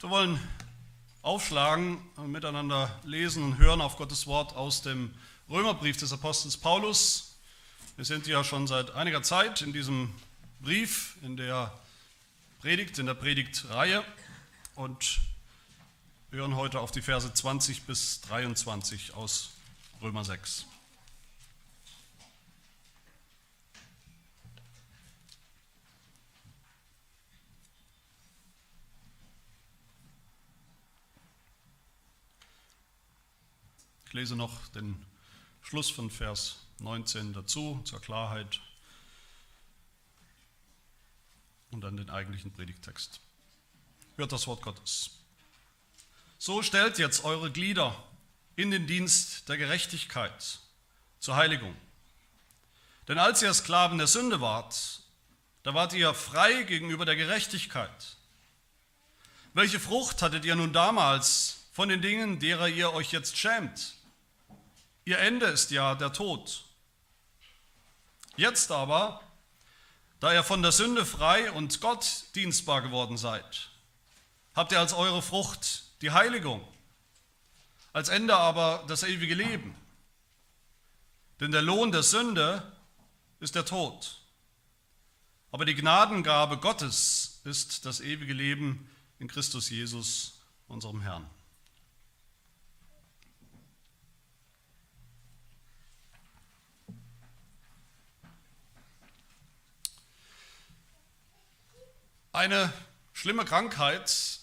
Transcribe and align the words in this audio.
Wir 0.00 0.08
wollen 0.08 0.40
aufschlagen 1.20 1.98
und 2.16 2.32
miteinander 2.32 2.98
lesen 3.04 3.42
und 3.42 3.58
hören 3.58 3.82
auf 3.82 3.98
Gottes 3.98 4.26
Wort 4.26 4.56
aus 4.56 4.80
dem 4.80 5.14
Römerbrief 5.50 5.98
des 5.98 6.10
Apostels 6.10 6.56
Paulus. 6.56 7.36
Wir 7.96 8.06
sind 8.06 8.26
ja 8.26 8.42
schon 8.42 8.66
seit 8.66 8.92
einiger 8.92 9.22
Zeit 9.22 9.60
in 9.60 9.74
diesem 9.74 10.10
Brief, 10.62 11.16
in 11.20 11.36
der 11.36 11.78
Predigt, 12.62 12.98
in 12.98 13.04
der 13.04 13.14
Predigtreihe 13.14 14.02
und 14.74 15.20
hören 16.30 16.56
heute 16.56 16.80
auf 16.80 16.92
die 16.92 17.02
Verse 17.02 17.30
20 17.30 17.82
bis 17.82 18.22
23 18.22 19.12
aus 19.12 19.50
Römer 20.00 20.24
6. 20.24 20.64
Ich 34.10 34.14
lese 34.14 34.34
noch 34.34 34.66
den 34.74 35.00
Schluss 35.62 35.88
von 35.88 36.10
Vers 36.10 36.56
19 36.80 37.32
dazu 37.32 37.80
zur 37.84 38.00
Klarheit 38.00 38.58
und 41.70 41.82
dann 41.82 41.96
den 41.96 42.10
eigentlichen 42.10 42.52
Predigtext. 42.52 43.20
Hört 44.16 44.32
das 44.32 44.48
Wort 44.48 44.62
Gottes. 44.62 45.10
So 46.38 46.60
stellt 46.60 46.98
jetzt 46.98 47.22
eure 47.22 47.52
Glieder 47.52 47.94
in 48.56 48.72
den 48.72 48.88
Dienst 48.88 49.48
der 49.48 49.58
Gerechtigkeit 49.58 50.58
zur 51.20 51.36
Heiligung. 51.36 51.76
Denn 53.06 53.18
als 53.18 53.42
ihr 53.42 53.54
Sklaven 53.54 53.98
der 53.98 54.08
Sünde 54.08 54.40
wart, 54.40 55.02
da 55.62 55.72
wart 55.72 55.92
ihr 55.92 56.14
frei 56.14 56.64
gegenüber 56.64 57.04
der 57.04 57.14
Gerechtigkeit. 57.14 58.16
Welche 59.54 59.78
Frucht 59.78 60.20
hattet 60.20 60.44
ihr 60.44 60.56
nun 60.56 60.72
damals 60.72 61.60
von 61.70 61.88
den 61.88 62.02
Dingen, 62.02 62.40
derer 62.40 62.66
ihr 62.66 62.92
euch 62.92 63.12
jetzt 63.12 63.38
schämt? 63.38 63.99
Ihr 65.04 65.18
Ende 65.18 65.46
ist 65.46 65.70
ja 65.70 65.94
der 65.94 66.12
Tod. 66.12 66.64
Jetzt 68.36 68.70
aber, 68.70 69.20
da 70.20 70.32
ihr 70.32 70.44
von 70.44 70.62
der 70.62 70.72
Sünde 70.72 71.04
frei 71.04 71.50
und 71.52 71.80
Gott 71.80 72.24
dienstbar 72.34 72.82
geworden 72.82 73.16
seid, 73.16 73.70
habt 74.54 74.72
ihr 74.72 74.78
als 74.78 74.92
eure 74.92 75.22
Frucht 75.22 75.84
die 76.02 76.10
Heiligung, 76.10 76.66
als 77.92 78.08
Ende 78.08 78.36
aber 78.36 78.84
das 78.88 79.02
ewige 79.02 79.34
Leben. 79.34 79.74
Denn 81.40 81.52
der 81.52 81.62
Lohn 81.62 81.90
der 81.90 82.02
Sünde 82.02 82.62
ist 83.40 83.54
der 83.54 83.64
Tod. 83.64 84.16
Aber 85.52 85.64
die 85.64 85.74
Gnadengabe 85.74 86.58
Gottes 86.58 87.40
ist 87.44 87.86
das 87.86 88.00
ewige 88.00 88.34
Leben 88.34 88.88
in 89.18 89.28
Christus 89.28 89.70
Jesus, 89.70 90.40
unserem 90.68 91.00
Herrn. 91.00 91.28
Eine 102.32 102.72
schlimme 103.12 103.44
Krankheit, 103.44 104.38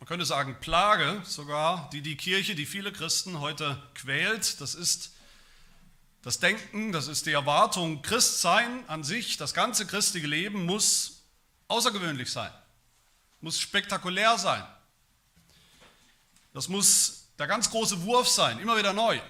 man 0.00 0.08
könnte 0.08 0.26
sagen 0.26 0.58
Plage 0.60 1.22
sogar, 1.24 1.88
die 1.90 2.02
die 2.02 2.16
Kirche, 2.16 2.56
die 2.56 2.66
viele 2.66 2.92
Christen 2.92 3.38
heute 3.38 3.80
quält, 3.94 4.60
das 4.60 4.74
ist 4.74 5.12
das 6.22 6.40
Denken, 6.40 6.90
das 6.90 7.06
ist 7.06 7.26
die 7.26 7.32
Erwartung, 7.32 8.02
Christsein 8.02 8.84
an 8.88 9.04
sich, 9.04 9.36
das 9.36 9.54
ganze 9.54 9.86
christliche 9.86 10.26
Leben 10.26 10.66
muss 10.66 11.22
außergewöhnlich 11.68 12.32
sein, 12.32 12.52
muss 13.40 13.60
spektakulär 13.60 14.36
sein. 14.36 14.66
Das 16.52 16.66
muss 16.66 17.28
der 17.38 17.46
ganz 17.46 17.70
große 17.70 18.02
Wurf 18.02 18.28
sein, 18.28 18.58
immer 18.58 18.76
wieder 18.76 18.92
neu. 18.92 19.20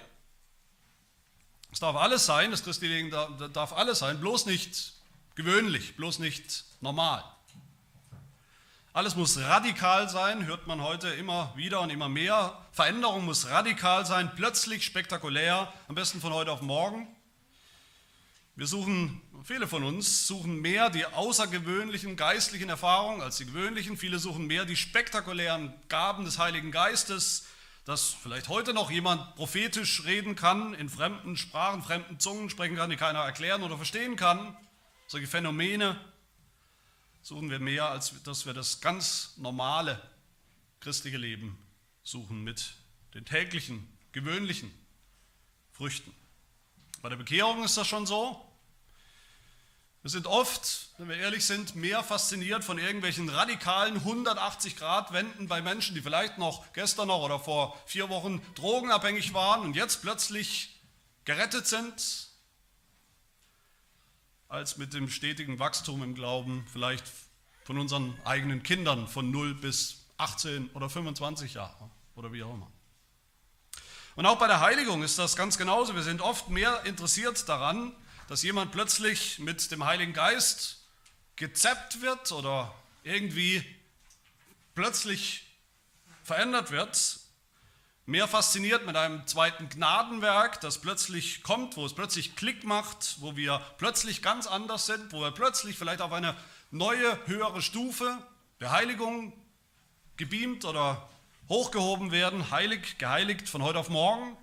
Es 1.71 1.79
darf 1.79 1.95
alles 1.95 2.25
sein, 2.25 2.49
das 2.49 2.63
christliche 2.63 2.95
Leben 2.95 3.11
darf 3.53 3.73
alles 3.73 3.99
sein, 3.99 4.19
bloß 4.19 4.47
nicht 4.47 4.93
gewöhnlich, 5.35 5.95
bloß 5.95 6.17
nicht 6.17 6.70
normal. 6.81 7.23
Alles 8.93 9.15
muss 9.15 9.39
radikal 9.39 10.09
sein, 10.09 10.45
hört 10.45 10.67
man 10.67 10.81
heute 10.81 11.07
immer 11.09 11.53
wieder 11.55 11.79
und 11.79 11.91
immer 11.91 12.09
mehr. 12.09 12.57
Veränderung 12.73 13.23
muss 13.23 13.49
radikal 13.49 14.05
sein, 14.05 14.31
plötzlich 14.35 14.83
spektakulär, 14.83 15.71
am 15.87 15.95
besten 15.95 16.19
von 16.19 16.33
heute 16.33 16.51
auf 16.51 16.61
morgen. 16.61 17.07
Wir 18.55 18.67
suchen, 18.67 19.21
viele 19.45 19.65
von 19.67 19.85
uns 19.85 20.27
suchen 20.27 20.59
mehr 20.59 20.89
die 20.89 21.05
außergewöhnlichen 21.05 22.17
geistlichen 22.17 22.67
Erfahrungen 22.67 23.21
als 23.21 23.37
die 23.37 23.45
gewöhnlichen. 23.45 23.95
Viele 23.95 24.19
suchen 24.19 24.45
mehr 24.45 24.65
die 24.65 24.75
spektakulären 24.75 25.73
Gaben 25.87 26.25
des 26.25 26.37
Heiligen 26.37 26.71
Geistes, 26.71 27.45
dass 27.85 28.09
vielleicht 28.09 28.49
heute 28.49 28.73
noch 28.73 28.91
jemand 28.91 29.35
prophetisch 29.35 30.03
reden 30.03 30.35
kann, 30.35 30.73
in 30.73 30.89
fremden 30.89 31.37
Sprachen, 31.37 31.81
fremden 31.81 32.19
Zungen 32.19 32.49
sprechen 32.49 32.75
kann, 32.75 32.89
die 32.89 32.97
keiner 32.97 33.19
erklären 33.19 33.63
oder 33.63 33.77
verstehen 33.77 34.17
kann 34.17 34.57
solche 35.11 35.27
Phänomene 35.27 35.99
suchen 37.21 37.49
wir 37.49 37.59
mehr, 37.59 37.85
als 37.85 38.13
dass 38.23 38.45
wir 38.45 38.53
das 38.53 38.81
ganz 38.81 39.33
normale 39.37 40.01
christliche 40.79 41.17
Leben 41.17 41.57
suchen 42.03 42.43
mit 42.43 42.73
den 43.13 43.25
täglichen, 43.25 43.87
gewöhnlichen 44.11 44.71
Früchten. 45.71 46.13
Bei 47.01 47.09
der 47.09 47.15
Bekehrung 47.15 47.63
ist 47.63 47.77
das 47.77 47.87
schon 47.87 48.05
so. 48.05 48.47
Wir 50.01 50.09
sind 50.09 50.25
oft, 50.25 50.89
wenn 50.97 51.09
wir 51.09 51.17
ehrlich 51.17 51.45
sind, 51.45 51.75
mehr 51.75 52.03
fasziniert 52.03 52.63
von 52.63 52.79
irgendwelchen 52.79 53.29
radikalen 53.29 54.01
180-Grad-Wenden 54.01 55.47
bei 55.47 55.61
Menschen, 55.61 55.93
die 55.93 56.01
vielleicht 56.01 56.39
noch 56.39 56.73
gestern 56.73 57.09
noch 57.09 57.21
oder 57.21 57.39
vor 57.39 57.79
vier 57.85 58.09
Wochen 58.09 58.41
drogenabhängig 58.55 59.35
waren 59.35 59.61
und 59.61 59.75
jetzt 59.75 60.01
plötzlich 60.01 60.81
gerettet 61.23 61.67
sind, 61.67 62.30
als 64.51 64.77
mit 64.77 64.93
dem 64.93 65.09
stetigen 65.09 65.59
Wachstum 65.59 66.03
im 66.03 66.13
Glauben 66.13 66.65
vielleicht 66.71 67.05
von 67.63 67.77
unseren 67.77 68.13
eigenen 68.25 68.63
Kindern 68.63 69.07
von 69.07 69.31
0 69.31 69.55
bis 69.55 70.05
18 70.17 70.71
oder 70.71 70.89
25 70.89 71.53
Jahre 71.53 71.89
oder 72.15 72.33
wie 72.33 72.43
auch 72.43 72.53
immer. 72.53 72.69
Und 74.15 74.25
auch 74.25 74.37
bei 74.37 74.47
der 74.47 74.59
Heiligung 74.59 75.03
ist 75.03 75.17
das 75.17 75.37
ganz 75.37 75.57
genauso. 75.57 75.95
Wir 75.95 76.03
sind 76.03 76.19
oft 76.19 76.49
mehr 76.49 76.85
interessiert 76.85 77.47
daran, 77.47 77.95
dass 78.27 78.43
jemand 78.43 78.73
plötzlich 78.73 79.39
mit 79.39 79.71
dem 79.71 79.85
Heiligen 79.85 80.11
Geist 80.11 80.85
gezeppt 81.37 82.01
wird 82.01 82.33
oder 82.33 82.75
irgendwie 83.03 83.63
plötzlich 84.75 85.45
verändert 86.23 86.71
wird, 86.71 87.20
mehr 88.05 88.27
fasziniert 88.27 88.85
mit 88.85 88.95
einem 88.95 89.25
zweiten 89.27 89.69
Gnadenwerk, 89.69 90.59
das 90.61 90.79
plötzlich 90.79 91.43
kommt, 91.43 91.77
wo 91.77 91.85
es 91.85 91.93
plötzlich 91.93 92.35
Klick 92.35 92.63
macht, 92.63 93.17
wo 93.19 93.35
wir 93.35 93.61
plötzlich 93.77 94.21
ganz 94.21 94.47
anders 94.47 94.85
sind, 94.85 95.13
wo 95.13 95.21
wir 95.21 95.31
plötzlich 95.31 95.77
vielleicht 95.77 96.01
auf 96.01 96.11
eine 96.11 96.35
neue, 96.71 97.19
höhere 97.27 97.61
Stufe 97.61 98.17
der 98.59 98.71
Heiligung 98.71 99.33
gebeamt 100.17 100.65
oder 100.65 101.09
hochgehoben 101.49 102.11
werden, 102.11 102.51
heilig, 102.51 102.97
geheiligt 102.97 103.49
von 103.49 103.61
heute 103.61 103.79
auf 103.79 103.89
morgen. 103.89 104.37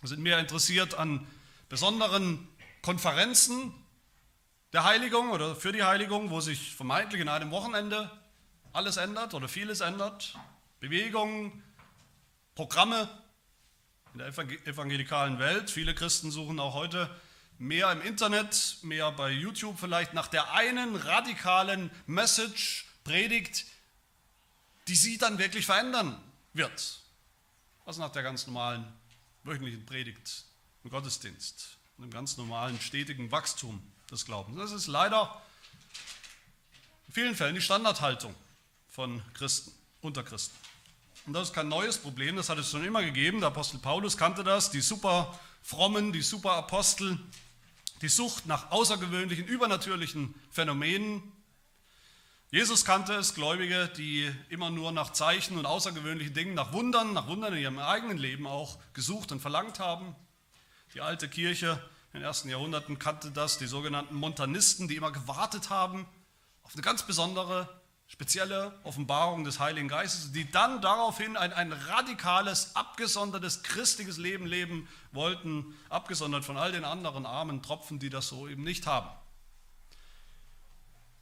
Wir 0.00 0.08
sind 0.08 0.22
mehr 0.22 0.38
interessiert 0.38 0.94
an 0.94 1.26
besonderen 1.68 2.46
Konferenzen 2.82 3.72
der 4.72 4.84
Heiligung 4.84 5.30
oder 5.30 5.56
für 5.56 5.72
die 5.72 5.82
Heiligung, 5.82 6.30
wo 6.30 6.40
sich 6.40 6.74
vermeintlich 6.74 7.22
in 7.22 7.28
einem 7.28 7.50
Wochenende 7.50 8.10
alles 8.72 8.96
ändert 8.96 9.32
oder 9.32 9.48
vieles 9.48 9.80
ändert. 9.80 10.36
Bewegungen, 10.80 11.62
Programme 12.54 13.08
in 14.12 14.18
der 14.18 14.28
evangelikalen 14.28 15.38
Welt. 15.38 15.70
Viele 15.70 15.94
Christen 15.94 16.30
suchen 16.30 16.60
auch 16.60 16.74
heute 16.74 17.10
mehr 17.58 17.90
im 17.92 18.02
Internet, 18.02 18.78
mehr 18.82 19.10
bei 19.12 19.30
YouTube 19.30 19.78
vielleicht 19.78 20.14
nach 20.14 20.28
der 20.28 20.52
einen 20.52 20.96
radikalen 20.96 21.90
Message, 22.06 22.86
Predigt, 23.04 23.66
die 24.88 24.94
sie 24.94 25.18
dann 25.18 25.38
wirklich 25.38 25.66
verändern 25.66 26.18
wird. 26.54 27.00
Was 27.84 27.98
nach 27.98 28.10
der 28.10 28.22
ganz 28.22 28.46
normalen 28.46 28.86
wöchentlichen 29.42 29.84
Predigt 29.84 30.44
im 30.84 30.90
Gottesdienst 30.90 31.76
im 31.98 32.10
ganz 32.10 32.36
normalen 32.36 32.80
stetigen 32.80 33.30
Wachstum 33.30 33.80
des 34.10 34.24
Glaubens. 34.24 34.56
Das 34.56 34.72
ist 34.72 34.86
leider 34.86 35.40
in 37.06 37.14
vielen 37.14 37.34
Fällen 37.36 37.54
die 37.54 37.60
Standardhaltung 37.60 38.34
von 38.88 39.22
Christen, 39.34 39.72
unter 40.00 40.22
Christen. 40.22 40.56
Und 41.26 41.32
das 41.32 41.48
ist 41.48 41.54
kein 41.54 41.68
neues 41.68 41.96
Problem, 41.96 42.36
das 42.36 42.50
hat 42.50 42.58
es 42.58 42.70
schon 42.70 42.84
immer 42.84 43.02
gegeben. 43.02 43.40
Der 43.40 43.48
Apostel 43.48 43.78
Paulus 43.78 44.16
kannte 44.16 44.44
das, 44.44 44.70
die 44.70 44.82
super 44.82 45.38
frommen, 45.62 46.12
die 46.12 46.20
super 46.20 46.52
Apostel, 46.52 47.18
die 48.02 48.08
Sucht 48.08 48.44
nach 48.46 48.70
außergewöhnlichen, 48.70 49.46
übernatürlichen 49.46 50.34
Phänomenen. 50.50 51.22
Jesus 52.50 52.84
kannte 52.84 53.14
es, 53.14 53.34
Gläubige, 53.34 53.88
die 53.96 54.30
immer 54.50 54.68
nur 54.68 54.92
nach 54.92 55.12
Zeichen 55.12 55.56
und 55.56 55.64
außergewöhnlichen 55.64 56.34
Dingen, 56.34 56.54
nach 56.54 56.72
Wundern, 56.74 57.14
nach 57.14 57.26
Wundern 57.26 57.54
in 57.54 57.62
ihrem 57.62 57.78
eigenen 57.78 58.18
Leben 58.18 58.46
auch 58.46 58.78
gesucht 58.92 59.32
und 59.32 59.40
verlangt 59.40 59.80
haben. 59.80 60.14
Die 60.92 61.00
alte 61.00 61.28
Kirche 61.28 61.82
in 62.12 62.20
den 62.20 62.26
ersten 62.26 62.50
Jahrhunderten 62.50 62.98
kannte 62.98 63.30
das, 63.30 63.56
die 63.56 63.66
sogenannten 63.66 64.14
Montanisten, 64.14 64.88
die 64.88 64.96
immer 64.96 65.10
gewartet 65.10 65.70
haben 65.70 66.06
auf 66.62 66.74
eine 66.74 66.82
ganz 66.82 67.04
besondere 67.04 67.68
spezielle 68.08 68.78
Offenbarung 68.84 69.44
des 69.44 69.58
Heiligen 69.58 69.88
Geistes, 69.88 70.32
die 70.32 70.50
dann 70.50 70.80
daraufhin 70.80 71.36
ein, 71.36 71.52
ein 71.52 71.72
radikales, 71.72 72.76
abgesondertes, 72.76 73.62
christliches 73.62 74.18
Leben 74.18 74.46
leben 74.46 74.88
wollten, 75.12 75.74
abgesondert 75.88 76.44
von 76.44 76.56
all 76.56 76.72
den 76.72 76.84
anderen 76.84 77.26
armen 77.26 77.62
Tropfen, 77.62 77.98
die 77.98 78.10
das 78.10 78.28
so 78.28 78.46
eben 78.46 78.62
nicht 78.62 78.86
haben. 78.86 79.10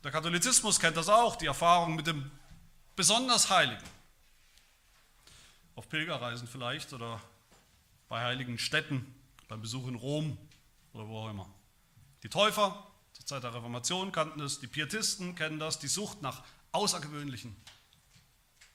Der 0.05 0.11
Katholizismus 0.11 0.81
kennt 0.81 0.97
das 0.97 1.09
auch, 1.09 1.37
die 1.37 1.47
Erfahrung 1.47 1.95
mit 1.95 2.09
dem 2.09 2.31
besonders 2.97 3.51
Heiligen. 3.51 3.83
Auf 5.77 5.89
Pilgerreisen 5.89 6.49
vielleicht 6.49 6.93
oder 6.93 7.21
bei 8.09 8.23
heiligen 8.23 8.59
Städten, 8.59 9.15
beim 9.49 9.63
Besuch 9.63 9.87
in 9.87 9.95
Rom 9.95 10.37
oder 10.93 11.09
wo 11.09 11.21
auch 11.21 11.31
immer. 11.31 11.49
Die 12.25 12.29
Täufer 12.29 12.87
zur 13.13 13.27
Zeit 13.27 13.45
der 13.45 13.55
Reformation 13.55 14.13
kannten 14.13 14.41
es, 14.41 14.61
die 14.61 14.67
Pietisten 14.67 15.35
kennen 15.35 15.59
das, 15.59 15.79
die 15.79 15.89
Sucht 15.89 16.21
nach 16.21 16.43
außergewöhnlichen 16.73 17.57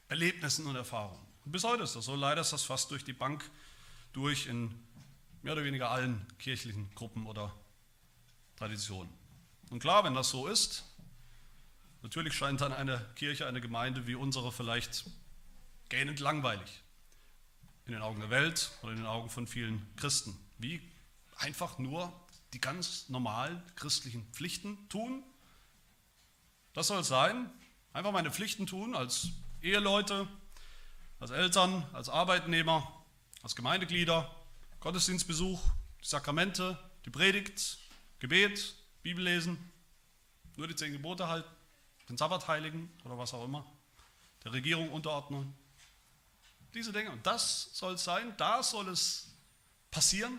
Erlebnissen 0.08 0.66
und 0.66 0.76
Erfahrungen. 0.76 1.26
Und 1.46 1.52
bis 1.52 1.64
heute 1.64 1.84
ist 1.84 1.96
das 1.96 2.06
so. 2.06 2.16
Leider 2.16 2.42
ist 2.42 2.54
das 2.54 2.64
fast 2.64 2.92
durch 2.92 3.04
die 3.04 3.14
Bank 3.14 3.50
durch 4.14 4.48
in 4.48 4.74
mehr 5.42 5.54
oder 5.54 5.64
weniger 5.64 5.92
allen 5.92 6.26
kirchlichen 6.40 6.94
Gruppen 6.96 7.28
oder 7.28 7.54
Traditionen. 8.56 9.12
Und 9.70 9.80
klar, 9.80 10.04
wenn 10.04 10.14
das 10.14 10.30
so 10.30 10.48
ist, 10.48 10.84
natürlich 12.02 12.34
scheint 12.34 12.62
dann 12.62 12.74
eine 12.74 13.06
Kirche, 13.16 13.48
eine 13.48 13.62
Gemeinde 13.62 14.08
wie 14.08 14.16
unsere 14.16 14.52
vielleicht 14.52 15.06
gähnend 15.90 16.20
langweilig 16.20 16.82
in 17.86 17.94
den 17.94 18.02
Augen 18.02 18.20
der 18.20 18.30
Welt 18.30 18.72
oder 18.82 18.92
in 18.92 18.98
den 18.98 19.06
Augen 19.06 19.30
von 19.30 19.48
vielen 19.48 19.86
Christen. 19.96 20.38
Wie 20.58 20.82
einfach 21.38 21.78
nur 21.78 22.12
die 22.54 22.62
ganz 22.62 23.10
normalen 23.10 23.62
christlichen 23.76 24.26
Pflichten 24.32 24.90
tun. 24.90 25.24
Das 26.74 26.88
soll 26.88 27.00
es 27.00 27.08
sein. 27.08 27.50
Einfach 27.98 28.12
meine 28.12 28.30
Pflichten 28.30 28.68
tun 28.68 28.96
als 28.96 29.30
Eheleute, 29.60 30.28
als 31.20 31.32
Eltern, 31.32 31.84
als 31.94 32.10
Arbeitnehmer, 32.10 33.04
als 33.42 33.56
Gemeindeglieder, 33.56 34.30
Gottesdienstbesuch, 34.82 35.60
die 36.04 36.08
Sakramente, 36.08 36.78
die 37.06 37.10
Predigt, 37.10 37.80
Gebet, 38.20 38.76
Bibellesen, 39.02 39.58
nur 40.58 40.68
die 40.68 40.76
zehn 40.76 40.92
Gebote 40.92 41.28
halten, 41.28 41.50
den 42.08 42.18
Sabbat 42.18 42.48
heiligen 42.48 42.96
oder 43.04 43.18
was 43.18 43.34
auch 43.34 43.44
immer, 43.44 43.66
der 44.44 44.54
Regierung 44.54 44.92
unterordnen. 44.92 45.52
Diese 46.76 46.94
Dinge. 46.94 47.10
Und 47.10 47.26
das 47.26 47.72
soll 47.74 47.96
es 47.96 48.04
sein, 48.04 48.32
da 48.38 48.62
soll 48.62 48.90
es 48.90 49.34
passieren. 49.90 50.38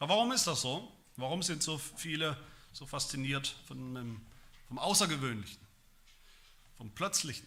Aber 0.00 0.14
warum 0.14 0.32
ist 0.32 0.48
das 0.48 0.62
so? 0.62 0.92
Warum 1.14 1.40
sind 1.40 1.62
so 1.62 1.78
viele 1.78 2.36
so 2.72 2.84
fasziniert 2.84 3.54
von 3.68 3.96
einem 3.96 4.26
vom 4.72 4.78
Außergewöhnlichen, 4.78 5.60
vom 6.78 6.90
Plötzlichen. 6.92 7.46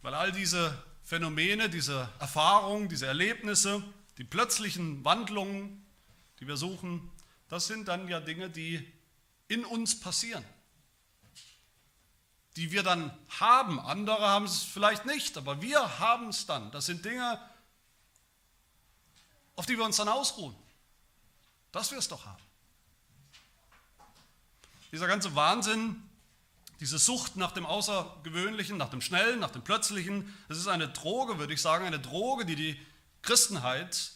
Weil 0.00 0.14
all 0.14 0.32
diese 0.32 0.76
Phänomene, 1.04 1.70
diese 1.70 2.12
Erfahrungen, 2.18 2.88
diese 2.88 3.06
Erlebnisse, 3.06 3.84
die 4.18 4.24
plötzlichen 4.24 5.04
Wandlungen, 5.04 5.86
die 6.40 6.48
wir 6.48 6.56
suchen, 6.56 7.08
das 7.48 7.68
sind 7.68 7.86
dann 7.86 8.08
ja 8.08 8.18
Dinge, 8.18 8.50
die 8.50 8.92
in 9.46 9.64
uns 9.64 10.00
passieren. 10.00 10.44
Die 12.56 12.72
wir 12.72 12.82
dann 12.82 13.16
haben. 13.28 13.78
Andere 13.78 14.26
haben 14.26 14.46
es 14.46 14.64
vielleicht 14.64 15.06
nicht, 15.06 15.38
aber 15.38 15.62
wir 15.62 16.00
haben 16.00 16.30
es 16.30 16.46
dann. 16.46 16.72
Das 16.72 16.86
sind 16.86 17.04
Dinge, 17.04 17.38
auf 19.54 19.66
die 19.66 19.78
wir 19.78 19.84
uns 19.84 19.98
dann 19.98 20.08
ausruhen. 20.08 20.56
Dass 21.70 21.92
wir 21.92 21.98
es 21.98 22.08
doch 22.08 22.26
haben. 22.26 22.42
Dieser 24.92 25.06
ganze 25.06 25.34
Wahnsinn, 25.34 26.02
diese 26.78 26.98
Sucht 26.98 27.36
nach 27.36 27.52
dem 27.52 27.64
Außergewöhnlichen, 27.64 28.76
nach 28.76 28.90
dem 28.90 29.00
Schnellen, 29.00 29.40
nach 29.40 29.50
dem 29.50 29.64
Plötzlichen, 29.64 30.36
das 30.48 30.58
ist 30.58 30.68
eine 30.68 30.88
Droge, 30.88 31.38
würde 31.38 31.54
ich 31.54 31.62
sagen, 31.62 31.86
eine 31.86 31.98
Droge, 31.98 32.44
die 32.44 32.56
die 32.56 32.86
Christenheit 33.22 34.12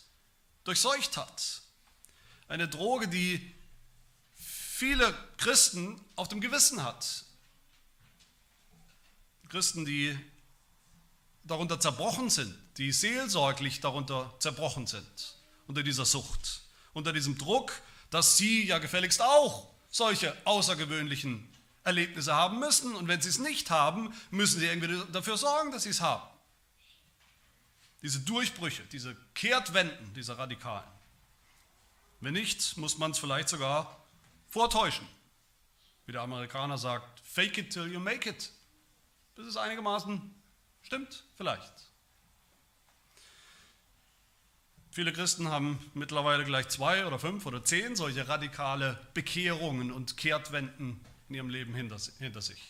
durchseucht 0.65 1.17
hat. 1.17 1.63
Eine 2.49 2.69
Droge, 2.69 3.09
die 3.09 3.55
viele 4.35 5.15
Christen 5.39 5.99
auf 6.15 6.29
dem 6.29 6.41
Gewissen 6.41 6.83
hat. 6.83 7.25
Christen, 9.49 9.87
die 9.87 10.19
darunter 11.45 11.81
zerbrochen 11.81 12.29
sind, 12.29 12.55
die 12.77 12.93
seelsorglich 12.93 13.81
darunter 13.81 14.35
zerbrochen 14.41 14.87
sind, 14.87 15.37
unter 15.67 15.83
dieser 15.83 16.05
Sucht, 16.05 16.63
unter 16.93 17.13
diesem 17.13 17.39
Druck, 17.39 17.73
dass 18.11 18.37
sie 18.37 18.67
ja 18.67 18.79
gefälligst 18.79 19.23
auch 19.23 19.76
solche 19.97 20.37
außergewöhnlichen 20.45 21.49
Erlebnisse 21.83 22.35
haben 22.35 22.59
müssen. 22.59 22.95
Und 22.95 23.09
wenn 23.09 23.21
sie 23.23 23.31
es 23.31 23.39
nicht 23.39 23.71
haben, 23.71 24.15
müssen 24.31 24.61
sie 24.61 24.67
irgendwie 24.67 25.01
dafür 25.13 25.39
sorgen, 25.39 25.71
dass 25.71 25.85
sie 25.85 25.91
es 25.91 26.03
haben. 26.03 26.29
Diese 28.03 28.21
Durchbrüche, 28.21 28.83
diese 28.93 29.17
Kehrtwenden, 29.35 30.13
diese 30.15 30.37
Radikalen. 30.37 30.87
Wenn 32.21 32.35
nicht, 32.35 32.77
muss 32.77 32.99
man 32.99 33.13
es 33.13 33.19
vielleicht 33.19 33.49
sogar 33.49 34.05
vortäuschen. 34.49 35.09
Wie 36.05 36.13
der 36.13 36.21
Amerikaner 36.21 36.77
sagt, 36.77 37.21
fake 37.21 37.59
it 37.59 37.73
till 37.73 37.91
you 37.91 37.99
make 37.99 38.29
it. 38.29 38.53
Bis 39.35 39.47
es 39.47 39.57
einigermaßen 39.57 40.35
stimmt, 40.83 41.25
vielleicht. 41.37 41.73
Viele 44.97 45.13
Christen 45.13 45.49
haben 45.49 45.79
mittlerweile 45.93 46.43
gleich 46.47 46.69
zwei 46.69 47.07
oder 47.07 47.19
fünf 47.19 47.45
oder 47.45 47.63
zehn 47.63 47.97
solche 47.97 48.29
radikale 48.29 48.99
Bekehrungen 49.13 49.93
und 49.93 50.17
Kehrtwenden 50.17 51.05
in 51.29 51.35
ihrem 51.35 51.51
Leben 51.51 51.75
hinter, 51.75 51.99
sich. 52.41 52.63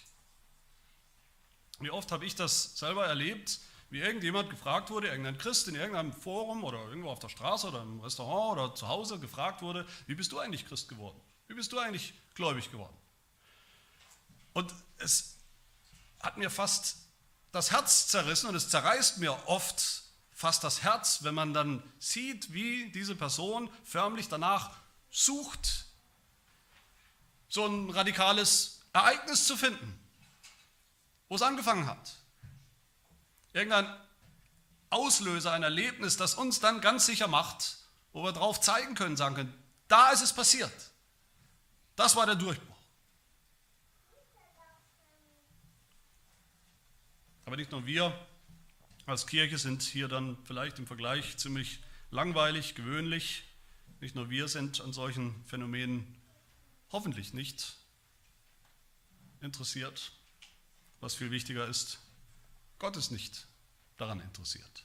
Wie 1.79 1.91
oft 1.91 2.11
habe 2.11 2.27
ich 2.27 2.35
das 2.35 2.77
selber 2.77 3.07
erlebt, 3.07 3.61
wie 3.91 4.01
irgendjemand 4.01 4.51
gefragt 4.51 4.91
wurde, 4.91 5.07
irgendein 5.07 5.39
Christ 5.39 5.69
in 5.69 5.77
irgendeinem 5.77 6.13
Forum 6.13 6.65
oder 6.65 6.79
irgendwo 6.89 7.11
auf 7.11 7.21
der 7.21 7.29
Straße 7.29 7.69
oder 7.69 7.83
im 7.83 8.01
Restaurant 8.01 8.59
oder 8.59 8.75
zu 8.75 8.89
Hause 8.89 9.21
gefragt 9.21 9.63
wurde, 9.63 9.87
wie 10.09 10.17
bist 10.17 10.33
du 10.33 10.41
eigentlich 10.41 10.67
Christ 10.67 10.89
geworden? 10.89 11.21
Wie 11.47 11.55
bist 11.55 11.71
du 11.73 11.79
eigentlich 11.79 12.13
gläubig 12.35 12.73
geworden? 12.73 12.97
Und 14.53 14.75
es 14.99 15.37
hat 16.19 16.39
mir 16.39 16.51
fast 16.51 16.97
das 17.53 17.71
Herz 17.71 18.09
zerrissen 18.09 18.49
und 18.49 18.57
es 18.57 18.69
zerreißt 18.69 19.19
mir 19.19 19.47
oft 19.47 20.06
fast 20.37 20.63
das 20.65 20.83
Herz, 20.83 21.23
wenn 21.23 21.35
man 21.35 21.55
dann 21.55 21.83
sieht, 21.99 22.53
wie 22.53 22.91
diese 22.91 23.17
Person 23.17 23.71
förmlich 23.85 24.29
danach 24.29 24.77
sucht, 25.11 25.87
so 27.49 27.65
ein 27.65 27.89
radikales 27.89 28.83
Ereignis 28.93 29.47
zu 29.47 29.57
finden, 29.57 29.99
wo 31.31 31.37
es 31.37 31.43
angefangen 31.43 31.87
hat. 31.87 32.17
Irgendein 33.55 33.91
Auslöser, 34.91 35.53
ein 35.53 35.63
Erlebnis, 35.63 36.19
das 36.19 36.35
uns 36.35 36.61
dann 36.61 36.83
ganz 36.83 37.07
sicher 37.07 37.29
macht, 37.29 37.79
wo 38.13 38.23
wir 38.23 38.33
drauf 38.33 38.61
zeigen 38.61 38.95
können, 38.95 39.17
sagen 39.17 39.37
können, 39.37 39.65
da 39.89 40.11
ist 40.11 40.21
es 40.21 40.35
passiert. 40.35 40.93
Das 41.97 42.15
war 42.15 42.27
der 42.27 42.35
Durchbruch. 42.35 42.77
Aber 47.47 47.57
nicht 47.57 47.71
nur 47.71 47.87
wir 47.87 48.26
als 49.07 49.27
Kirche 49.29 49.57
sind 49.57 49.83
hier 49.83 50.09
dann 50.09 50.37
vielleicht 50.45 50.79
im 50.79 50.87
Vergleich 50.87 51.37
ziemlich 51.37 51.79
langweilig, 52.11 52.75
gewöhnlich. 52.75 53.45
Nicht 54.01 54.17
nur 54.17 54.31
wir 54.31 54.49
sind 54.49 54.81
an 54.81 54.93
solchen 54.93 55.45
Phänomenen 55.47 56.17
hoffentlich 56.91 57.33
nicht 57.33 57.77
interessiert. 59.41 60.13
Was 61.01 61.15
viel 61.15 61.31
wichtiger 61.31 61.67
ist, 61.69 62.01
Gott 62.79 62.97
ist 62.97 63.13
nicht 63.13 63.47
daran 63.97 64.21
interessiert. 64.21 64.85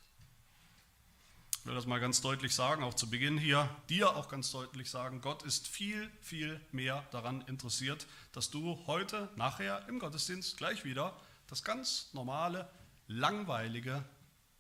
Ich 1.60 1.66
will 1.66 1.76
das 1.76 1.86
mal 1.86 2.00
ganz 2.00 2.22
deutlich 2.22 2.56
sagen, 2.56 2.84
auch 2.84 2.94
zu 2.94 3.10
Beginn 3.10 3.38
hier, 3.38 3.70
dir 3.90 4.16
auch 4.16 4.30
ganz 4.30 4.52
deutlich 4.52 4.90
sagen, 4.90 5.22
Gott 5.22 5.44
ist 5.44 5.68
viel, 5.68 6.12
viel 6.22 6.60
mehr 6.72 7.08
daran 7.12 7.42
interessiert, 7.42 8.08
dass 8.34 8.50
du 8.50 8.84
heute, 8.88 9.30
nachher 9.36 9.88
im 9.88 10.00
Gottesdienst 10.00 10.58
gleich 10.58 10.84
wieder 10.86 11.16
das 11.48 11.64
ganz 11.64 12.10
normale, 12.14 12.68
langweilige, 13.12 14.04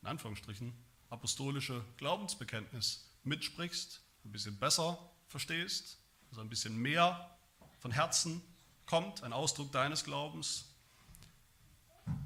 in 0.01 0.07
Anführungsstrichen, 0.07 0.73
apostolische 1.09 1.83
Glaubensbekenntnis 1.97 3.09
mitsprichst, 3.23 4.01
ein 4.25 4.31
bisschen 4.31 4.57
besser 4.57 4.97
verstehst, 5.27 5.97
also 6.29 6.41
ein 6.41 6.49
bisschen 6.49 6.77
mehr 6.77 7.37
von 7.79 7.91
Herzen 7.91 8.41
kommt, 8.85 9.23
ein 9.23 9.33
Ausdruck 9.33 9.71
deines 9.71 10.03
Glaubens, 10.03 10.65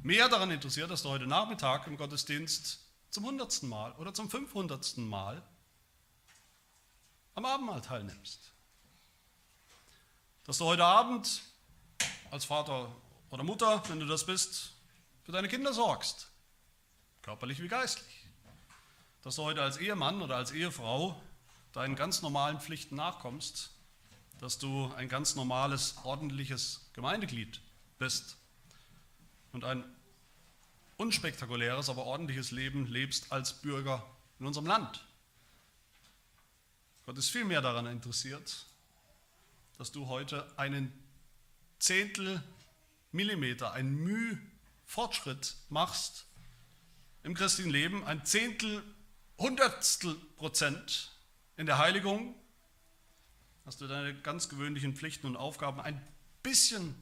mehr 0.03 0.29
daran 0.29 0.51
interessiert, 0.51 0.89
dass 0.91 1.03
du 1.03 1.09
heute 1.09 1.27
Nachmittag 1.27 1.87
im 1.87 1.97
Gottesdienst 1.97 2.79
zum 3.09 3.25
hundertsten 3.25 3.69
Mal 3.69 3.93
oder 3.93 4.13
zum 4.13 4.29
fünfhundertsten 4.29 5.07
Mal 5.07 5.41
am 7.33 7.45
Abendmahl 7.45 7.81
teilnimmst. 7.81 8.51
Dass 10.43 10.57
du 10.57 10.65
heute 10.65 10.85
Abend 10.85 11.41
als 12.29 12.45
Vater 12.45 12.95
oder 13.31 13.43
Mutter, 13.43 13.81
wenn 13.89 13.99
du 13.99 14.05
das 14.05 14.25
bist, 14.25 14.74
für 15.25 15.31
deine 15.31 15.47
Kinder 15.47 15.73
sorgst, 15.73 16.29
körperlich 17.23 17.61
wie 17.61 17.67
geistlich. 17.67 18.27
Dass 19.23 19.35
du 19.37 19.43
heute 19.43 19.63
als 19.63 19.77
Ehemann 19.77 20.21
oder 20.21 20.35
als 20.35 20.51
Ehefrau 20.51 21.19
deinen 21.73 21.95
ganz 21.95 22.21
normalen 22.21 22.59
Pflichten 22.59 22.95
nachkommst, 22.95 23.71
dass 24.39 24.59
du 24.59 24.93
ein 24.95 25.09
ganz 25.09 25.33
normales, 25.33 25.95
ordentliches 26.03 26.91
Gemeindeglied 26.93 27.59
bist 27.97 28.37
und 29.51 29.63
ein 29.63 29.83
unspektakuläres, 30.97 31.89
aber 31.89 32.05
ordentliches 32.05 32.51
Leben 32.51 32.85
lebst 32.85 33.31
als 33.31 33.53
Bürger 33.61 34.05
in 34.39 34.45
unserem 34.45 34.67
Land. 34.67 35.07
Gott 37.07 37.17
ist 37.17 37.31
vielmehr 37.31 37.61
daran 37.61 37.87
interessiert, 37.87 38.67
dass 39.79 39.91
du 39.91 40.07
heute 40.07 40.47
einen 40.57 40.93
Zehntel 41.79 42.43
Millimeter, 43.11 43.73
ein 43.73 43.95
Müh 43.95 44.37
Fortschritt 44.85 45.55
machst 45.69 46.25
im 47.23 47.33
christlichen 47.33 47.71
Leben, 47.71 48.03
ein 48.05 48.25
Zehntel, 48.25 48.83
Hundertstel 49.37 50.15
Prozent 50.37 51.11
in 51.57 51.65
der 51.65 51.77
Heiligung, 51.77 52.35
dass 53.65 53.77
du 53.77 53.87
deine 53.87 54.19
ganz 54.21 54.47
gewöhnlichen 54.47 54.95
Pflichten 54.95 55.27
und 55.27 55.35
Aufgaben 55.35 55.81
ein 55.81 56.01
bisschen 56.43 56.95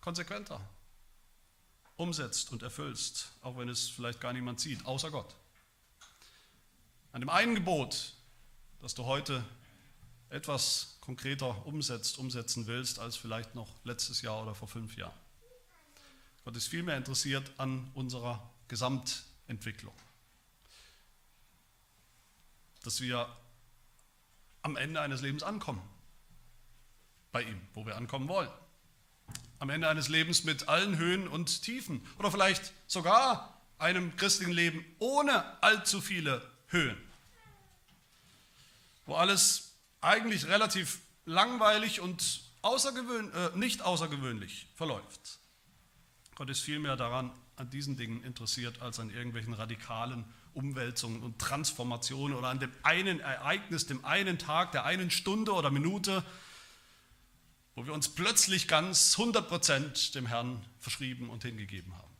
konsequenter 0.00 0.60
umsetzt 1.96 2.50
und 2.50 2.62
erfüllst, 2.62 3.32
auch 3.40 3.56
wenn 3.56 3.68
es 3.68 3.88
vielleicht 3.88 4.20
gar 4.20 4.32
niemand 4.32 4.60
sieht, 4.60 4.84
außer 4.84 5.10
Gott. 5.10 5.34
An 7.12 7.20
dem 7.20 7.28
einen 7.30 7.54
Gebot, 7.54 8.14
das 8.80 8.94
du 8.94 9.04
heute 9.04 9.44
etwas 10.28 10.96
konkreter 11.00 11.66
umsetzt, 11.66 12.18
umsetzen 12.18 12.66
willst, 12.66 12.98
als 12.98 13.16
vielleicht 13.16 13.54
noch 13.54 13.68
letztes 13.84 14.22
Jahr 14.22 14.42
oder 14.42 14.54
vor 14.54 14.66
fünf 14.66 14.96
Jahren. 14.96 15.21
Gott 16.44 16.56
ist 16.56 16.66
vielmehr 16.66 16.96
interessiert 16.96 17.52
an 17.58 17.90
unserer 17.94 18.50
Gesamtentwicklung. 18.68 19.94
Dass 22.82 23.00
wir 23.00 23.28
am 24.62 24.76
Ende 24.76 25.00
eines 25.00 25.20
Lebens 25.20 25.42
ankommen. 25.42 25.82
Bei 27.30 27.42
ihm, 27.42 27.60
wo 27.74 27.86
wir 27.86 27.96
ankommen 27.96 28.28
wollen. 28.28 28.50
Am 29.60 29.70
Ende 29.70 29.88
eines 29.88 30.08
Lebens 30.08 30.42
mit 30.44 30.68
allen 30.68 30.98
Höhen 30.98 31.28
und 31.28 31.62
Tiefen. 31.62 32.04
Oder 32.18 32.30
vielleicht 32.30 32.72
sogar 32.88 33.60
einem 33.78 34.16
christlichen 34.16 34.52
Leben 34.52 34.84
ohne 34.98 35.62
allzu 35.62 36.00
viele 36.00 36.48
Höhen. 36.68 36.96
Wo 39.06 39.14
alles 39.14 39.74
eigentlich 40.00 40.46
relativ 40.46 41.00
langweilig 41.24 42.00
und 42.00 42.42
außergewöhn, 42.62 43.32
äh, 43.32 43.50
nicht 43.56 43.82
außergewöhnlich 43.82 44.66
verläuft. 44.74 45.38
Gott 46.34 46.48
ist 46.48 46.60
vielmehr 46.60 46.96
daran, 46.96 47.30
an 47.56 47.70
diesen 47.70 47.96
Dingen 47.96 48.24
interessiert, 48.24 48.80
als 48.80 48.98
an 48.98 49.10
irgendwelchen 49.10 49.52
radikalen 49.52 50.24
Umwälzungen 50.54 51.22
und 51.22 51.38
Transformationen 51.38 52.36
oder 52.36 52.48
an 52.48 52.60
dem 52.60 52.72
einen 52.82 53.20
Ereignis, 53.20 53.86
dem 53.86 54.04
einen 54.04 54.38
Tag, 54.38 54.72
der 54.72 54.84
einen 54.84 55.10
Stunde 55.10 55.52
oder 55.52 55.70
Minute, 55.70 56.24
wo 57.74 57.86
wir 57.86 57.92
uns 57.92 58.08
plötzlich 58.08 58.68
ganz 58.68 59.16
100% 59.16 60.12
dem 60.14 60.26
Herrn 60.26 60.64
verschrieben 60.78 61.30
und 61.30 61.42
hingegeben 61.42 61.92
haben. 61.96 62.12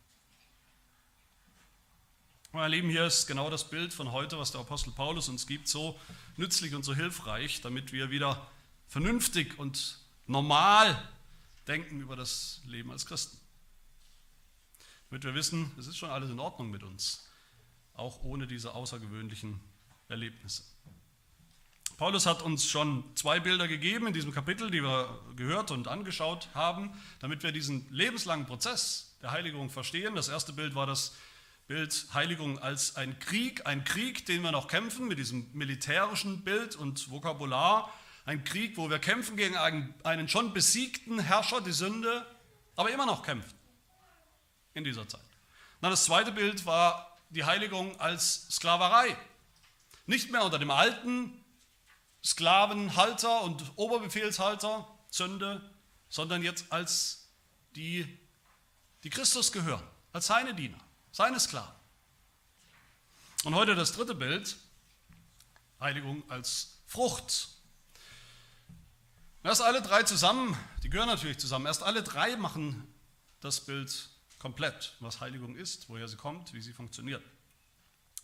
Meine 2.52 2.68
Lieben, 2.68 2.90
hier 2.90 3.06
ist 3.06 3.26
genau 3.26 3.48
das 3.48 3.70
Bild 3.70 3.94
von 3.94 4.12
heute, 4.12 4.38
was 4.38 4.52
der 4.52 4.60
Apostel 4.60 4.92
Paulus 4.92 5.30
uns 5.30 5.46
gibt, 5.46 5.68
so 5.68 5.98
nützlich 6.36 6.74
und 6.74 6.84
so 6.84 6.94
hilfreich, 6.94 7.62
damit 7.62 7.92
wir 7.92 8.10
wieder 8.10 8.50
vernünftig 8.88 9.58
und 9.58 9.98
normal 10.26 11.02
denken 11.66 12.00
über 12.00 12.14
das 12.14 12.60
Leben 12.66 12.90
als 12.90 13.06
Christen. 13.06 13.41
Damit 15.12 15.24
wir 15.24 15.34
wissen, 15.34 15.70
es 15.78 15.88
ist 15.88 15.98
schon 15.98 16.08
alles 16.08 16.30
in 16.30 16.40
Ordnung 16.40 16.70
mit 16.70 16.82
uns, 16.82 17.28
auch 17.92 18.22
ohne 18.22 18.46
diese 18.46 18.74
außergewöhnlichen 18.74 19.60
Erlebnisse. 20.08 20.62
Paulus 21.98 22.24
hat 22.24 22.40
uns 22.40 22.66
schon 22.66 23.04
zwei 23.14 23.38
Bilder 23.38 23.68
gegeben 23.68 24.06
in 24.06 24.14
diesem 24.14 24.32
Kapitel, 24.32 24.70
die 24.70 24.82
wir 24.82 25.20
gehört 25.36 25.70
und 25.70 25.86
angeschaut 25.86 26.48
haben, 26.54 26.98
damit 27.20 27.42
wir 27.42 27.52
diesen 27.52 27.86
lebenslangen 27.90 28.46
Prozess 28.46 29.14
der 29.20 29.32
Heiligung 29.32 29.68
verstehen. 29.68 30.14
Das 30.14 30.30
erste 30.30 30.54
Bild 30.54 30.74
war 30.74 30.86
das 30.86 31.14
Bild 31.66 32.06
Heiligung 32.14 32.58
als 32.58 32.96
ein 32.96 33.18
Krieg, 33.18 33.66
ein 33.66 33.84
Krieg, 33.84 34.24
den 34.24 34.40
wir 34.40 34.50
noch 34.50 34.66
kämpfen, 34.66 35.08
mit 35.08 35.18
diesem 35.18 35.46
militärischen 35.52 36.42
Bild 36.42 36.74
und 36.74 37.10
Vokabular. 37.10 37.92
Ein 38.24 38.44
Krieg, 38.44 38.78
wo 38.78 38.88
wir 38.88 38.98
kämpfen 38.98 39.36
gegen 39.36 39.58
einen, 39.58 40.28
schon 40.30 40.54
besiegten 40.54 41.18
Herrscher, 41.18 41.60
die 41.60 41.72
Sünde, 41.72 42.24
aber 42.76 42.90
immer 42.90 43.04
noch 43.04 43.22
kämpfen 43.22 43.61
in 44.74 44.84
dieser 44.84 45.06
Zeit. 45.08 45.20
Dann 45.80 45.90
das 45.90 46.04
zweite 46.04 46.32
Bild 46.32 46.64
war 46.66 47.18
die 47.30 47.44
Heiligung 47.44 47.98
als 47.98 48.48
Sklaverei. 48.50 49.16
Nicht 50.06 50.30
mehr 50.30 50.44
unter 50.44 50.58
dem 50.58 50.70
alten 50.70 51.42
Sklavenhalter 52.24 53.42
und 53.42 53.62
Oberbefehlshalter, 53.76 54.86
Sünde, 55.10 55.60
sondern 56.08 56.42
jetzt 56.42 56.70
als 56.70 57.28
die, 57.74 58.06
die 59.02 59.10
Christus 59.10 59.50
gehören, 59.50 59.82
als 60.12 60.26
seine 60.26 60.54
Diener, 60.54 60.78
seine 61.10 61.40
Sklaven. 61.40 61.74
Und 63.44 63.54
heute 63.54 63.74
das 63.74 63.92
dritte 63.92 64.14
Bild, 64.14 64.56
Heiligung 65.80 66.22
als 66.30 66.78
Frucht. 66.86 67.48
Erst 69.42 69.62
alle 69.62 69.82
drei 69.82 70.04
zusammen, 70.04 70.56
die 70.84 70.90
gehören 70.90 71.08
natürlich 71.08 71.38
zusammen, 71.38 71.66
erst 71.66 71.82
alle 71.82 72.04
drei 72.04 72.36
machen 72.36 72.86
das 73.40 73.60
Bild 73.60 74.11
komplett, 74.42 74.96
was 74.98 75.20
Heiligung 75.20 75.54
ist, 75.54 75.88
woher 75.88 76.08
sie 76.08 76.16
kommt, 76.16 76.52
wie 76.52 76.60
sie 76.60 76.72
funktioniert. 76.72 77.22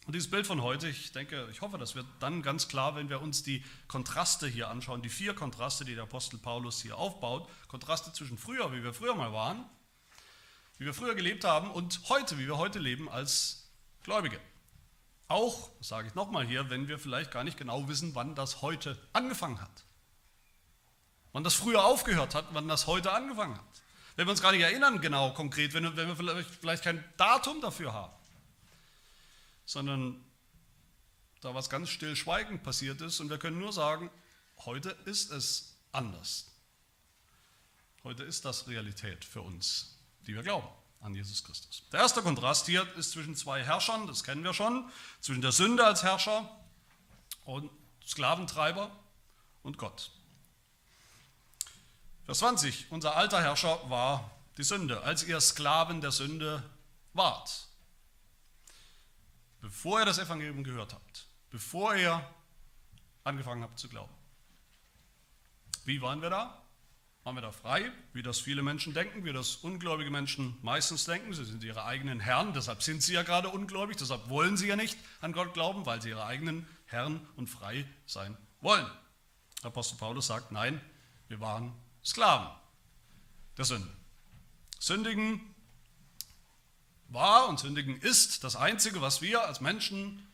Und 0.04 0.14
dieses 0.14 0.28
Bild 0.28 0.48
von 0.48 0.62
heute, 0.62 0.88
ich 0.88 1.12
denke, 1.12 1.46
ich 1.52 1.60
hoffe, 1.60 1.78
das 1.78 1.94
wird 1.94 2.06
dann 2.18 2.42
ganz 2.42 2.66
klar, 2.66 2.96
wenn 2.96 3.08
wir 3.08 3.22
uns 3.22 3.44
die 3.44 3.64
Kontraste 3.86 4.48
hier 4.48 4.68
anschauen, 4.68 5.00
die 5.00 5.10
vier 5.10 5.32
Kontraste, 5.32 5.84
die 5.84 5.94
der 5.94 6.02
Apostel 6.04 6.38
Paulus 6.38 6.82
hier 6.82 6.98
aufbaut. 6.98 7.48
Kontraste 7.68 8.12
zwischen 8.12 8.36
früher, 8.36 8.72
wie 8.72 8.82
wir 8.82 8.92
früher 8.92 9.14
mal 9.14 9.32
waren, 9.32 9.64
wie 10.78 10.86
wir 10.86 10.94
früher 10.94 11.14
gelebt 11.14 11.44
haben 11.44 11.70
und 11.70 12.00
heute, 12.08 12.36
wie 12.36 12.46
wir 12.46 12.58
heute 12.58 12.80
leben 12.80 13.08
als 13.08 13.70
Gläubige. 14.02 14.40
Auch, 15.28 15.70
sage 15.80 16.08
ich 16.08 16.16
nochmal 16.16 16.44
hier, 16.44 16.68
wenn 16.68 16.88
wir 16.88 16.98
vielleicht 16.98 17.30
gar 17.30 17.44
nicht 17.44 17.58
genau 17.58 17.86
wissen, 17.86 18.16
wann 18.16 18.34
das 18.34 18.60
heute 18.60 18.98
angefangen 19.12 19.60
hat. 19.60 19.84
Wann 21.32 21.44
das 21.44 21.54
früher 21.54 21.84
aufgehört 21.84 22.34
hat, 22.34 22.46
wann 22.54 22.66
das 22.66 22.88
heute 22.88 23.12
angefangen 23.12 23.56
hat 23.56 23.82
wenn 24.18 24.26
wir 24.26 24.32
uns 24.32 24.42
gar 24.42 24.50
nicht 24.50 24.62
erinnern 24.62 25.00
genau 25.00 25.32
konkret, 25.32 25.72
wenn, 25.74 25.96
wenn 25.96 26.08
wir 26.08 26.16
vielleicht, 26.16 26.50
vielleicht 26.50 26.82
kein 26.82 27.04
Datum 27.18 27.60
dafür 27.60 27.92
haben, 27.92 28.12
sondern 29.64 30.20
da 31.40 31.54
was 31.54 31.70
ganz 31.70 31.88
stillschweigend 31.90 32.64
passiert 32.64 33.00
ist 33.00 33.20
und 33.20 33.30
wir 33.30 33.38
können 33.38 33.60
nur 33.60 33.72
sagen, 33.72 34.10
heute 34.64 34.90
ist 35.04 35.30
es 35.30 35.76
anders. 35.92 36.50
Heute 38.02 38.24
ist 38.24 38.44
das 38.44 38.66
Realität 38.66 39.24
für 39.24 39.40
uns, 39.40 40.00
die 40.26 40.34
wir 40.34 40.42
glauben 40.42 40.66
an 41.00 41.14
Jesus 41.14 41.44
Christus. 41.44 41.84
Der 41.92 42.00
erste 42.00 42.20
Kontrast 42.20 42.66
hier 42.66 42.92
ist 42.96 43.12
zwischen 43.12 43.36
zwei 43.36 43.62
Herrschern, 43.62 44.08
das 44.08 44.24
kennen 44.24 44.42
wir 44.42 44.52
schon, 44.52 44.90
zwischen 45.20 45.42
der 45.42 45.52
Sünde 45.52 45.86
als 45.86 46.02
Herrscher 46.02 46.58
und 47.44 47.70
Sklaventreiber 48.04 48.90
und 49.62 49.78
Gott. 49.78 50.10
Vers 52.28 52.40
20. 52.40 52.88
Unser 52.90 53.16
alter 53.16 53.40
Herrscher 53.40 53.88
war 53.88 54.30
die 54.58 54.62
Sünde, 54.62 55.00
als 55.00 55.24
ihr 55.24 55.40
Sklaven 55.40 56.02
der 56.02 56.10
Sünde 56.10 56.62
wart. 57.14 57.68
Bevor 59.62 60.00
ihr 60.00 60.04
das 60.04 60.18
Evangelium 60.18 60.62
gehört 60.62 60.92
habt, 60.92 61.26
bevor 61.48 61.96
ihr 61.96 62.22
angefangen 63.24 63.62
habt 63.62 63.78
zu 63.78 63.88
glauben. 63.88 64.12
Wie 65.86 66.02
waren 66.02 66.20
wir 66.20 66.28
da? 66.28 66.62
Waren 67.24 67.36
wir 67.36 67.40
da 67.40 67.50
frei, 67.50 67.90
wie 68.12 68.22
das 68.22 68.40
viele 68.40 68.62
Menschen 68.62 68.92
denken, 68.92 69.24
wie 69.24 69.32
das 69.32 69.56
ungläubige 69.56 70.10
Menschen 70.10 70.58
meistens 70.60 71.06
denken? 71.06 71.32
Sie 71.32 71.46
sind 71.46 71.64
ihre 71.64 71.86
eigenen 71.86 72.20
Herren, 72.20 72.52
deshalb 72.52 72.82
sind 72.82 73.02
sie 73.02 73.14
ja 73.14 73.22
gerade 73.22 73.48
ungläubig, 73.48 73.96
deshalb 73.96 74.28
wollen 74.28 74.58
sie 74.58 74.66
ja 74.66 74.76
nicht 74.76 74.98
an 75.22 75.32
Gott 75.32 75.54
glauben, 75.54 75.86
weil 75.86 76.02
sie 76.02 76.10
ihre 76.10 76.26
eigenen 76.26 76.68
Herren 76.84 77.26
und 77.36 77.46
frei 77.46 77.86
sein 78.04 78.36
wollen. 78.60 78.86
Apostel 79.62 79.96
Paulus 79.96 80.26
sagt, 80.26 80.52
nein, 80.52 80.78
wir 81.28 81.40
waren 81.40 81.72
Sklaven 82.08 82.48
der 83.58 83.66
Sünde. 83.66 83.94
Sündigen 84.80 85.54
war 87.08 87.48
und 87.50 87.60
sündigen 87.60 88.00
ist 88.00 88.44
das 88.44 88.56
Einzige, 88.56 89.02
was 89.02 89.20
wir 89.20 89.44
als 89.44 89.60
Menschen 89.60 90.26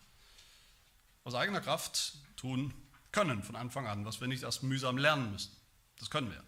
aus 1.25 1.35
eigener 1.35 1.61
Kraft 1.61 2.15
tun 2.37 2.73
können 3.11 3.43
von 3.43 3.57
Anfang 3.57 3.89
an, 3.89 4.05
was 4.05 4.21
wir 4.21 4.29
nicht 4.29 4.45
erst 4.45 4.63
mühsam 4.63 4.99
lernen 4.99 5.33
müssen. 5.33 5.51
Das 5.99 6.11
können 6.11 6.31
wir. 6.31 6.39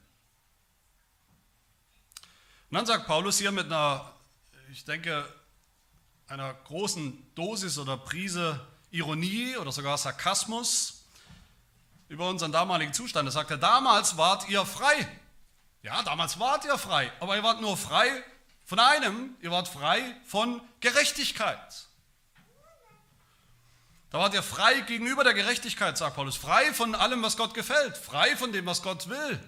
Und 2.71 2.77
dann 2.77 2.87
sagt 2.87 3.09
Paulus 3.09 3.39
hier 3.39 3.51
mit 3.51 3.67
einer, 3.67 4.15
ich 4.71 4.85
denke, 4.85 5.29
einer 6.29 6.55
großen 6.55 7.35
Dosis 7.35 7.79
oder 7.79 7.97
Prise 7.97 8.65
Ironie 8.93 9.57
oder 9.57 9.73
sogar 9.73 9.99
Sarkasmus, 9.99 11.06
über 12.09 12.29
unseren 12.29 12.53
damaligen 12.53 12.93
Zustand. 12.93 13.29
Er 13.29 13.33
sagte, 13.33 13.59
damals 13.59 14.17
wart 14.17 14.49
ihr 14.49 14.65
frei. 14.65 15.09
Ja, 15.83 16.03
damals 16.03 16.39
wart 16.39 16.65
ihr 16.65 16.79
frei, 16.79 17.13
aber 17.21 17.37
ihr 17.37 17.43
wart 17.43 17.61
nur 17.61 17.77
frei 17.77 18.11
von 18.65 18.81
einem, 18.81 19.37
ihr 19.41 19.51
wart 19.51 19.69
frei 19.69 20.17
von 20.27 20.61
Gerechtigkeit. 20.81 21.87
Da 24.11 24.19
wart 24.19 24.35
ihr 24.35 24.43
frei 24.43 24.81
gegenüber 24.81 25.25
der 25.25 25.35
Gerechtigkeit, 25.35 25.99
sagt 25.99 26.17
Paulus. 26.17 26.37
Frei 26.37 26.73
von 26.73 26.95
allem, 26.95 27.23
was 27.23 27.37
Gott 27.37 27.55
gefällt. 27.55 27.97
Frei 27.97 28.37
von 28.37 28.53
dem, 28.53 28.67
was 28.67 28.83
Gott 28.83 29.09
will. 29.09 29.41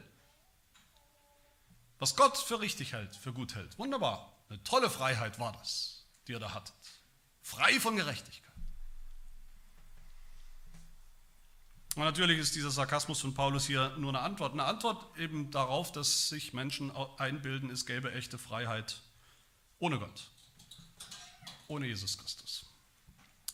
Was 1.98 2.16
Gott 2.16 2.36
für 2.36 2.60
richtig 2.60 2.92
hält, 2.92 3.14
für 3.16 3.32
gut 3.32 3.54
hält. 3.54 3.78
Wunderbar. 3.78 4.32
Eine 4.48 4.62
tolle 4.64 4.90
Freiheit 4.90 5.38
war 5.38 5.52
das, 5.52 6.04
die 6.26 6.32
ihr 6.32 6.40
da 6.40 6.54
hattet. 6.54 6.74
Frei 7.42 7.80
von 7.80 7.96
Gerechtigkeit. 7.96 8.47
Und 11.98 12.04
natürlich 12.04 12.38
ist 12.38 12.54
dieser 12.54 12.70
Sarkasmus 12.70 13.22
von 13.22 13.34
Paulus 13.34 13.66
hier 13.66 13.92
nur 13.98 14.10
eine 14.10 14.20
Antwort. 14.20 14.52
Eine 14.52 14.62
Antwort 14.66 15.04
eben 15.18 15.50
darauf, 15.50 15.90
dass 15.90 16.28
sich 16.28 16.52
Menschen 16.52 16.92
einbilden, 17.16 17.70
es 17.70 17.86
gäbe 17.86 18.12
echte 18.12 18.38
Freiheit 18.38 19.00
ohne 19.80 19.98
Gott. 19.98 20.30
Ohne 21.66 21.88
Jesus 21.88 22.16
Christus. 22.16 22.66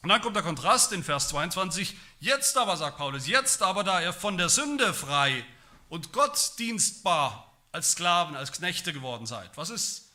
Und 0.03 0.11
dann 0.11 0.21
kommt 0.21 0.37
der 0.37 0.43
Kontrast 0.43 0.93
in 0.93 1.03
Vers 1.03 1.29
22. 1.29 1.97
Jetzt 2.21 2.59
aber, 2.59 2.77
sagt 2.77 2.99
Paulus, 2.99 3.27
jetzt 3.27 3.63
aber, 3.63 3.83
da 3.83 4.03
er 4.03 4.13
von 4.13 4.37
der 4.37 4.51
Sünde 4.51 4.93
frei 4.93 5.43
und 5.89 6.13
Gott 6.13 6.53
dienstbar 6.59 7.51
als 7.73 7.93
Sklaven, 7.93 8.37
als 8.37 8.53
Knechte 8.53 8.93
geworden 8.93 9.25
seid. 9.25 9.57
Was 9.57 9.71
ist 9.71 10.11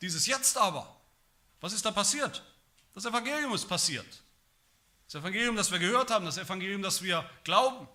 dieses 0.00 0.24
Jetzt 0.24 0.56
aber? 0.56 0.96
Was 1.60 1.74
ist 1.74 1.84
da 1.84 1.90
passiert? 1.90 2.42
Das 2.94 3.04
Evangelium 3.04 3.52
ist 3.52 3.68
passiert. 3.68 4.22
Das 5.06 5.16
Evangelium, 5.16 5.56
das 5.56 5.70
wir 5.70 5.78
gehört 5.78 6.10
haben, 6.10 6.24
das 6.24 6.38
Evangelium, 6.38 6.82
das 6.82 7.02
wir 7.02 7.28
glauben. 7.44 7.88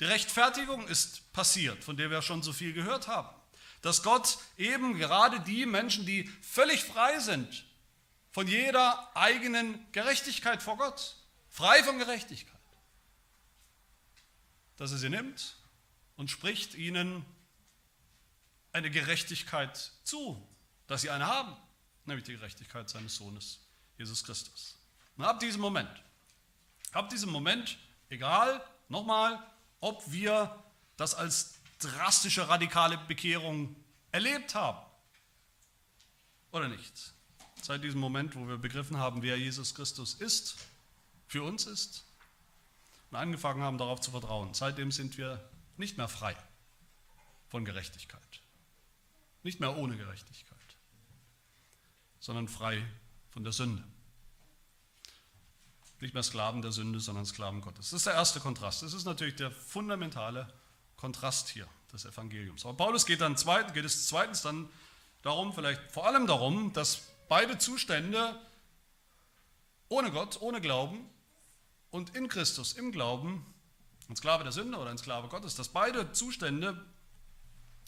Die 0.00 0.04
Rechtfertigung 0.04 0.88
ist 0.88 1.32
passiert, 1.32 1.84
von 1.84 1.96
der 1.96 2.10
wir 2.10 2.22
schon 2.22 2.42
so 2.42 2.52
viel 2.52 2.72
gehört 2.72 3.06
haben. 3.06 3.28
Dass 3.82 4.02
Gott 4.02 4.38
eben 4.56 4.98
gerade 4.98 5.40
die 5.40 5.66
Menschen, 5.66 6.06
die 6.06 6.24
völlig 6.42 6.84
frei 6.84 7.18
sind 7.20 7.64
von 8.32 8.46
jeder 8.46 9.14
eigenen 9.16 9.86
Gerechtigkeit 9.92 10.62
vor 10.62 10.76
Gott, 10.76 11.16
frei 11.48 11.82
von 11.82 11.98
Gerechtigkeit, 11.98 12.60
dass 14.76 14.92
er 14.92 14.98
sie 14.98 15.10
nimmt 15.10 15.56
und 16.16 16.30
spricht 16.30 16.74
ihnen 16.74 17.24
eine 18.72 18.90
Gerechtigkeit 18.90 19.92
zu, 20.04 20.46
dass 20.86 21.02
sie 21.02 21.10
eine 21.10 21.26
haben, 21.26 21.56
nämlich 22.04 22.24
die 22.24 22.32
Gerechtigkeit 22.32 22.88
seines 22.88 23.16
Sohnes, 23.16 23.60
Jesus 23.98 24.24
Christus. 24.24 24.79
Und 25.20 25.26
ab 25.26 25.38
diesem 25.38 25.60
Moment, 25.60 26.02
ab 26.92 27.10
diesem 27.10 27.28
Moment, 27.28 27.76
egal, 28.08 28.64
nochmal, 28.88 29.38
ob 29.80 30.02
wir 30.10 30.64
das 30.96 31.14
als 31.14 31.60
drastische, 31.78 32.48
radikale 32.48 32.96
Bekehrung 32.96 33.76
erlebt 34.12 34.54
haben 34.54 34.78
oder 36.52 36.68
nicht. 36.68 37.12
Seit 37.60 37.84
diesem 37.84 38.00
Moment, 38.00 38.34
wo 38.34 38.48
wir 38.48 38.56
begriffen 38.56 38.96
haben, 38.96 39.20
wer 39.20 39.36
Jesus 39.36 39.74
Christus 39.74 40.14
ist, 40.14 40.56
für 41.26 41.42
uns 41.42 41.66
ist, 41.66 42.02
und 43.10 43.18
angefangen 43.18 43.60
haben, 43.60 43.76
darauf 43.76 44.00
zu 44.00 44.12
vertrauen, 44.12 44.54
seitdem 44.54 44.90
sind 44.90 45.18
wir 45.18 45.38
nicht 45.76 45.98
mehr 45.98 46.08
frei 46.08 46.34
von 47.50 47.66
Gerechtigkeit. 47.66 48.40
Nicht 49.42 49.60
mehr 49.60 49.76
ohne 49.76 49.98
Gerechtigkeit, 49.98 50.56
sondern 52.20 52.48
frei 52.48 52.82
von 53.28 53.44
der 53.44 53.52
Sünde. 53.52 53.84
Nicht 56.00 56.14
mehr 56.14 56.22
Sklaven 56.22 56.62
der 56.62 56.72
Sünde, 56.72 56.98
sondern 56.98 57.26
Sklaven 57.26 57.60
Gottes. 57.60 57.90
Das 57.90 57.98
ist 57.98 58.06
der 58.06 58.14
erste 58.14 58.40
Kontrast. 58.40 58.82
Das 58.82 58.94
ist 58.94 59.04
natürlich 59.04 59.36
der 59.36 59.50
fundamentale 59.50 60.50
Kontrast 60.96 61.48
hier 61.48 61.68
des 61.92 62.04
Evangeliums. 62.04 62.64
Aber 62.64 62.76
Paulus 62.76 63.04
geht 63.04 63.20
dann 63.20 63.36
zweitens, 63.36 63.74
geht 63.74 63.84
es 63.84 64.08
zweitens 64.08 64.42
dann 64.42 64.68
darum, 65.22 65.52
vielleicht 65.52 65.92
vor 65.92 66.06
allem 66.06 66.26
darum, 66.26 66.72
dass 66.72 67.02
beide 67.28 67.58
Zustände 67.58 68.38
ohne 69.88 70.10
Gott, 70.10 70.40
ohne 70.40 70.60
Glauben 70.60 71.08
und 71.90 72.16
in 72.16 72.28
Christus, 72.28 72.74
im 72.74 72.92
Glauben, 72.92 73.44
ein 74.08 74.16
Sklave 74.16 74.42
der 74.42 74.52
Sünde 74.52 74.78
oder 74.78 74.90
ein 74.90 74.98
Sklave 74.98 75.28
Gottes, 75.28 75.54
dass 75.54 75.68
beide 75.68 76.12
Zustände 76.12 76.84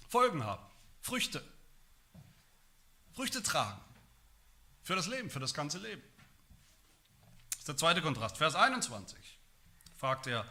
Folgen 0.08 0.44
haben, 0.44 0.64
Früchte, 1.00 1.42
Früchte 3.12 3.42
tragen 3.42 3.80
für 4.82 4.94
das 4.96 5.06
Leben, 5.06 5.30
für 5.30 5.40
das 5.40 5.54
ganze 5.54 5.78
Leben. 5.78 6.02
Ist 7.62 7.68
der 7.68 7.76
zweite 7.76 8.02
Kontrast. 8.02 8.38
Vers 8.38 8.56
21 8.56 9.16
fragt 9.96 10.26
er, 10.26 10.44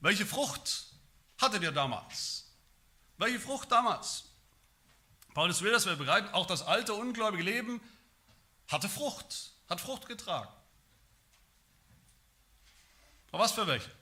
welche 0.00 0.26
Frucht 0.26 0.86
hattet 1.40 1.62
ihr 1.62 1.70
damals? 1.70 2.50
Welche 3.18 3.38
Frucht 3.38 3.70
damals? 3.70 4.24
Paulus 5.32 5.62
will, 5.62 5.70
dass 5.70 5.86
wir 5.86 5.94
begreifen, 5.94 6.28
auch 6.30 6.44
das 6.44 6.62
alte 6.62 6.94
ungläubige 6.94 7.44
Leben 7.44 7.80
hatte 8.66 8.88
Frucht, 8.88 9.52
hat 9.70 9.80
Frucht 9.80 10.08
getragen. 10.08 10.52
Aber 13.30 13.44
was 13.44 13.52
für 13.52 13.68
welche? 13.68 13.92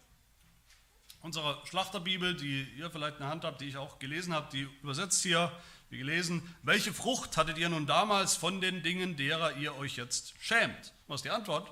Unsere 1.21 1.61
Schlachterbibel, 1.67 2.35
die 2.35 2.63
ihr 2.79 2.91
vielleicht 2.91 3.17
in 3.17 3.25
der 3.25 3.29
Hand 3.29 3.45
habt, 3.45 3.61
die 3.61 3.69
ich 3.69 3.77
auch 3.77 3.99
gelesen 3.99 4.33
habe, 4.33 4.49
die 4.51 4.63
übersetzt 4.81 5.23
hier, 5.23 5.53
wie 5.91 5.99
gelesen, 5.99 6.57
welche 6.63 6.95
Frucht 6.95 7.37
hattet 7.37 7.59
ihr 7.59 7.69
nun 7.69 7.87
damals 7.87 8.37
von 8.37 8.63
den 8.63 8.83
Dingen, 8.83 9.19
derer 9.19 9.53
ihr 9.59 9.75
euch 9.77 9.97
jetzt 9.97 10.33
schämt? 10.41 10.95
Was 11.09 11.17
ist 11.17 11.25
die 11.27 11.31
Antwort? 11.31 11.71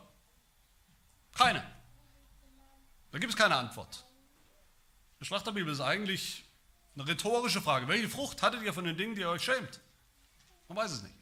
Keine. 1.35 1.63
Da 3.11 3.19
gibt 3.19 3.33
es 3.33 3.39
keine 3.39 3.57
Antwort. 3.57 4.05
Die 5.21 5.25
Schlachterbibel 5.25 5.73
ist 5.73 5.81
eigentlich 5.81 6.45
eine 6.95 7.07
rhetorische 7.07 7.63
Frage. 7.63 7.89
Welche 7.89 8.09
Frucht 8.09 8.43
hattet 8.43 8.63
ihr 8.63 8.73
von 8.73 8.85
den 8.85 8.97
Dingen, 8.97 9.15
die 9.15 9.21
ihr 9.23 9.29
euch 9.29 9.45
schämt? 9.45 9.81
Man 10.69 10.79
weiß 10.79 10.91
es 10.91 11.03
nicht. 11.03 11.15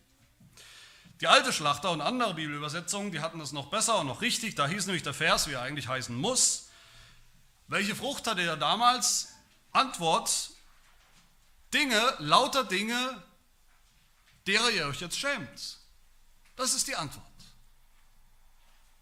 Die 1.21 1.27
alte 1.27 1.53
Schlachter 1.53 1.91
und 1.91 2.01
andere 2.01 2.35
Bibelübersetzungen, 2.35 3.13
die 3.13 3.21
hatten 3.21 3.39
das 3.39 3.53
noch 3.53 3.67
besser 3.67 3.99
und 3.99 4.07
noch 4.07 4.23
richtig. 4.23 4.55
Da 4.55 4.67
hieß 4.67 4.87
nämlich 4.87 5.03
der 5.03 5.13
Vers, 5.13 5.49
wie 5.49 5.53
er 5.53 5.63
eigentlich 5.63 5.87
heißen 5.87 6.15
muss. 6.17 6.71
Welche 7.67 7.95
Frucht 7.95 8.27
hatte 8.27 8.41
er 8.41 8.57
damals? 8.57 9.35
Antwort, 9.73 10.51
Dinge, 11.75 12.15
lauter 12.19 12.65
Dinge, 12.65 13.23
derer 14.47 14.71
ihr 14.71 14.87
euch 14.87 15.01
jetzt 15.01 15.19
schämt. 15.19 15.79
Das 16.57 16.75
ist 16.75 16.89
die 16.89 16.97
Antwort. 16.97 17.25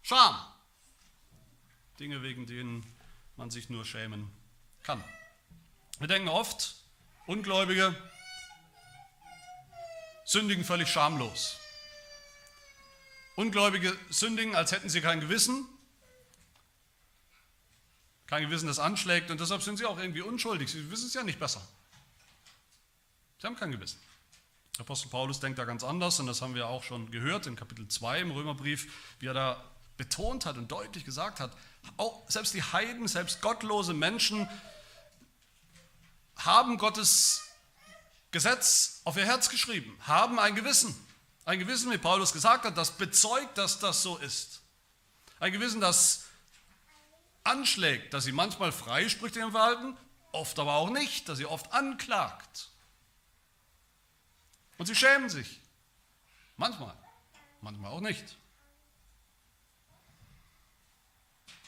Scham. 0.01 0.48
Dinge, 1.99 2.23
wegen 2.23 2.45
denen 2.45 2.85
man 3.35 3.51
sich 3.51 3.69
nur 3.69 3.85
schämen 3.85 4.31
kann. 4.83 5.03
Wir 5.99 6.07
denken 6.07 6.29
oft, 6.29 6.75
Ungläubige 7.27 7.95
sündigen 10.25 10.63
völlig 10.63 10.89
schamlos. 10.89 11.59
Ungläubige 13.35 13.95
sündigen, 14.09 14.55
als 14.55 14.71
hätten 14.71 14.89
sie 14.89 15.01
kein 15.01 15.19
Gewissen, 15.19 15.65
kein 18.27 18.43
Gewissen, 18.43 18.67
das 18.67 18.79
anschlägt 18.79 19.31
und 19.31 19.39
deshalb 19.39 19.61
sind 19.61 19.77
sie 19.77 19.85
auch 19.85 19.97
irgendwie 19.97 20.21
unschuldig. 20.21 20.69
Sie 20.69 20.89
wissen 20.91 21.07
es 21.07 21.13
ja 21.13 21.23
nicht 21.23 21.39
besser. 21.39 21.65
Sie 23.39 23.47
haben 23.47 23.55
kein 23.55 23.71
Gewissen. 23.71 23.99
Apostel 24.77 25.09
Paulus 25.09 25.39
denkt 25.39 25.59
da 25.59 25.65
ganz 25.65 25.83
anders 25.83 26.19
und 26.19 26.27
das 26.27 26.41
haben 26.41 26.55
wir 26.55 26.67
auch 26.67 26.83
schon 26.83 27.11
gehört 27.11 27.47
in 27.47 27.55
Kapitel 27.55 27.87
2 27.87 28.21
im 28.21 28.31
Römerbrief, 28.31 28.93
wie 29.19 29.27
er 29.27 29.33
da 29.33 29.63
betont 29.99 30.45
hat 30.45 30.57
und 30.57 30.71
deutlich 30.71 31.03
gesagt 31.03 31.41
hat, 31.41 31.51
auch 31.97 32.23
selbst 32.29 32.53
die 32.53 32.63
Heiden, 32.63 33.07
selbst 33.07 33.41
gottlose 33.41 33.93
Menschen 33.93 34.49
haben 36.37 36.77
Gottes 36.77 37.43
Gesetz 38.31 39.01
auf 39.03 39.17
ihr 39.17 39.25
Herz 39.25 39.49
geschrieben, 39.49 39.95
haben 40.07 40.39
ein 40.39 40.55
Gewissen. 40.55 40.95
Ein 41.43 41.59
Gewissen, 41.59 41.91
wie 41.91 41.97
Paulus 41.97 42.31
gesagt 42.31 42.63
hat, 42.63 42.77
das 42.77 42.91
bezeugt, 42.91 43.57
dass 43.57 43.79
das 43.79 44.01
so 44.01 44.17
ist. 44.17 44.61
Ein 45.39 45.51
Gewissen, 45.51 45.81
das 45.81 46.23
anschlägt, 47.43 48.13
dass 48.13 48.23
sie 48.23 48.31
manchmal 48.31 48.71
frei 48.71 49.09
spricht 49.09 49.35
in 49.35 49.41
ihrem 49.41 49.51
Verhalten, 49.51 49.97
oft 50.31 50.57
aber 50.59 50.75
auch 50.75 50.91
nicht, 50.91 51.27
dass 51.27 51.39
sie 51.39 51.45
oft 51.45 51.73
anklagt. 51.73 52.69
Und 54.77 54.85
sie 54.85 54.95
schämen 54.95 55.29
sich. 55.29 55.59
Manchmal, 56.55 56.95
manchmal 57.59 57.91
auch 57.91 58.01
nicht. 58.01 58.38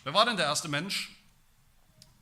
Wer 0.03 0.13
war 0.13 0.25
denn 0.25 0.37
der 0.37 0.47
erste 0.47 0.67
Mensch 0.67 1.15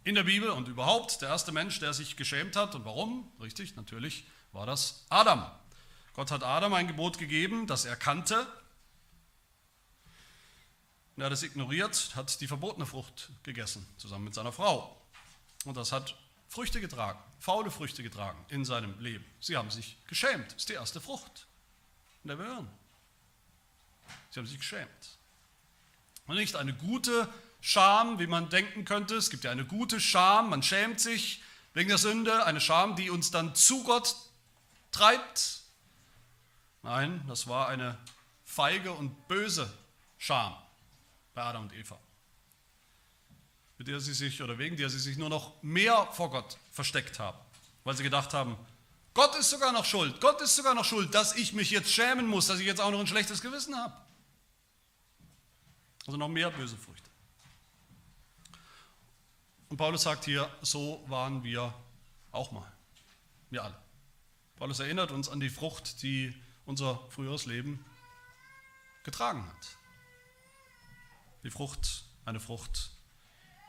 in 0.04 0.16
der 0.16 0.24
Bibel 0.24 0.50
und 0.50 0.68
überhaupt 0.68 1.22
der 1.22 1.30
erste 1.30 1.52
Mensch, 1.52 1.80
der 1.80 1.94
sich 1.94 2.18
geschämt 2.18 2.56
hat? 2.56 2.76
Und 2.76 2.84
warum? 2.84 3.32
Richtig, 3.42 3.76
natürlich 3.76 4.26
war 4.52 4.66
das 4.66 5.06
Adam. 5.10 5.50
Gott 6.14 6.32
hat 6.32 6.44
Adam 6.44 6.74
ein 6.74 6.88
Gebot 6.88 7.18
gegeben, 7.18 7.68
das 7.68 7.86
er 7.86 7.96
kannte. 7.96 8.46
Er 11.16 11.26
hat 11.26 11.32
es 11.32 11.44
ignoriert, 11.44 12.16
hat 12.16 12.42
die 12.42 12.48
verbotene 12.48 12.86
Frucht 12.86 13.30
gegessen, 13.44 13.86
zusammen 13.98 14.26
mit 14.26 14.34
seiner 14.34 14.52
Frau. 14.52 15.02
Und 15.66 15.78
das 15.78 15.92
hat 15.92 16.16
Früchte 16.50 16.82
getragen, 16.82 17.20
faule 17.40 17.72
Früchte 17.72 18.04
getragen 18.04 18.44
in 18.50 18.66
seinem 18.66 19.00
Leben. 19.00 19.26
Sie 19.40 19.56
haben 19.56 19.70
sich 19.72 19.98
geschämt. 20.08 20.48
Das 20.48 20.56
ist 20.56 20.70
die 20.70 20.74
erste 20.74 21.00
Frucht, 21.00 21.48
in 22.24 22.30
der 22.30 22.40
wir 22.40 22.46
hören. 22.46 22.70
Sie 24.32 24.40
haben 24.40 24.48
sich 24.48 24.58
geschämt. 24.58 25.18
Und 26.26 26.36
nicht 26.36 26.56
eine 26.56 26.74
gute 26.74 27.30
Scham, 27.62 28.20
wie 28.20 28.28
man 28.28 28.50
denken 28.50 28.86
könnte. 28.86 29.16
Es 29.16 29.30
gibt 29.30 29.44
ja 29.44 29.52
eine 29.52 29.66
gute 29.66 30.00
Scham, 30.00 30.50
man 30.50 30.64
schämt 30.64 31.00
sich 31.00 31.44
wegen 31.74 31.90
der 31.90 31.98
Sünde, 31.98 32.46
eine 32.46 32.62
Scham, 32.62 32.96
die 32.96 33.10
uns 33.10 33.32
dann 33.32 33.56
zu 33.56 33.84
Gott 33.84 34.16
treibt. 34.92 35.62
Nein, 36.82 37.24
das 37.28 37.48
war 37.48 37.68
eine 37.68 37.98
feige 38.46 38.92
und 38.92 39.28
böse 39.28 39.72
Scham 40.18 40.56
bei 41.34 41.44
Adam 41.44 41.64
und 41.64 41.74
Eva. 41.74 42.00
mit 43.78 43.88
der 43.88 44.00
sie 44.02 44.14
sich 44.14 44.42
oder 44.42 44.58
wegen 44.58 44.76
der 44.76 44.90
sie 44.90 45.00
sich 45.00 45.18
nur 45.18 45.30
noch 45.30 45.54
mehr 45.64 46.08
vor 46.12 46.30
Gott 46.30 46.58
versteckt 46.72 47.18
haben, 47.18 47.38
weil 47.86 47.96
sie 47.96 48.04
gedacht 48.04 48.34
haben, 48.34 48.58
Gott 49.14 49.36
ist 49.36 49.50
sogar 49.50 49.72
noch 49.72 49.86
schuld, 49.86 50.20
Gott 50.22 50.42
ist 50.42 50.56
sogar 50.56 50.76
noch 50.76 50.86
schuld, 50.86 51.16
dass 51.16 51.36
ich 51.36 51.54
mich 51.54 51.72
jetzt 51.72 51.92
schämen 51.92 52.28
muss, 52.28 52.48
dass 52.48 52.60
ich 52.60 52.66
jetzt 52.66 52.82
auch 52.82 52.92
noch 52.92 53.00
ein 53.00 53.08
schlechtes 53.08 53.42
Gewissen 53.42 53.76
habe. 53.76 53.94
Also 56.06 56.18
noch 56.18 56.28
mehr 56.28 56.52
böse 56.52 56.78
Früchte. 56.78 57.09
Und 59.70 59.78
Paulus 59.78 60.02
sagt 60.02 60.26
hier, 60.26 60.50
so 60.62 61.04
waren 61.08 61.44
wir 61.44 61.74
auch 62.32 62.52
mal. 62.52 62.72
Wir 63.50 63.64
alle. 63.64 63.78
Paulus 64.58 64.80
erinnert 64.80 65.12
uns 65.12 65.30
an 65.30 65.40
die 65.40 65.50
Frucht, 65.50 66.02
die 66.02 66.34
unser 66.66 67.00
früheres 67.10 67.46
Leben 67.46 67.84
getragen 69.04 69.48
hat. 69.48 69.78
Die 71.44 71.52
Frucht, 71.52 72.04
eine 72.26 72.40
Frucht, 72.40 72.92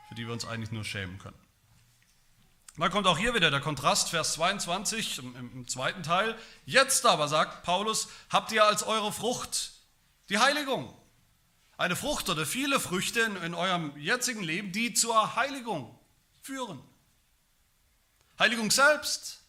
für 0.09 0.15
die 0.15 0.25
wir 0.25 0.33
uns 0.33 0.45
eigentlich 0.45 0.71
nur 0.71 0.83
schämen 0.83 1.17
können. 1.17 1.39
Da 2.77 2.89
kommt 2.89 3.05
auch 3.05 3.17
hier 3.17 3.33
wieder 3.33 3.51
der 3.51 3.61
Kontrast, 3.61 4.09
Vers 4.09 4.33
22 4.33 5.19
im, 5.19 5.35
im, 5.35 5.67
zweiten 5.67 6.03
Teil. 6.03 6.37
Jetzt 6.65 7.05
aber, 7.05 7.27
sagt 7.27 7.63
Paulus, 7.63 8.07
habt 8.29 8.51
ihr 8.51 8.65
als 8.65 8.83
eure 8.83 9.11
Frucht 9.11 9.73
die 10.29 10.39
Heiligung. 10.39 10.93
Eine 11.81 11.95
Frucht 11.95 12.29
oder 12.29 12.45
viele 12.45 12.79
Früchte 12.79 13.21
in, 13.21 13.35
in 13.37 13.53
eurem 13.55 13.97
jetzigen 13.97 14.43
Leben, 14.43 14.71
die 14.71 14.93
zur 14.93 15.35
Heiligung 15.35 15.97
führen. 16.43 16.79
Heiligung 18.37 18.69
selbst 18.69 19.41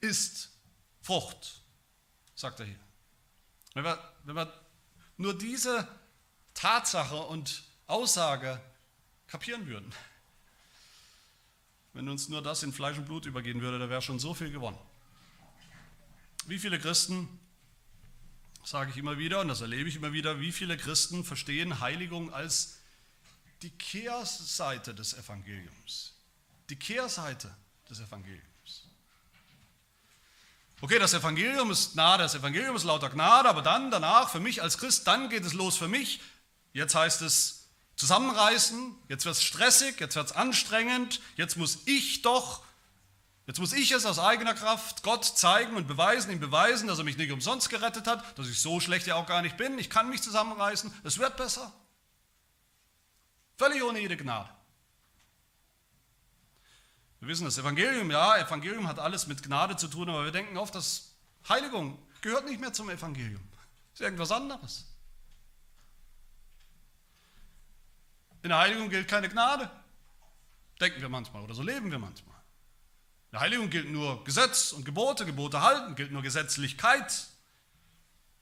ist 0.00 0.52
Frucht, 1.00 1.60
sagt 2.36 2.60
er 2.60 2.66
hier. 2.66 2.78
Wenn 3.74 3.82
wir, 3.82 4.12
wenn 4.22 4.36
wir 4.36 4.52
nur 5.16 5.36
diese 5.36 5.88
Tatsache 6.54 7.16
und 7.16 7.64
Aussage 7.88 8.60
kapieren 9.26 9.66
würden, 9.66 9.92
wenn 11.92 12.08
uns 12.08 12.28
nur 12.28 12.40
das 12.40 12.62
in 12.62 12.72
Fleisch 12.72 12.98
und 12.98 13.06
Blut 13.06 13.26
übergehen 13.26 13.60
würde, 13.60 13.80
da 13.80 13.90
wäre 13.90 14.00
schon 14.00 14.20
so 14.20 14.32
viel 14.32 14.52
gewonnen. 14.52 14.78
Wie 16.46 16.60
viele 16.60 16.78
Christen, 16.78 17.28
sage 18.64 18.90
ich 18.90 18.96
immer 18.96 19.18
wieder 19.18 19.40
und 19.40 19.48
das 19.48 19.60
erlebe 19.60 19.88
ich 19.88 19.96
immer 19.96 20.12
wieder, 20.12 20.40
wie 20.40 20.52
viele 20.52 20.76
Christen 20.76 21.24
verstehen 21.24 21.80
Heiligung 21.80 22.32
als 22.32 22.78
die 23.62 23.70
Kehrseite 23.70 24.94
des 24.94 25.14
Evangeliums. 25.14 26.14
Die 26.68 26.76
Kehrseite 26.76 27.54
des 27.88 28.00
Evangeliums. 28.00 28.42
Okay, 30.80 30.98
das 30.98 31.14
Evangelium 31.14 31.70
ist 31.70 31.92
Gnade, 31.92 32.24
das 32.24 32.34
Evangelium 32.34 32.74
ist 32.74 32.82
lauter 32.82 33.08
Gnade, 33.08 33.48
aber 33.48 33.62
dann, 33.62 33.90
danach, 33.92 34.30
für 34.30 34.40
mich 34.40 34.62
als 34.62 34.78
Christ, 34.78 35.06
dann 35.06 35.28
geht 35.28 35.44
es 35.44 35.52
los 35.52 35.76
für 35.76 35.86
mich. 35.86 36.20
Jetzt 36.72 36.94
heißt 36.94 37.22
es, 37.22 37.68
zusammenreißen, 37.94 38.96
jetzt 39.08 39.24
wird 39.24 39.36
es 39.36 39.42
stressig, 39.42 40.00
jetzt 40.00 40.16
wird 40.16 40.26
es 40.26 40.32
anstrengend, 40.32 41.20
jetzt 41.36 41.56
muss 41.56 41.80
ich 41.84 42.22
doch, 42.22 42.64
jetzt 43.46 43.58
muss 43.58 43.72
ich 43.72 43.90
es 43.90 44.06
aus 44.06 44.18
eigener 44.18 44.54
Kraft 44.54 45.02
Gott 45.02 45.24
zeigen 45.24 45.76
und 45.76 45.88
beweisen, 45.88 46.30
ihm 46.30 46.40
beweisen, 46.40 46.88
dass 46.88 46.98
er 46.98 47.04
mich 47.04 47.16
nicht 47.16 47.32
umsonst 47.32 47.70
gerettet 47.70 48.06
hat, 48.06 48.38
dass 48.38 48.48
ich 48.48 48.60
so 48.60 48.80
schlecht 48.80 49.06
ja 49.06 49.16
auch 49.16 49.26
gar 49.26 49.42
nicht 49.42 49.56
bin, 49.56 49.78
ich 49.78 49.90
kann 49.90 50.08
mich 50.08 50.22
zusammenreißen, 50.22 50.92
es 51.04 51.18
wird 51.18 51.36
besser. 51.36 51.72
Völlig 53.56 53.82
ohne 53.82 54.00
jede 54.00 54.16
Gnade. 54.16 54.50
Wir 57.20 57.28
wissen 57.28 57.44
das 57.44 57.56
Evangelium, 57.58 58.10
ja, 58.10 58.36
Evangelium 58.38 58.88
hat 58.88 58.98
alles 58.98 59.28
mit 59.28 59.42
Gnade 59.42 59.76
zu 59.76 59.86
tun, 59.86 60.08
aber 60.08 60.24
wir 60.24 60.32
denken 60.32 60.56
oft, 60.56 60.74
dass 60.74 61.14
Heiligung 61.48 61.98
gehört 62.20 62.46
nicht 62.46 62.60
mehr 62.60 62.72
zum 62.72 62.90
Evangelium. 62.90 63.42
Das 63.52 64.00
ist 64.00 64.00
irgendwas 64.00 64.32
anderes. 64.32 64.86
In 68.42 68.48
der 68.48 68.58
Heiligung 68.58 68.88
gilt 68.88 69.06
keine 69.06 69.28
Gnade. 69.28 69.70
Denken 70.80 71.00
wir 71.00 71.08
manchmal 71.08 71.42
oder 71.42 71.54
so 71.54 71.62
leben 71.62 71.92
wir 71.92 71.98
manchmal. 72.00 72.31
In 73.32 73.36
der 73.36 73.40
Heiligung 73.40 73.70
gilt 73.70 73.90
nur 73.90 74.22
Gesetz 74.24 74.72
und 74.72 74.84
Gebote, 74.84 75.24
Gebote 75.24 75.62
halten, 75.62 75.94
gilt 75.94 76.12
nur 76.12 76.20
Gesetzlichkeit. 76.20 77.28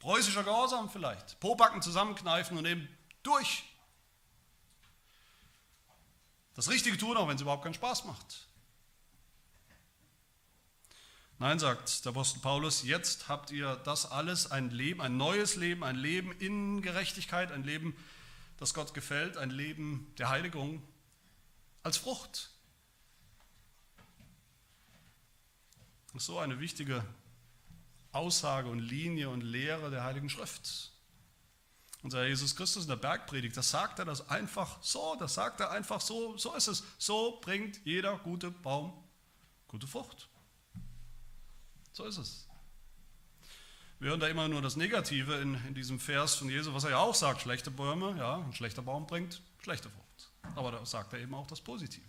Preußischer 0.00 0.42
Gehorsam 0.42 0.90
vielleicht. 0.90 1.38
Pobacken 1.38 1.81
zusammenkneifen 1.81 2.59
und 2.59 2.66
eben 2.66 2.88
durch. 3.22 3.62
Das 6.57 6.68
Richtige 6.68 6.98
tun, 6.98 7.16
auch 7.16 7.29
wenn 7.29 7.37
es 7.37 7.40
überhaupt 7.40 7.62
keinen 7.62 7.74
Spaß 7.74 8.05
macht. 8.05 8.48
Nein, 11.38 11.61
sagt 11.61 12.05
der 12.05 12.11
Apostel 12.11 12.40
Paulus, 12.40 12.83
jetzt 12.83 13.29
habt 13.29 13.53
ihr 13.53 13.76
das 13.76 14.11
alles, 14.11 14.50
ein 14.50 14.70
Leben, 14.70 15.00
ein 15.00 15.16
neues 15.16 15.55
Leben, 15.55 15.85
ein 15.85 15.94
Leben 15.94 16.33
in 16.33 16.83
Gerechtigkeit, 16.83 17.53
ein 17.53 17.62
Leben 17.62 17.96
das 18.59 18.74
Gott 18.74 18.92
gefällt, 18.92 19.37
ein 19.37 19.50
Leben 19.50 20.12
der 20.18 20.31
Heiligung 20.31 20.83
als 21.85 21.96
Frucht. 21.96 22.50
Das 26.12 26.23
ist 26.23 26.27
so 26.27 26.38
eine 26.38 26.61
wichtige 26.61 27.05
Aussage 28.12 28.68
und 28.68 28.81
Linie 28.81 29.31
und 29.31 29.42
Lehre 29.42 29.90
der 29.90 30.05
Heiligen 30.05 30.29
Schrift. 30.29 30.92
Unser 32.03 32.27
Jesus 32.27 32.57
Christus 32.57 32.85
in 32.85 32.88
der 32.88 32.96
Bergpredigt, 32.96 33.57
das 33.57 33.70
sagt 33.70 33.99
er 33.99 34.05
das 34.07 34.29
einfach 34.29 34.83
so, 34.83 35.16
das 35.18 35.35
sagt 35.35 35.61
er 35.61 35.70
einfach 35.70 36.01
so, 36.01 36.37
so 36.38 36.55
ist 36.55 36.66
es. 36.66 36.83
So 36.99 37.38
bringt 37.40 37.85
jeder 37.85 38.18
gute 38.18 38.51
Baum 38.51 38.92
gute 39.70 39.87
Frucht. 39.87 40.29
So 41.92 42.05
ist 42.05 42.18
es. 42.18 42.49
Wir 44.01 44.11
hören 44.11 44.20
da 44.20 44.27
immer 44.27 44.49
nur 44.49 44.62
das 44.62 44.75
Negative 44.75 45.37
in, 45.37 45.55
in 45.66 45.75
diesem 45.75 46.01
Vers 46.01 46.35
von 46.35 46.49
Jesu, 46.49 46.75
was 46.75 46.85
er 46.85 46.90
ja 46.90 46.99
auch 46.99 47.14
sagt, 47.14 47.42
schlechte 47.42 47.70
Bäume, 47.70 48.16
ja, 48.18 48.38
ein 48.38 48.53
schlechter 48.53 48.83
Baum 48.83 49.07
bringt 49.07 49.42
schlechte 49.62 49.88
Frucht. 49.88 50.57
Aber 50.57 50.73
da 50.73 50.85
sagt 50.85 51.12
er 51.12 51.20
eben 51.20 51.35
auch 51.35 51.46
das 51.46 51.61
Positive. 51.61 52.09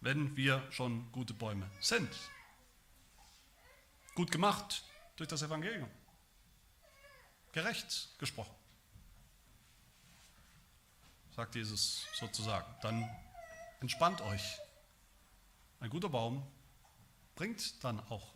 Wenn 0.00 0.34
wir 0.36 0.62
schon 0.70 1.10
gute 1.12 1.34
Bäume 1.34 1.70
sind. 1.80 2.08
Gut 4.14 4.30
gemacht 4.30 4.84
durch 5.16 5.28
das 5.28 5.42
Evangelium. 5.42 5.88
Gerecht 7.52 8.08
gesprochen. 8.18 8.54
Sagt 11.34 11.54
Jesus 11.54 12.06
sozusagen. 12.14 12.66
Dann 12.82 13.08
entspannt 13.80 14.20
euch. 14.20 14.58
Ein 15.80 15.90
guter 15.90 16.08
Baum 16.08 16.46
bringt 17.34 17.82
dann 17.82 18.00
auch 18.08 18.34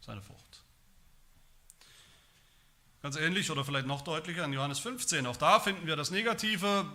seine 0.00 0.22
Frucht. 0.22 0.62
Ganz 3.02 3.16
ähnlich 3.16 3.50
oder 3.50 3.64
vielleicht 3.64 3.86
noch 3.86 4.02
deutlicher 4.02 4.44
in 4.44 4.52
Johannes 4.52 4.78
15. 4.78 5.26
Auch 5.26 5.36
da 5.36 5.58
finden 5.58 5.86
wir 5.86 5.96
das 5.96 6.10
Negative, 6.10 6.92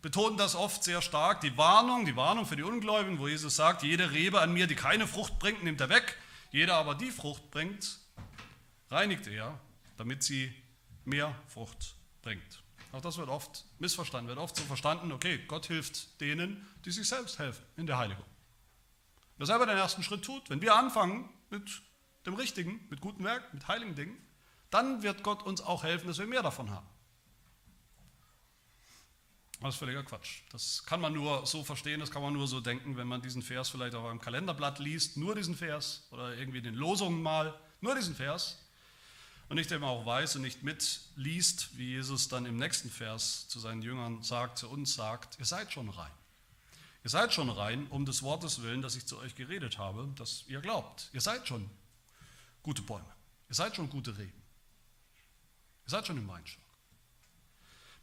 betonen 0.00 0.38
das 0.38 0.54
oft 0.54 0.84
sehr 0.84 1.02
stark. 1.02 1.40
Die 1.42 1.56
Warnung, 1.58 2.06
die 2.06 2.16
Warnung 2.16 2.46
für 2.46 2.56
die 2.56 2.62
Ungläubigen, 2.62 3.18
wo 3.18 3.28
Jesus 3.28 3.56
sagt, 3.56 3.82
jede 3.82 4.12
Rebe 4.12 4.40
an 4.40 4.52
mir, 4.52 4.66
die 4.66 4.74
keine 4.74 5.06
Frucht 5.06 5.38
bringt, 5.38 5.62
nimmt 5.62 5.80
er 5.80 5.90
weg. 5.90 6.16
Jeder 6.54 6.76
aber 6.76 6.94
die 6.94 7.10
Frucht 7.10 7.50
bringt, 7.50 7.98
reinigt 8.88 9.26
er, 9.26 9.58
damit 9.96 10.22
sie 10.22 10.54
mehr 11.04 11.34
Frucht 11.48 11.96
bringt. 12.22 12.62
Auch 12.92 13.00
das 13.00 13.18
wird 13.18 13.28
oft 13.28 13.64
missverstanden, 13.80 14.28
wird 14.28 14.38
oft 14.38 14.54
so 14.54 14.62
verstanden, 14.62 15.10
okay, 15.10 15.40
Gott 15.48 15.66
hilft 15.66 16.20
denen, 16.20 16.64
die 16.84 16.92
sich 16.92 17.08
selbst 17.08 17.40
helfen 17.40 17.64
in 17.76 17.88
der 17.88 17.98
Heiligung. 17.98 18.24
Wer 19.36 19.46
selber 19.46 19.66
den 19.66 19.76
ersten 19.76 20.04
Schritt 20.04 20.24
tut, 20.24 20.48
wenn 20.48 20.62
wir 20.62 20.76
anfangen 20.76 21.28
mit 21.50 21.82
dem 22.24 22.34
Richtigen, 22.34 22.86
mit 22.88 23.00
guten 23.00 23.24
Werk, 23.24 23.52
mit 23.52 23.66
heiligen 23.66 23.96
Dingen, 23.96 24.16
dann 24.70 25.02
wird 25.02 25.24
Gott 25.24 25.42
uns 25.42 25.60
auch 25.60 25.82
helfen, 25.82 26.06
dass 26.06 26.18
wir 26.18 26.26
mehr 26.26 26.44
davon 26.44 26.70
haben. 26.70 26.86
Das 29.64 29.76
ist 29.76 29.78
völliger 29.78 30.02
Quatsch. 30.02 30.42
Das 30.52 30.84
kann 30.84 31.00
man 31.00 31.14
nur 31.14 31.46
so 31.46 31.64
verstehen, 31.64 31.98
das 31.98 32.10
kann 32.10 32.20
man 32.20 32.34
nur 32.34 32.46
so 32.46 32.60
denken, 32.60 32.98
wenn 32.98 33.06
man 33.06 33.22
diesen 33.22 33.40
Vers 33.40 33.70
vielleicht 33.70 33.94
auf 33.94 34.04
einem 34.04 34.20
Kalenderblatt 34.20 34.78
liest, 34.78 35.16
nur 35.16 35.34
diesen 35.34 35.56
Vers 35.56 36.06
oder 36.10 36.36
irgendwie 36.36 36.58
in 36.58 36.64
den 36.64 36.74
Losungen 36.74 37.22
mal, 37.22 37.58
nur 37.80 37.94
diesen 37.94 38.14
Vers 38.14 38.58
und 39.48 39.56
nicht 39.56 39.72
eben 39.72 39.82
auch 39.82 40.04
weiß 40.04 40.36
und 40.36 40.42
nicht 40.42 40.62
mitliest, 40.62 41.78
wie 41.78 41.92
Jesus 41.92 42.28
dann 42.28 42.44
im 42.44 42.58
nächsten 42.58 42.90
Vers 42.90 43.48
zu 43.48 43.58
seinen 43.58 43.80
Jüngern 43.80 44.22
sagt, 44.22 44.58
zu 44.58 44.68
uns 44.68 44.96
sagt, 44.96 45.38
ihr 45.38 45.46
seid 45.46 45.72
schon 45.72 45.88
rein. 45.88 46.12
Ihr 47.02 47.08
seid 47.08 47.32
schon 47.32 47.48
rein, 47.48 47.86
um 47.86 48.04
des 48.04 48.22
Wortes 48.22 48.60
willen, 48.60 48.82
dass 48.82 48.96
ich 48.96 49.06
zu 49.06 49.16
euch 49.16 49.34
geredet 49.34 49.78
habe, 49.78 50.06
dass 50.16 50.44
ihr 50.46 50.60
glaubt. 50.60 51.08
Ihr 51.14 51.22
seid 51.22 51.48
schon 51.48 51.70
gute 52.62 52.82
Bäume. 52.82 53.14
Ihr 53.48 53.54
seid 53.54 53.74
schon 53.76 53.88
gute 53.88 54.14
Reben. 54.18 54.42
Ihr 55.86 55.90
seid 55.90 56.06
schon 56.06 56.18
im 56.18 56.28
Weinstock. 56.28 56.62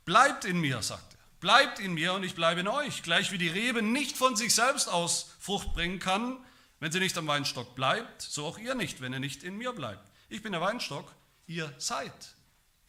Bleibt 0.06 0.46
in 0.46 0.60
mir, 0.60 0.82
sagt 0.82 1.14
er. 1.14 1.21
Bleibt 1.42 1.80
in 1.80 1.96
mir 1.96 2.14
und 2.14 2.24
ich 2.24 2.36
bleibe 2.36 2.62
in 2.62 2.68
euch. 2.68 3.02
Gleich 3.02 3.32
wie 3.32 3.40
die 3.40 3.48
Rebe 3.48 3.82
nicht 3.82 4.16
von 4.16 4.36
sich 4.36 4.54
selbst 4.54 4.88
aus 4.88 5.34
Frucht 5.40 5.74
bringen 5.74 5.98
kann, 5.98 6.38
wenn 6.80 6.92
sie 6.92 7.00
nicht 7.00 7.18
am 7.18 7.26
Weinstock 7.26 7.74
bleibt, 7.74 8.22
so 8.22 8.46
auch 8.46 8.60
ihr 8.60 8.76
nicht, 8.76 9.02
wenn 9.02 9.12
ihr 9.12 9.20
nicht 9.20 9.44
in 9.44 9.58
mir 9.58 9.74
bleibt. 9.74 10.08
Ich 10.30 10.44
bin 10.44 10.52
der 10.52 10.62
Weinstock, 10.62 11.12
ihr 11.48 11.74
seid 11.80 12.36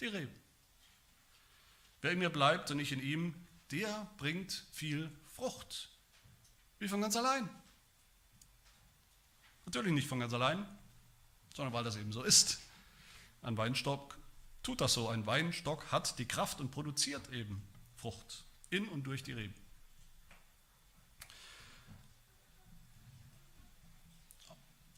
die 0.00 0.06
Rebe. 0.06 0.30
Wer 2.02 2.12
in 2.12 2.18
mir 2.18 2.28
bleibt 2.28 2.70
und 2.70 2.78
ich 2.78 2.92
in 2.92 3.02
ihm, 3.02 3.34
der 3.70 4.10
bringt 4.18 4.64
viel 4.70 5.10
Frucht. 5.34 5.88
Wie 6.78 6.88
von 6.88 7.00
ganz 7.00 7.16
allein. 7.16 7.48
Natürlich 9.64 9.92
nicht 9.92 10.08
von 10.08 10.20
ganz 10.20 10.34
allein, 10.34 10.66
sondern 11.56 11.72
weil 11.72 11.84
das 11.84 11.96
eben 11.96 12.12
so 12.12 12.22
ist. 12.22 12.60
Ein 13.40 13.56
Weinstock 13.56 14.18
tut 14.62 14.82
das 14.82 14.92
so. 14.92 15.08
Ein 15.08 15.24
Weinstock 15.24 15.90
hat 15.90 16.18
die 16.18 16.28
Kraft 16.28 16.60
und 16.60 16.70
produziert 16.70 17.32
eben 17.32 17.62
Frucht 18.02 18.42
in 18.70 18.88
und 18.88 19.04
durch 19.04 19.22
die 19.22 19.32
Reben. 19.32 19.54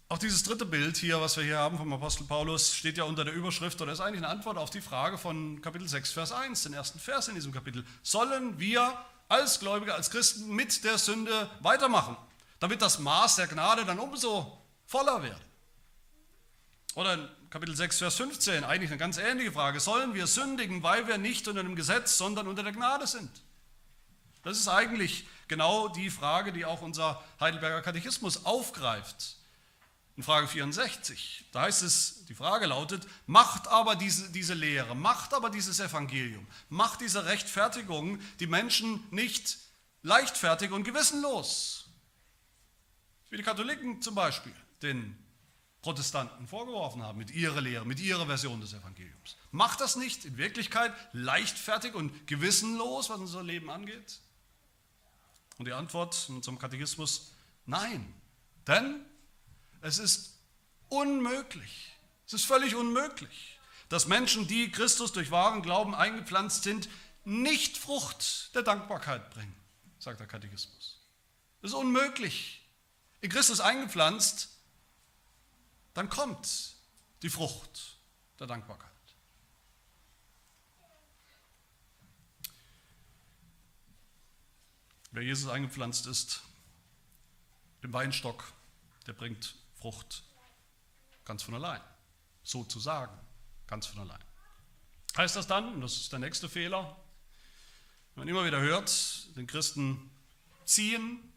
Auch 0.08 0.16
dieses 0.16 0.42
dritte 0.42 0.64
Bild 0.64 0.96
hier, 0.96 1.20
was 1.20 1.36
wir 1.36 1.44
hier 1.44 1.58
haben 1.58 1.76
vom 1.76 1.92
Apostel 1.92 2.24
Paulus, 2.24 2.74
steht 2.74 2.96
ja 2.96 3.04
unter 3.04 3.26
der 3.26 3.34
Überschrift 3.34 3.78
oder 3.82 3.92
ist 3.92 4.00
eigentlich 4.00 4.24
eine 4.24 4.28
Antwort 4.28 4.56
auf 4.56 4.70
die 4.70 4.80
Frage 4.80 5.18
von 5.18 5.60
Kapitel 5.60 5.86
6, 5.86 6.12
Vers 6.12 6.32
1, 6.32 6.62
den 6.62 6.72
ersten 6.72 6.98
Vers 6.98 7.28
in 7.28 7.34
diesem 7.34 7.52
Kapitel. 7.52 7.84
Sollen 8.02 8.58
wir 8.58 8.96
als 9.28 9.60
Gläubige, 9.60 9.92
als 9.92 10.10
Christen 10.10 10.54
mit 10.54 10.82
der 10.84 10.96
Sünde 10.96 11.50
weitermachen, 11.60 12.16
damit 12.58 12.80
das 12.80 13.00
Maß 13.00 13.36
der 13.36 13.48
Gnade 13.48 13.84
dann 13.84 13.98
umso 13.98 14.56
voller 14.86 15.22
wird? 15.22 15.40
Oder 16.94 17.28
Kapitel 17.54 17.76
6, 17.76 17.98
Vers 17.98 18.16
15, 18.16 18.64
eigentlich 18.64 18.90
eine 18.90 18.98
ganz 18.98 19.16
ähnliche 19.16 19.52
Frage. 19.52 19.78
Sollen 19.78 20.12
wir 20.12 20.26
sündigen, 20.26 20.82
weil 20.82 21.06
wir 21.06 21.18
nicht 21.18 21.46
unter 21.46 21.62
dem 21.62 21.76
Gesetz, 21.76 22.18
sondern 22.18 22.48
unter 22.48 22.64
der 22.64 22.72
Gnade 22.72 23.06
sind? 23.06 23.30
Das 24.42 24.58
ist 24.58 24.66
eigentlich 24.66 25.24
genau 25.46 25.86
die 25.86 26.10
Frage, 26.10 26.52
die 26.52 26.64
auch 26.64 26.82
unser 26.82 27.22
Heidelberger 27.38 27.80
Katechismus 27.80 28.44
aufgreift. 28.44 29.36
In 30.16 30.24
Frage 30.24 30.48
64, 30.48 31.44
da 31.52 31.60
heißt 31.60 31.84
es, 31.84 32.24
die 32.26 32.34
Frage 32.34 32.66
lautet, 32.66 33.06
macht 33.26 33.68
aber 33.68 33.94
diese, 33.94 34.32
diese 34.32 34.54
Lehre, 34.54 34.96
macht 34.96 35.32
aber 35.32 35.48
dieses 35.48 35.78
Evangelium, 35.78 36.44
macht 36.70 37.02
diese 37.02 37.24
Rechtfertigung 37.24 38.18
die 38.40 38.48
Menschen 38.48 39.06
nicht 39.12 39.58
leichtfertig 40.02 40.72
und 40.72 40.82
gewissenlos. 40.82 41.86
Wie 43.30 43.36
die 43.36 43.44
Katholiken 43.44 44.02
zum 44.02 44.16
Beispiel 44.16 44.56
den 44.82 45.23
Protestanten 45.84 46.48
vorgeworfen 46.48 47.02
haben 47.02 47.18
mit 47.18 47.30
ihrer 47.30 47.60
Lehre, 47.60 47.84
mit 47.84 48.00
ihrer 48.00 48.24
Version 48.24 48.58
des 48.58 48.72
Evangeliums. 48.72 49.36
Macht 49.50 49.82
das 49.82 49.96
nicht 49.96 50.24
in 50.24 50.38
Wirklichkeit 50.38 50.94
leichtfertig 51.12 51.94
und 51.94 52.26
gewissenlos, 52.26 53.10
was 53.10 53.18
unser 53.18 53.42
Leben 53.42 53.68
angeht? 53.68 54.20
Und 55.58 55.66
die 55.66 55.74
Antwort 55.74 56.30
unserem 56.30 56.58
Katechismus, 56.58 57.32
nein. 57.66 58.14
Denn 58.66 59.04
es 59.82 59.98
ist 59.98 60.38
unmöglich, 60.88 61.92
es 62.26 62.32
ist 62.32 62.46
völlig 62.46 62.74
unmöglich, 62.76 63.60
dass 63.90 64.06
Menschen, 64.06 64.48
die 64.48 64.72
Christus 64.72 65.12
durch 65.12 65.30
wahren 65.30 65.60
Glauben 65.60 65.94
eingepflanzt 65.94 66.62
sind, 66.62 66.88
nicht 67.24 67.76
Frucht 67.76 68.54
der 68.54 68.62
Dankbarkeit 68.62 69.28
bringen, 69.34 69.54
sagt 69.98 70.18
der 70.18 70.28
Katechismus. 70.28 70.98
Es 71.60 71.72
ist 71.72 71.74
unmöglich. 71.76 72.62
In 73.20 73.28
Christus 73.28 73.60
eingepflanzt, 73.60 74.53
dann 75.94 76.08
kommt 76.08 76.74
die 77.22 77.30
Frucht 77.30 77.96
der 78.38 78.46
Dankbarkeit. 78.46 78.90
Wer 85.12 85.22
Jesus 85.22 85.48
eingepflanzt 85.48 86.06
ist, 86.06 86.42
dem 87.84 87.92
Weinstock, 87.92 88.52
der 89.06 89.12
bringt 89.12 89.54
Frucht 89.80 90.24
ganz 91.24 91.44
von 91.44 91.54
allein. 91.54 91.80
Sozusagen, 92.42 93.16
ganz 93.66 93.86
von 93.86 94.00
allein. 94.00 94.22
Heißt 95.16 95.36
das 95.36 95.46
dann, 95.46 95.74
und 95.74 95.80
das 95.80 95.96
ist 95.96 96.12
der 96.12 96.18
nächste 96.18 96.48
Fehler, 96.48 96.96
wenn 98.14 98.22
man 98.22 98.28
immer 98.28 98.44
wieder 98.44 98.60
hört, 98.60 99.36
den 99.36 99.46
Christen 99.46 100.10
ziehen 100.64 101.32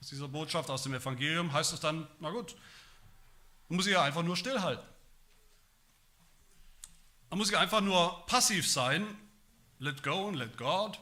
aus 0.00 0.08
dieser 0.08 0.28
Botschaft, 0.28 0.70
aus 0.70 0.82
dem 0.82 0.94
Evangelium, 0.94 1.52
heißt 1.52 1.72
das 1.72 1.80
dann, 1.80 2.08
na 2.20 2.30
gut, 2.30 2.56
muss 3.76 3.84
sich 3.84 3.94
ja 3.94 4.02
einfach 4.02 4.22
nur 4.22 4.36
stillhalten. 4.36 4.84
Man 7.30 7.38
muss 7.38 7.48
sich 7.48 7.56
einfach 7.56 7.80
nur 7.80 8.24
passiv 8.26 8.70
sein, 8.70 9.06
let 9.78 10.02
go 10.02 10.28
and 10.28 10.36
let 10.36 10.56
God. 10.56 10.98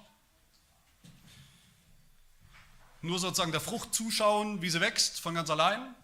Nur 3.02 3.18
sozusagen 3.18 3.52
der 3.52 3.60
Frucht 3.60 3.94
zuschauen, 3.94 4.62
wie 4.62 4.70
sie 4.70 4.80
wächst 4.80 5.20
von 5.20 5.34
ganz 5.34 5.50
allein. 5.50 5.94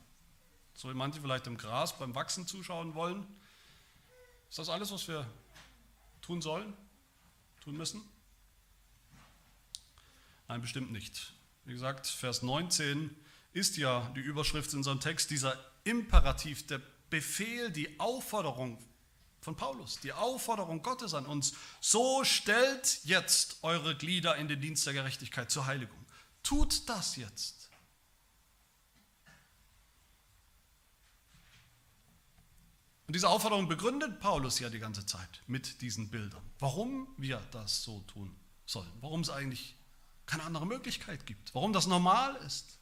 So 0.74 0.90
wie 0.90 0.94
manche 0.94 1.20
vielleicht 1.20 1.46
im 1.46 1.56
Gras 1.56 1.98
beim 1.98 2.14
Wachsen 2.14 2.46
zuschauen 2.46 2.94
wollen. 2.94 3.26
Ist 4.50 4.58
das 4.58 4.68
alles, 4.68 4.90
was 4.90 5.08
wir 5.08 5.26
tun 6.20 6.42
sollen, 6.42 6.76
tun 7.60 7.76
müssen? 7.76 8.02
Nein, 10.48 10.60
bestimmt 10.60 10.90
nicht. 10.90 11.32
Wie 11.64 11.72
gesagt, 11.72 12.06
Vers 12.06 12.42
19 12.42 13.14
ist 13.52 13.76
ja 13.76 14.10
die 14.16 14.20
Überschrift 14.20 14.72
in 14.72 14.78
unserem 14.78 15.00
Text, 15.00 15.30
dieser 15.30 15.56
Imperativ, 15.88 16.66
der 16.66 16.80
Befehl, 17.10 17.70
die 17.70 17.98
Aufforderung 17.98 18.78
von 19.40 19.56
Paulus, 19.56 19.98
die 20.00 20.12
Aufforderung 20.12 20.82
Gottes 20.82 21.14
an 21.14 21.26
uns. 21.26 21.54
So 21.80 22.24
stellt 22.24 23.00
jetzt 23.04 23.58
eure 23.62 23.96
Glieder 23.96 24.36
in 24.36 24.48
den 24.48 24.60
Dienst 24.60 24.86
der 24.86 24.92
Gerechtigkeit 24.92 25.50
zur 25.50 25.66
Heiligung. 25.66 25.98
Tut 26.42 26.88
das 26.88 27.16
jetzt. 27.16 27.70
Und 33.06 33.14
diese 33.14 33.30
Aufforderung 33.30 33.68
begründet 33.68 34.20
Paulus 34.20 34.58
ja 34.58 34.68
die 34.68 34.78
ganze 34.78 35.06
Zeit 35.06 35.42
mit 35.46 35.80
diesen 35.80 36.10
Bildern. 36.10 36.42
Warum 36.58 37.08
wir 37.16 37.40
das 37.52 37.82
so 37.82 38.00
tun 38.00 38.38
sollen. 38.66 38.92
Warum 39.00 39.22
es 39.22 39.30
eigentlich 39.30 39.76
keine 40.26 40.42
andere 40.42 40.66
Möglichkeit 40.66 41.24
gibt. 41.24 41.54
Warum 41.54 41.72
das 41.72 41.86
normal 41.86 42.36
ist. 42.44 42.77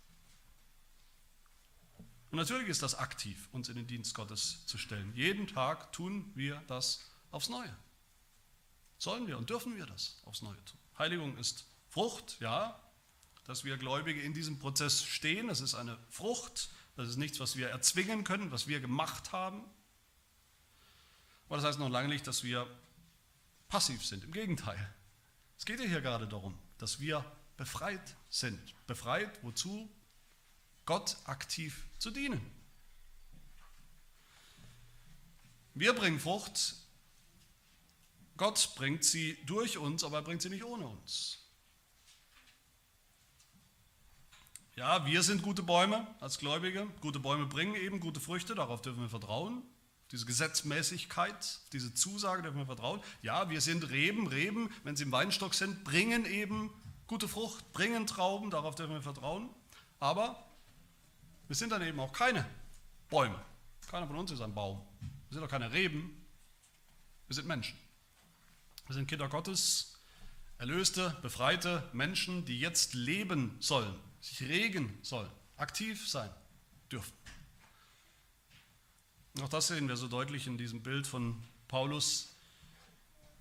Und 2.31 2.39
natürlich 2.39 2.69
ist 2.69 2.83
das 2.83 2.95
aktiv, 2.95 3.49
uns 3.53 3.69
in 3.69 3.77
den 3.77 3.87
Dienst 3.87 4.15
Gottes 4.15 4.67
zu 4.67 4.79
stellen. 4.79 5.13
Jeden 5.15 5.47
Tag 5.47 5.93
tun 5.93 6.31
wir 6.35 6.63
das 6.67 7.05
aufs 7.31 7.49
Neue. 7.49 7.75
Sollen 8.99 9.27
wir 9.27 9.39
und 9.39 9.51
dürfen 9.51 9.77
wir 9.77 9.87
das 9.87 10.21
aufs 10.25 10.43
Neue 10.43 10.63
tun. 10.65 10.79
Heiligung 10.99 11.37
ist 11.39 11.67
Frucht, 11.89 12.39
ja, 12.41 12.81
dass 13.45 13.65
wir 13.65 13.77
Gläubige 13.77 14.21
in 14.21 14.35
diesem 14.35 14.59
Prozess 14.59 15.05
stehen. 15.05 15.49
Das 15.49 15.61
ist 15.61 15.75
eine 15.75 15.99
Frucht. 16.11 16.71
Das 16.97 17.09
ist 17.09 17.17
nichts, 17.17 17.39
was 17.41 17.57
wir 17.57 17.69
erzwingen 17.69 18.25
können, 18.25 18.51
was 18.51 18.67
wir 18.67 18.81
gemacht 18.81 19.33
haben. 19.33 19.63
Aber 21.47 21.57
das 21.57 21.65
heißt 21.65 21.79
noch 21.79 21.91
lange 21.91 22.09
nicht, 22.09 22.27
dass 22.27 22.43
wir 22.43 22.67
passiv 23.69 24.05
sind. 24.05 24.25
Im 24.25 24.33
Gegenteil. 24.33 24.95
Es 25.59 25.65
geht 25.65 25.79
ja 25.79 25.87
hier 25.87 26.01
gerade 26.01 26.27
darum, 26.27 26.59
dass 26.79 27.01
wir 27.01 27.25
befreit 27.57 28.17
sind. 28.31 28.75
Befreit 28.87 29.43
wozu? 29.43 29.91
Gott 30.85 31.17
aktiv 31.25 31.86
zu 31.99 32.11
dienen. 32.11 32.41
Wir 35.75 35.93
bringen 35.93 36.19
Frucht, 36.21 36.75
Gott 38.37 38.75
bringt 38.77 39.05
sie 39.05 39.39
durch 39.47 39.79
uns, 39.79 40.05
aber 40.05 40.19
er 40.19 40.23
bringt 40.23 40.43
sie 40.43 40.51
nicht 40.51 40.65
ohne 40.65 40.87
uns. 40.87 41.39
Ja, 44.75 45.07
wir 45.07 45.23
sind 45.23 45.43
gute 45.43 45.63
Bäume 45.63 46.07
als 46.21 46.39
Gläubige. 46.39 46.87
Gute 47.01 47.19
Bäume 47.19 47.47
bringen 47.47 47.75
eben 47.75 47.99
gute 47.99 48.21
Früchte, 48.21 48.55
darauf 48.55 48.83
dürfen 48.83 49.01
wir 49.01 49.09
vertrauen 49.09 49.63
diese 50.13 50.27
Gesetzmäßigkeit, 50.27 51.61
diese 51.73 51.93
Zusage 51.95 52.43
dürfen 52.43 52.59
wir 52.59 52.67
vertrauen. 52.67 53.01
Ja, 53.23 53.51
wir 53.51 53.61
sind 53.61 53.91
Reben. 53.91 54.27
Reben, 54.29 54.71
wenn 54.85 54.97
sie 54.97 55.05
im 55.05 55.13
Weinstock 55.13 55.55
sind, 55.55 55.83
bringen 55.85 56.25
eben 56.27 56.71
gute 57.07 57.29
Frucht, 57.29 57.73
bringen 57.73 58.07
Trauben, 58.07 58.51
darauf 58.51 58.77
dürfen 58.77 58.95
wir 58.95 59.03
vertrauen. 59.03 59.51
Aber 59.99 60.45
wir 61.47 61.57
sind 61.57 61.71
dann 61.71 61.83
eben 61.83 62.01
auch 62.01 62.13
keine 62.13 62.45
Bäume. 63.09 63.41
Keiner 63.89 64.07
von 64.07 64.17
uns 64.17 64.31
ist 64.31 64.41
ein 64.41 64.55
Baum. 64.55 64.81
Wir 65.29 65.35
sind 65.35 65.45
auch 65.45 65.51
keine 65.51 65.73
Reben. 65.73 66.27
Wir 67.29 67.35
sind 67.35 67.47
Menschen. 67.47 67.79
Wir 68.87 68.95
sind 68.95 69.09
Kinder 69.09 69.29
Gottes, 69.29 69.99
erlöste, 70.59 71.17
befreite 71.23 71.89
Menschen, 71.93 72.45
die 72.45 72.61
jetzt 72.61 72.95
leben 72.95 73.57
sollen, 73.61 73.95
sich 74.21 74.43
regen 74.43 74.97
sollen, 75.03 75.31
aktiv 75.57 76.09
sein 76.09 76.31
dürfen. 76.91 77.13
Auch 79.43 79.49
das 79.49 79.69
sehen 79.69 79.89
wir 79.89 79.97
so 79.97 80.09
deutlich 80.09 80.47
in 80.47 80.57
diesem 80.57 80.83
Bild 80.83 81.07
von 81.07 81.43
Paulus. 81.69 82.35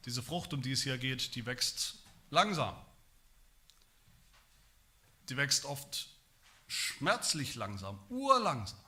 Diese 0.06 0.22
Frucht, 0.22 0.54
um 0.54 0.62
die 0.62 0.72
es 0.72 0.84
hier 0.84 0.98
geht, 0.98 1.36
die 1.36 1.46
wächst 1.46 2.00
langsam. 2.32 2.76
Die 5.30 5.38
wächst 5.38 5.65
oft 5.65 6.10
schmerzlich 6.67 7.56
langsam, 7.56 7.99
urlangsam. 8.10 8.80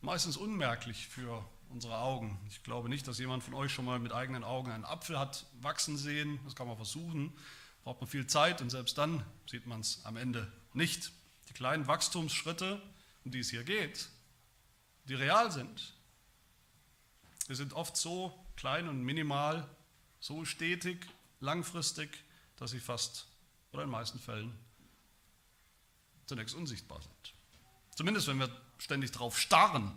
Meistens 0.00 0.36
unmerklich 0.36 1.08
für 1.08 1.44
unsere 1.70 1.98
Augen. 1.98 2.38
Ich 2.48 2.62
glaube 2.62 2.88
nicht, 2.88 3.06
dass 3.08 3.18
jemand 3.18 3.42
von 3.42 3.54
euch 3.54 3.72
schon 3.72 3.84
mal 3.84 3.98
mit 3.98 4.12
eigenen 4.12 4.44
Augen 4.44 4.70
einen 4.70 4.84
Apfel 4.84 5.18
hat 5.18 5.46
wachsen 5.60 5.96
sehen. 5.96 6.38
Das 6.44 6.54
kann 6.54 6.66
man 6.66 6.76
versuchen. 6.76 7.36
Braucht 7.82 8.00
man 8.00 8.08
viel 8.08 8.26
Zeit 8.26 8.60
und 8.60 8.70
selbst 8.70 8.96
dann 8.96 9.24
sieht 9.50 9.66
man 9.66 9.80
es 9.80 10.04
am 10.04 10.16
Ende 10.16 10.50
nicht. 10.72 11.12
Die 11.48 11.52
kleinen 11.52 11.86
Wachstumsschritte, 11.86 12.80
um 13.24 13.30
die 13.30 13.40
es 13.40 13.50
hier 13.50 13.64
geht, 13.64 14.08
die 15.04 15.14
real 15.14 15.50
sind. 15.50 15.94
Wir 17.46 17.56
sind 17.56 17.72
oft 17.72 17.96
so 17.96 18.38
klein 18.56 18.88
und 18.88 19.02
minimal, 19.02 19.68
so 20.20 20.44
stetig, 20.44 21.06
langfristig, 21.40 22.10
dass 22.56 22.72
sie 22.72 22.80
fast 22.80 23.26
oder 23.72 23.82
in 23.82 23.88
den 23.88 23.92
meisten 23.92 24.18
Fällen 24.18 24.67
zunächst 26.28 26.54
unsichtbar 26.54 27.00
sind. 27.02 27.34
Zumindest 27.96 28.28
wenn 28.28 28.38
wir 28.38 28.50
ständig 28.78 29.10
darauf 29.10 29.38
starren, 29.38 29.92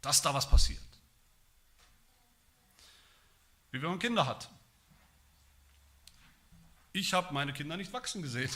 dass 0.00 0.22
da 0.22 0.32
was 0.32 0.48
passiert. 0.48 0.80
Wie 3.70 3.82
wenn 3.82 3.90
man 3.90 3.98
Kinder 3.98 4.26
hat. 4.26 4.50
Ich 6.92 7.14
habe 7.14 7.32
meine 7.32 7.52
Kinder 7.52 7.76
nicht 7.76 7.92
wachsen 7.92 8.22
gesehen. 8.22 8.50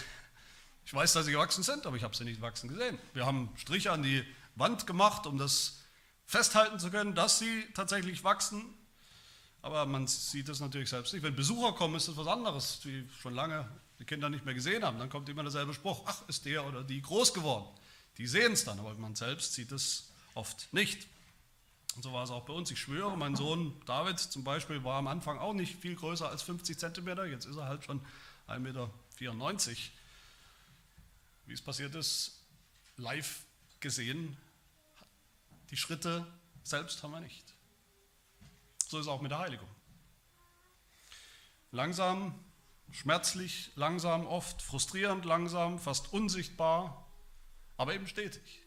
Ich 0.85 0.94
weiß, 0.94 1.14
dass 1.14 1.27
sie 1.27 1.33
gewachsen 1.33 1.62
sind, 1.62 1.87
aber 1.87 1.96
ich 1.96 2.03
habe 2.03 2.14
sie 2.14 2.25
nicht 2.25 2.40
wachsen 2.40 2.68
gesehen. 2.68 2.99
Wir 3.12 3.27
haben 3.27 3.53
Striche 3.57 3.90
an 3.92 4.03
die 4.03 4.25
Wand 4.55 4.87
gemacht, 4.87 5.27
um 5.27 5.38
das 5.38 5.83
festhalten 6.27 6.79
zu 6.79 6.90
können, 6.90 7.14
dass 7.14 7.38
sie 7.38 7.66
tatsächlich 7.75 8.25
wachsen. 8.25 8.62
Aber 9.62 9.85
man 9.87 10.07
sieht 10.07 10.49
das 10.49 10.61
natürlich 10.61 10.90
selbst 10.90 11.12
nicht. 11.12 11.22
Wenn 11.22 11.35
Besucher 11.35 11.72
kommen, 11.72 11.96
ist 11.96 12.09
das 12.09 12.16
was 12.16 12.27
anderes, 12.27 12.81
die 12.81 13.09
schon 13.20 13.35
lange 13.35 13.68
die 13.99 14.05
Kinder 14.05 14.29
nicht 14.29 14.45
mehr 14.45 14.55
gesehen 14.55 14.85
haben. 14.85 14.99
Dann 14.99 15.11
kommt 15.11 15.29
immer 15.29 15.43
derselbe 15.43 15.75
Spruch, 15.75 16.03
ach, 16.07 16.29
ist 16.29 16.45
der 16.45 16.67
oder 16.67 16.85
die 16.85 17.01
groß 17.01 17.35
geworden. 17.35 17.67
Die 18.19 18.27
sehen 18.27 18.53
es 18.53 18.65
dann, 18.65 18.79
aber 18.79 18.95
man 18.95 19.15
selbst 19.15 19.55
sieht 19.55 19.73
es 19.73 20.11
oft 20.35 20.73
nicht. 20.73 21.07
Und 21.97 22.03
so 22.03 22.13
war 22.13 22.25
es 22.25 22.31
auch 22.31 22.45
bei 22.45 22.53
uns. 22.53 22.71
Ich 22.71 22.79
schwöre, 22.79 23.17
mein 23.17 23.37
Sohn 23.37 23.81
David 23.87 24.19
zum 24.19 24.45
Beispiel 24.45 24.85
war 24.85 24.99
am 24.99 25.07
Anfang 25.07 25.39
auch 25.39 25.55
nicht 25.55 25.77
viel 25.77 25.97
größer 25.97 26.29
als 26.29 26.43
50 26.43 26.79
Zentimeter. 26.79 27.25
Jetzt 27.25 27.47
ist 27.47 27.57
er 27.57 27.67
halt 27.67 27.85
schon 27.85 28.01
1,94 28.49 28.59
Meter. 28.61 28.91
Wie 31.47 31.55
es 31.55 31.63
passiert 31.63 31.95
ist, 31.95 32.41
live 32.97 33.45
gesehen, 33.81 34.37
die 35.71 35.77
Schritte 35.77 36.27
selbst 36.65 37.03
haben 37.03 37.13
wir 37.13 37.21
nicht. 37.21 37.55
So 38.89 38.99
ist 38.99 39.07
es 39.07 39.09
auch 39.09 39.21
mit 39.21 39.31
der 39.31 39.39
Heiligung. 39.39 39.69
Langsam, 41.73 42.35
schmerzlich, 42.90 43.72
langsam, 43.75 44.27
oft 44.27 44.62
frustrierend, 44.62 45.25
langsam, 45.25 45.79
fast 45.79 46.12
unsichtbar, 46.12 47.07
aber 47.77 47.94
eben 47.94 48.07
stetig. 48.07 48.62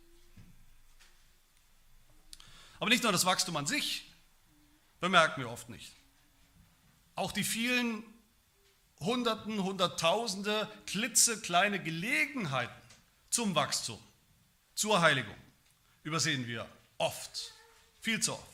Aber 2.80 2.90
nicht 2.90 3.04
nur 3.04 3.12
das 3.12 3.26
Wachstum 3.26 3.58
an 3.58 3.66
sich 3.66 4.12
bemerken 5.00 5.42
wir 5.42 5.50
oft 5.50 5.70
nicht. 5.70 5.96
Auch 7.16 7.32
die 7.32 7.44
vielen 7.44 8.04
Hunderten, 9.00 9.64
Hunderttausende 9.64 10.70
klitzekleine 10.86 11.82
Gelegenheiten 11.82 12.74
zum 13.30 13.56
Wachstum, 13.56 14.00
zur 14.76 15.02
Heiligung 15.02 15.36
übersehen 16.04 16.48
wir 16.48 16.68
oft, 16.98 17.54
viel 18.00 18.22
zu 18.22 18.34
oft. 18.34 18.49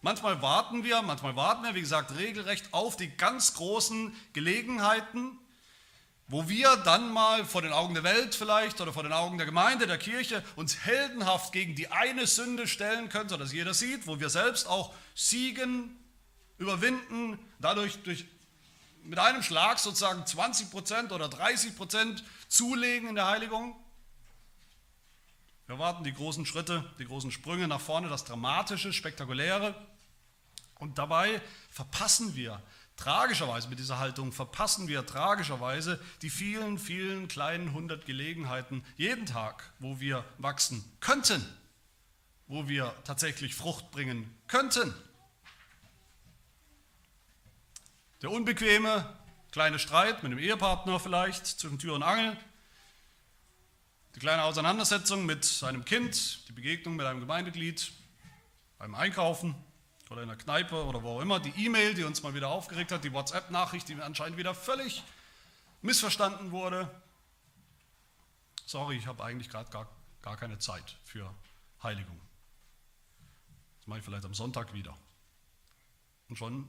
Manchmal 0.00 0.40
warten 0.42 0.84
wir, 0.84 1.02
manchmal 1.02 1.34
warten 1.34 1.64
wir, 1.64 1.74
wie 1.74 1.80
gesagt, 1.80 2.16
regelrecht 2.16 2.72
auf 2.72 2.96
die 2.96 3.08
ganz 3.16 3.54
großen 3.54 4.14
Gelegenheiten, 4.32 5.36
wo 6.28 6.48
wir 6.48 6.76
dann 6.76 7.12
mal 7.12 7.44
vor 7.44 7.62
den 7.62 7.72
Augen 7.72 7.94
der 7.94 8.04
Welt 8.04 8.34
vielleicht 8.34 8.80
oder 8.80 8.92
vor 8.92 9.02
den 9.02 9.12
Augen 9.12 9.38
der 9.38 9.46
Gemeinde, 9.46 9.86
der 9.86 9.98
Kirche 9.98 10.44
uns 10.54 10.84
heldenhaft 10.84 11.52
gegen 11.52 11.74
die 11.74 11.90
eine 11.90 12.26
Sünde 12.26 12.68
stellen 12.68 13.08
können, 13.08 13.28
sodass 13.28 13.52
jeder 13.52 13.74
sieht, 13.74 14.06
wo 14.06 14.20
wir 14.20 14.28
selbst 14.28 14.68
auch 14.68 14.94
siegen, 15.14 15.96
überwinden, 16.58 17.38
dadurch 17.58 17.98
durch, 18.02 18.24
mit 19.02 19.18
einem 19.18 19.42
Schlag 19.42 19.78
sozusagen 19.78 20.22
20% 20.22 21.12
oder 21.12 21.26
30% 21.26 22.22
zulegen 22.48 23.08
in 23.08 23.14
der 23.16 23.26
Heiligung. 23.26 23.74
Wir 25.68 25.78
warten 25.78 26.02
die 26.02 26.12
großen 26.12 26.44
Schritte, 26.44 26.84
die 26.98 27.04
großen 27.04 27.30
Sprünge 27.30 27.68
nach 27.68 27.80
vorne, 27.80 28.08
das 28.08 28.24
Dramatische, 28.24 28.92
Spektakuläre. 28.92 29.74
Und 30.80 30.98
dabei 30.98 31.40
verpassen 31.70 32.34
wir 32.34 32.60
Tragischerweise 32.98 33.68
mit 33.68 33.78
dieser 33.78 34.00
Haltung 34.00 34.32
verpassen 34.32 34.88
wir 34.88 35.06
tragischerweise 35.06 36.00
die 36.20 36.30
vielen, 36.30 36.78
vielen 36.78 37.28
kleinen 37.28 37.72
hundert 37.72 38.06
Gelegenheiten 38.06 38.84
jeden 38.96 39.24
Tag, 39.24 39.72
wo 39.78 40.00
wir 40.00 40.24
wachsen 40.38 40.84
könnten, 40.98 41.46
wo 42.48 42.68
wir 42.68 42.92
tatsächlich 43.04 43.54
Frucht 43.54 43.92
bringen 43.92 44.28
könnten. 44.48 44.92
Der 48.20 48.32
unbequeme 48.32 49.16
kleine 49.52 49.78
Streit 49.78 50.24
mit 50.24 50.32
dem 50.32 50.40
Ehepartner 50.40 50.98
vielleicht 50.98 51.46
zwischen 51.46 51.78
Tür 51.78 51.94
und 51.94 52.02
Angel, 52.02 52.36
die 54.18 54.26
kleine 54.26 54.42
Auseinandersetzung 54.42 55.26
mit 55.26 55.44
seinem 55.44 55.84
Kind, 55.84 56.48
die 56.48 56.52
Begegnung 56.52 56.96
mit 56.96 57.06
einem 57.06 57.20
Gemeindeglied 57.20 57.92
beim 58.76 58.96
Einkaufen, 58.96 59.54
oder 60.10 60.22
in 60.22 60.28
der 60.28 60.36
Kneipe 60.36 60.84
oder 60.86 61.04
wo 61.04 61.18
auch 61.18 61.20
immer, 61.20 61.38
die 61.38 61.50
E-Mail, 61.50 61.94
die 61.94 62.02
uns 62.02 62.24
mal 62.24 62.34
wieder 62.34 62.48
aufgeregt 62.48 62.90
hat, 62.90 63.04
die 63.04 63.12
WhatsApp-Nachricht, 63.12 63.88
die 63.88 63.94
anscheinend 63.94 64.36
wieder 64.36 64.56
völlig 64.56 65.04
missverstanden 65.82 66.50
wurde. 66.50 66.90
Sorry, 68.66 68.96
ich 68.96 69.06
habe 69.06 69.22
eigentlich 69.22 69.50
gerade 69.50 69.70
gar, 69.70 69.88
gar 70.20 70.36
keine 70.36 70.58
Zeit 70.58 70.96
für 71.04 71.32
Heiligung. 71.80 72.20
Das 73.78 73.86
mache 73.86 74.00
ich 74.00 74.04
vielleicht 74.04 74.24
am 74.24 74.34
Sonntag 74.34 74.74
wieder. 74.74 74.98
Und 76.28 76.34
schon 76.34 76.68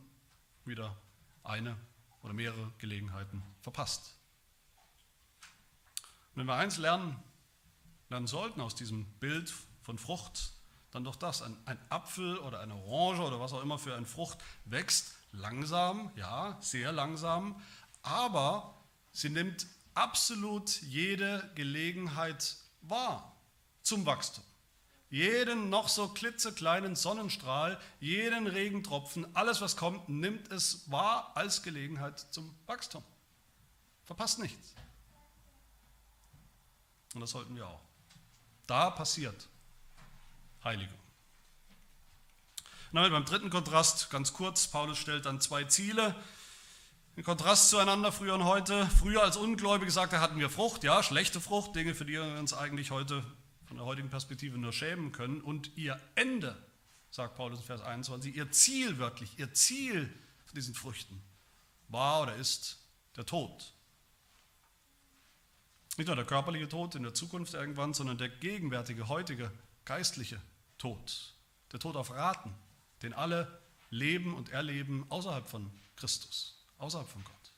wieder 0.65 0.95
eine 1.43 1.75
oder 2.21 2.33
mehrere 2.33 2.71
Gelegenheiten 2.77 3.41
verpasst. 3.61 4.13
Und 6.35 6.41
wenn 6.41 6.45
wir 6.45 6.53
eins 6.53 6.77
lernen, 6.77 7.23
lernen 8.09 8.27
sollten 8.27 8.61
aus 8.61 8.75
diesem 8.75 9.05
Bild 9.19 9.53
von 9.81 9.97
Frucht, 9.97 10.51
dann 10.91 11.03
doch 11.03 11.15
das. 11.15 11.41
Ein, 11.41 11.57
ein 11.65 11.79
Apfel 11.89 12.37
oder 12.39 12.59
eine 12.59 12.75
Orange 12.75 13.21
oder 13.21 13.39
was 13.39 13.53
auch 13.53 13.61
immer 13.61 13.77
für 13.77 13.95
eine 13.95 14.05
Frucht 14.05 14.39
wächst 14.65 15.13
langsam, 15.31 16.11
ja, 16.15 16.57
sehr 16.61 16.91
langsam, 16.91 17.61
aber 18.01 18.75
sie 19.11 19.29
nimmt 19.29 19.67
absolut 19.93 20.81
jede 20.81 21.49
Gelegenheit 21.55 22.55
wahr 22.81 23.35
zum 23.83 24.05
Wachstum. 24.05 24.43
Jeden 25.11 25.69
noch 25.69 25.89
so 25.89 26.07
klitzekleinen 26.09 26.95
Sonnenstrahl, 26.95 27.79
jeden 27.99 28.45
Regentropfen, 28.45 29.35
alles 29.35 29.59
was 29.59 29.75
kommt, 29.75 30.07
nimmt 30.07 30.51
es 30.51 30.89
wahr 30.91 31.31
als 31.35 31.63
Gelegenheit 31.63 32.19
zum 32.19 32.55
Wachstum. 32.67 33.03
Verpasst 34.05 34.39
nichts. 34.39 34.75
Und 37.15 37.21
das 37.21 37.31
sollten 37.31 37.55
wir 37.55 37.67
auch. 37.67 37.88
Da 38.69 38.91
passiert 38.91 39.49
Heiligung. 40.63 40.93
Damit 42.91 43.11
beim 43.11 43.25
dritten 43.25 43.49
Kontrast, 43.49 44.11
ganz 44.11 44.31
kurz, 44.31 44.67
Paulus 44.67 44.99
stellt 44.99 45.25
dann 45.25 45.41
zwei 45.41 45.63
Ziele. 45.63 46.15
Im 47.15 47.23
Kontrast 47.23 47.71
zueinander, 47.71 48.11
früher 48.11 48.35
und 48.35 48.43
heute. 48.43 48.85
Früher 48.99 49.23
als 49.23 49.37
Ungläubige 49.37 49.89
sagt 49.89 50.13
er, 50.13 50.21
hatten 50.21 50.37
wir 50.37 50.51
Frucht, 50.51 50.83
ja, 50.83 51.01
schlechte 51.01 51.41
Frucht, 51.41 51.75
Dinge, 51.75 51.95
für 51.95 52.05
die 52.05 52.13
wir 52.13 52.37
uns 52.37 52.53
eigentlich 52.53 52.91
heute 52.91 53.23
von 53.65 53.77
der 53.77 53.87
heutigen 53.87 54.11
Perspektive 54.11 54.59
nur 54.59 54.71
schämen 54.71 55.13
können. 55.13 55.41
Und 55.41 55.75
ihr 55.75 55.99
Ende, 56.13 56.55
sagt 57.09 57.37
Paulus 57.37 57.61
in 57.61 57.65
Vers 57.65 57.81
21, 57.81 58.35
ihr 58.35 58.51
Ziel 58.51 58.99
wörtlich, 58.99 59.39
ihr 59.39 59.51
Ziel 59.51 60.13
von 60.45 60.53
diesen 60.53 60.75
Früchten 60.75 61.19
war 61.87 62.21
oder 62.21 62.35
ist 62.35 62.77
der 63.15 63.25
Tod. 63.25 63.73
Nicht 65.99 66.07
nur 66.07 66.15
der 66.15 66.23
körperliche 66.23 66.69
Tod 66.69 66.95
in 66.95 67.03
der 67.03 67.13
Zukunft 67.13 67.53
irgendwann, 67.55 67.93
sondern 67.93 68.17
der 68.17 68.29
gegenwärtige, 68.29 69.09
heutige, 69.09 69.51
geistliche 69.83 70.41
Tod. 70.77 71.33
Der 71.73 71.79
Tod 71.81 71.97
auf 71.97 72.11
Raten, 72.11 72.55
den 73.01 73.11
alle 73.11 73.61
leben 73.89 74.33
und 74.33 74.47
erleben 74.47 75.05
außerhalb 75.09 75.49
von 75.49 75.69
Christus, 75.97 76.65
außerhalb 76.77 77.05
von 77.05 77.21
Gott. 77.25 77.51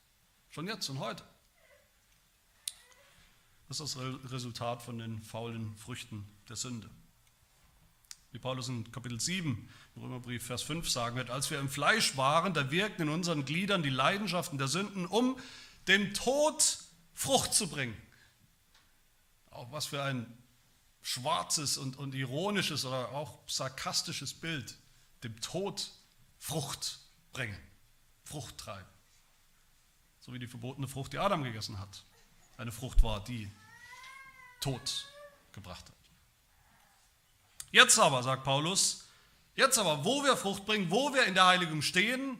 Schon 0.50 0.68
jetzt 0.68 0.90
und 0.90 0.98
heute. 0.98 1.24
Das 3.68 3.80
ist 3.80 3.96
das 3.96 4.04
Resultat 4.32 4.82
von 4.82 4.98
den 4.98 5.22
faulen 5.22 5.78
Früchten 5.78 6.26
der 6.50 6.56
Sünde. 6.56 6.90
Wie 8.32 8.40
Paulus 8.40 8.70
in 8.70 8.92
Kapitel 8.92 9.20
7 9.20 9.70
im 9.96 10.02
Römerbrief 10.02 10.48
Vers 10.48 10.64
5 10.64 10.90
sagen 10.90 11.16
wird, 11.16 11.30
als 11.30 11.52
wir 11.52 11.60
im 11.60 11.70
Fleisch 11.70 12.18
waren, 12.18 12.56
da 12.56 12.72
wirkten 12.72 13.04
in 13.04 13.10
unseren 13.10 13.46
Gliedern 13.46 13.84
die 13.84 13.90
Leidenschaften 13.92 14.58
der 14.58 14.68
Sünden, 14.68 15.06
um 15.06 15.38
dem 15.88 16.16
Tod 16.16 16.80
Frucht 17.14 17.54
zu 17.54 17.68
bringen. 17.68 17.96
Auch 19.52 19.72
was 19.72 19.86
für 19.86 20.02
ein 20.02 20.38
schwarzes 21.02 21.78
und, 21.78 21.98
und 21.98 22.14
ironisches 22.14 22.86
oder 22.86 23.10
auch 23.12 23.40
sarkastisches 23.48 24.34
Bild, 24.34 24.76
dem 25.24 25.40
Tod 25.42 25.92
Frucht 26.40 27.00
bringen, 27.34 27.58
Frucht 28.24 28.58
treiben. 28.58 28.88
So 30.20 30.34
wie 30.34 30.40
die 30.40 30.48
verbotene 30.48 30.88
Frucht, 30.88 31.14
die 31.14 31.20
Adam 31.20 31.44
gegessen 31.44 31.80
hat, 31.80 32.04
eine 32.58 32.72
Frucht 32.72 33.04
war, 33.04 33.24
die 33.24 33.52
Tod 34.60 35.08
gebracht 35.52 35.86
hat. 35.88 35.96
Jetzt 37.72 37.98
aber, 37.98 38.22
sagt 38.22 38.44
Paulus, 38.44 39.08
jetzt 39.56 39.78
aber, 39.80 40.04
wo 40.04 40.24
wir 40.24 40.38
Frucht 40.38 40.66
bringen, 40.66 40.92
wo 40.92 41.14
wir 41.14 41.26
in 41.26 41.34
der 41.34 41.48
Heiligung 41.48 41.82
stehen, 41.82 42.40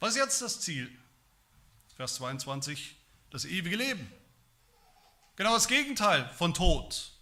was 0.00 0.10
ist 0.10 0.16
jetzt 0.16 0.42
das 0.42 0.60
Ziel? 0.60 0.90
Vers 1.96 2.16
22, 2.16 2.96
das 3.30 3.44
ewige 3.44 3.76
Leben. 3.76 4.12
Genau 5.36 5.54
das 5.54 5.68
Gegenteil 5.68 6.30
von 6.36 6.54
Tod 6.54 7.12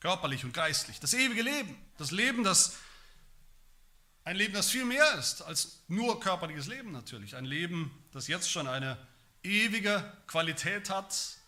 körperlich 0.00 0.44
und 0.44 0.52
geistlich. 0.52 0.98
Das 0.98 1.14
ewige 1.14 1.42
Leben, 1.42 1.76
das 1.96 2.10
Leben, 2.10 2.42
das 2.42 2.76
ein 4.24 4.36
Leben, 4.36 4.54
das 4.54 4.70
viel 4.70 4.84
mehr 4.84 5.14
ist 5.14 5.42
als 5.42 5.82
nur 5.88 6.20
körperliches 6.20 6.66
Leben 6.66 6.92
natürlich. 6.92 7.34
Ein 7.34 7.44
Leben, 7.44 7.90
das 8.12 8.28
jetzt 8.28 8.50
schon 8.50 8.68
eine 8.68 8.96
ewige 9.42 10.12
Qualität 10.26 10.90
hat, 10.90 11.38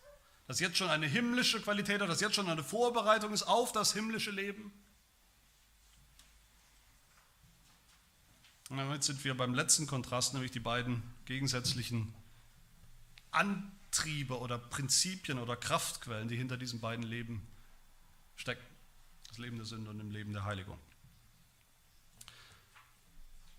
das 0.46 0.60
jetzt 0.60 0.76
schon 0.76 0.90
eine 0.90 1.06
himmlische 1.06 1.60
Qualität 1.60 2.00
hat, 2.00 2.08
das 2.08 2.20
jetzt 2.20 2.34
schon 2.34 2.48
eine 2.48 2.64
Vorbereitung 2.64 3.32
ist 3.32 3.44
auf 3.44 3.72
das 3.72 3.92
himmlische 3.92 4.30
Leben. 4.30 4.72
Und 8.70 8.78
damit 8.78 9.04
sind 9.04 9.22
wir 9.24 9.36
beim 9.36 9.54
letzten 9.54 9.86
Kontrast, 9.86 10.32
nämlich 10.34 10.50
die 10.50 10.60
beiden 10.60 11.02
gegensätzlichen 11.26 12.12
Antriebe 13.94 14.40
oder 14.40 14.58
Prinzipien 14.58 15.38
oder 15.38 15.56
Kraftquellen, 15.56 16.26
die 16.26 16.36
hinter 16.36 16.56
diesen 16.56 16.80
beiden 16.80 17.04
Leben 17.04 17.46
stecken. 18.34 18.64
das 19.28 19.38
Leben 19.38 19.56
der 19.56 19.66
Sünde 19.66 19.88
und 19.88 20.00
im 20.00 20.10
Leben 20.10 20.32
der 20.32 20.42
Heiligung. 20.44 20.78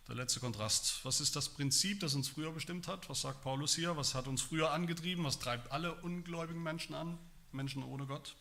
Der 0.10 0.16
letzte 0.16 0.42
Kontrast. 0.42 1.06
Was 1.06 1.22
ist 1.22 1.38
das 1.38 1.48
Prinzip, 1.48 2.02
das 2.02 2.16
uns 2.16 2.28
früher 2.28 2.52
bestimmt 2.52 2.90
hat? 2.90 3.10
Was 3.10 3.22
sagt 3.22 3.44
Paulus 3.44 3.76
hier? 3.76 3.96
Was 3.96 4.14
hat 4.14 4.28
uns 4.28 4.42
früher 4.42 4.72
angetrieben? 4.72 5.24
Was 5.24 5.40
treibt 5.40 5.72
alle 5.72 5.96
ungläubigen 6.02 6.62
Menschen 6.62 6.96
an? 6.96 7.18
Menschen 7.54 7.82
ohne 7.82 8.06
Gott? 8.06 8.36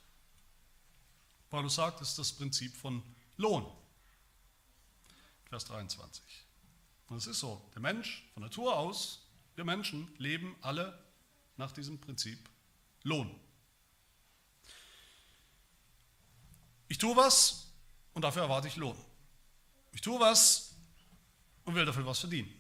Paulus 1.49 1.77
sagt, 1.77 2.01
es 2.01 2.09
ist 2.09 2.19
das 2.19 2.33
Prinzip 2.33 2.77
von 2.77 3.05
Lohn. 3.37 3.65
Vers 5.45 5.65
23. 5.67 6.25
Und 7.07 7.19
es 7.19 7.29
ist 7.29 7.39
so, 7.39 7.65
der 7.73 7.83
Mensch 7.83 8.29
von 8.35 8.43
Natur 8.43 8.77
aus, 8.77 9.21
wir 9.55 9.65
Menschen 9.65 10.13
leben 10.19 10.57
alle 10.61 11.04
nach 11.57 11.73
diesem 11.73 12.01
Prinzip 12.01 12.49
Lohn. 13.03 13.35
Ich 16.89 16.99
tue 16.99 17.17
was 17.17 17.73
und 18.13 18.23
dafür 18.23 18.43
erwarte 18.43 18.69
ich 18.69 18.77
Lohn. 18.77 18.97
Ich 19.93 20.01
tue 20.01 20.19
was 20.21 20.75
und 21.65 21.75
will 21.75 21.85
dafür 21.85 22.07
was 22.07 22.21
verdienen. 22.21 22.53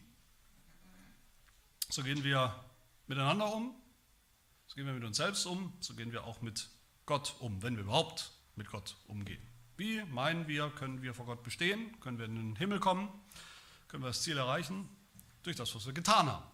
So 1.89 2.03
gehen 2.03 2.25
wir 2.25 2.65
miteinander 3.07 3.53
um, 3.53 3.75
so 4.67 4.75
gehen 4.75 4.87
wir 4.87 4.95
mit 4.95 5.05
uns 5.05 5.17
selbst 5.17 5.47
um, 5.47 5.73
so 5.81 5.95
gehen 5.95 6.13
wir 6.13 6.25
auch 6.25 6.41
mit 6.41 6.69
Gott 7.07 7.37
um, 7.41 7.63
wenn 7.63 7.77
wir 7.77 7.85
überhaupt 7.85 8.33
mit 8.57 8.69
Gott 8.69 8.97
umgehen. 9.07 9.43
Wie 9.77 10.03
meinen 10.05 10.49
wir, 10.49 10.71
können 10.71 11.03
wir 11.03 11.15
vor 11.15 11.27
Gott 11.27 11.43
bestehen, 11.43 11.99
können 12.01 12.19
wir 12.19 12.27
in 12.27 12.37
den 12.37 12.57
Himmel 12.57 12.81
kommen, 12.81 13.09
können 13.89 14.03
wir 14.03 14.09
das 14.09 14.23
Ziel 14.23 14.37
erreichen? 14.37 14.89
Durch 15.43 15.57
das, 15.57 15.75
was 15.75 15.85
wir 15.85 15.93
getan 15.93 16.27
haben, 16.27 16.45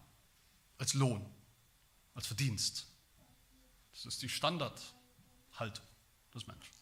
als 0.77 0.93
Lohn, 0.93 1.25
als 2.13 2.27
Verdienst. 2.27 2.87
Das 3.93 4.05
ist 4.05 4.21
die 4.21 4.29
Standardhaltung 4.29 5.85
des 6.33 6.47
Menschen. 6.47 6.73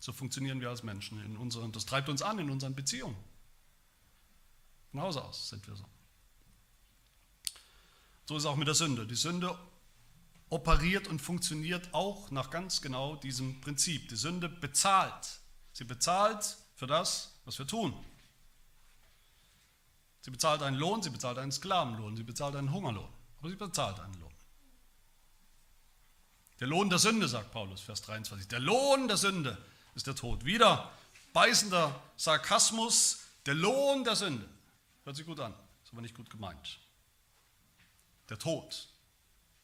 So 0.00 0.12
funktionieren 0.12 0.60
wir 0.60 0.70
als 0.70 0.82
Menschen. 0.82 1.22
In 1.24 1.36
unseren, 1.36 1.72
das 1.72 1.86
treibt 1.86 2.08
uns 2.08 2.22
an 2.22 2.38
in 2.38 2.50
unseren 2.50 2.74
Beziehungen. 2.74 3.16
Von 4.90 5.00
Hause 5.00 5.22
aus 5.22 5.48
sind 5.48 5.66
wir 5.66 5.76
so. 5.76 5.84
So 8.26 8.36
ist 8.36 8.42
es 8.42 8.46
auch 8.46 8.56
mit 8.56 8.68
der 8.68 8.74
Sünde. 8.74 9.06
Die 9.06 9.16
Sünde 9.16 9.58
operiert 10.50 11.08
und 11.08 11.20
funktioniert 11.20 11.92
auch 11.92 12.30
nach 12.30 12.50
ganz 12.50 12.80
genau 12.80 13.16
diesem 13.16 13.60
Prinzip. 13.60 14.08
Die 14.08 14.16
Sünde 14.16 14.48
bezahlt. 14.48 15.40
Sie 15.72 15.84
bezahlt 15.84 16.56
für 16.74 16.86
das, 16.86 17.34
was 17.44 17.58
wir 17.58 17.66
tun. 17.66 17.92
Sie 20.20 20.30
bezahlt 20.30 20.62
einen 20.62 20.76
Lohn, 20.76 21.02
sie 21.02 21.10
bezahlt 21.10 21.38
einen 21.38 21.52
Sklavenlohn, 21.52 22.16
sie 22.16 22.22
bezahlt 22.22 22.56
einen 22.56 22.72
Hungerlohn. 22.72 23.08
Aber 23.38 23.48
sie 23.48 23.56
bezahlt 23.56 24.00
einen 24.00 24.14
Lohn. 24.14 24.28
Der 26.60 26.66
Lohn 26.66 26.90
der 26.90 26.98
Sünde, 26.98 27.28
sagt 27.28 27.52
Paulus, 27.52 27.80
Vers 27.80 28.02
23. 28.02 28.48
Der 28.48 28.58
Lohn 28.58 29.06
der 29.06 29.16
Sünde 29.16 29.56
ist 29.94 30.06
der 30.06 30.16
Tod. 30.16 30.44
Wieder 30.44 30.90
beißender 31.32 32.02
Sarkasmus, 32.16 33.20
der 33.46 33.54
Lohn 33.54 34.02
der 34.04 34.16
Sünde. 34.16 34.48
Hört 35.04 35.16
sich 35.16 35.24
gut 35.24 35.38
an, 35.40 35.54
ist 35.84 35.92
aber 35.92 36.02
nicht 36.02 36.16
gut 36.16 36.30
gemeint. 36.30 36.80
Der 38.28 38.38
Tod, 38.38 38.88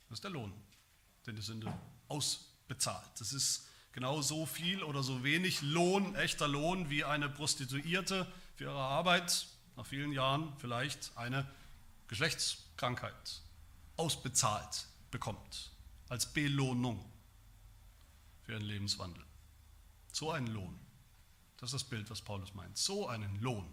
das 0.09 0.19
ist 0.19 0.25
der 0.25 0.31
Lohn, 0.31 0.53
den 1.27 1.37
die 1.37 1.43
Sünde 1.43 1.73
ausbezahlt. 2.09 3.11
Das 3.19 3.33
ist 3.33 3.67
genau 3.93 4.23
so 4.23 4.47
viel 4.47 4.83
oder 4.83 5.03
so 5.03 5.25
wenig 5.25 5.63
Lohn, 5.63 6.15
echter 6.15 6.49
Lohn, 6.49 6.91
wie 6.91 7.05
eine 7.05 7.29
Prostituierte 7.29 8.27
für 8.55 8.65
ihre 8.65 8.81
Arbeit 8.81 9.47
nach 9.77 9.87
vielen 9.87 10.13
Jahren 10.13 10.53
vielleicht 10.59 11.17
eine 11.17 11.49
Geschlechtskrankheit 12.09 13.43
ausbezahlt 13.97 14.87
bekommt, 15.11 15.71
als 16.09 16.33
Belohnung 16.33 17.05
für 18.43 18.53
ihren 18.53 18.63
Lebenswandel. 18.63 19.25
So 20.13 20.31
einen 20.31 20.49
Lohn. 20.49 20.79
Das 21.57 21.73
ist 21.73 21.83
das 21.83 21.85
Bild, 21.85 22.11
was 22.11 22.21
Paulus 22.21 22.55
meint. 22.55 22.77
So 22.77 23.09
einen 23.09 23.41
Lohn 23.41 23.67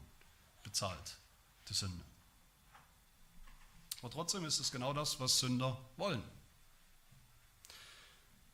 bezahlt 0.63 1.17
die 1.67 1.73
Sünde. 1.73 2.03
Aber 3.99 4.09
trotzdem 4.09 4.45
ist 4.45 4.59
es 4.59 4.71
genau 4.71 4.93
das, 4.93 5.19
was 5.19 5.39
Sünder 5.39 5.79
wollen. 5.97 6.23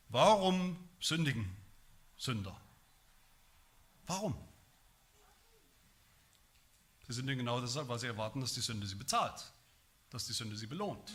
Warum 0.10 0.78
sündigen 1.00 1.56
Sünder? 2.18 2.60
Warum? 4.08 4.36
Sie 7.08 7.14
sündigen 7.14 7.39
genau 7.39 7.62
deshalb, 7.62 7.88
weil 7.88 7.99
sie 7.99 8.08
erwarten, 8.08 8.41
dass 8.41 8.53
die 8.53 8.62
Sünde 8.62 8.86
sie 8.86 8.95
bezahlt, 8.95 9.51
dass 10.10 10.26
die 10.26 10.34
Sünde 10.34 10.58
sie 10.58 10.68
belohnt, 10.68 11.12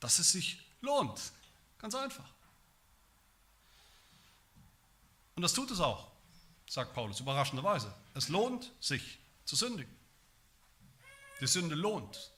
dass 0.00 0.18
es 0.18 0.32
sich 0.32 0.60
lohnt. 0.80 1.32
Ganz 1.78 1.94
einfach. 1.94 2.28
Und 5.36 5.42
das 5.42 5.52
tut 5.52 5.70
es 5.70 5.80
auch, 5.80 6.10
sagt 6.68 6.94
Paulus, 6.94 7.20
überraschenderweise. 7.20 7.92
Es 8.14 8.28
lohnt 8.28 8.72
sich 8.80 9.18
zu 9.44 9.56
sündigen. 9.56 9.92
Die 11.40 11.46
Sünde 11.46 11.74
lohnt. 11.74 12.30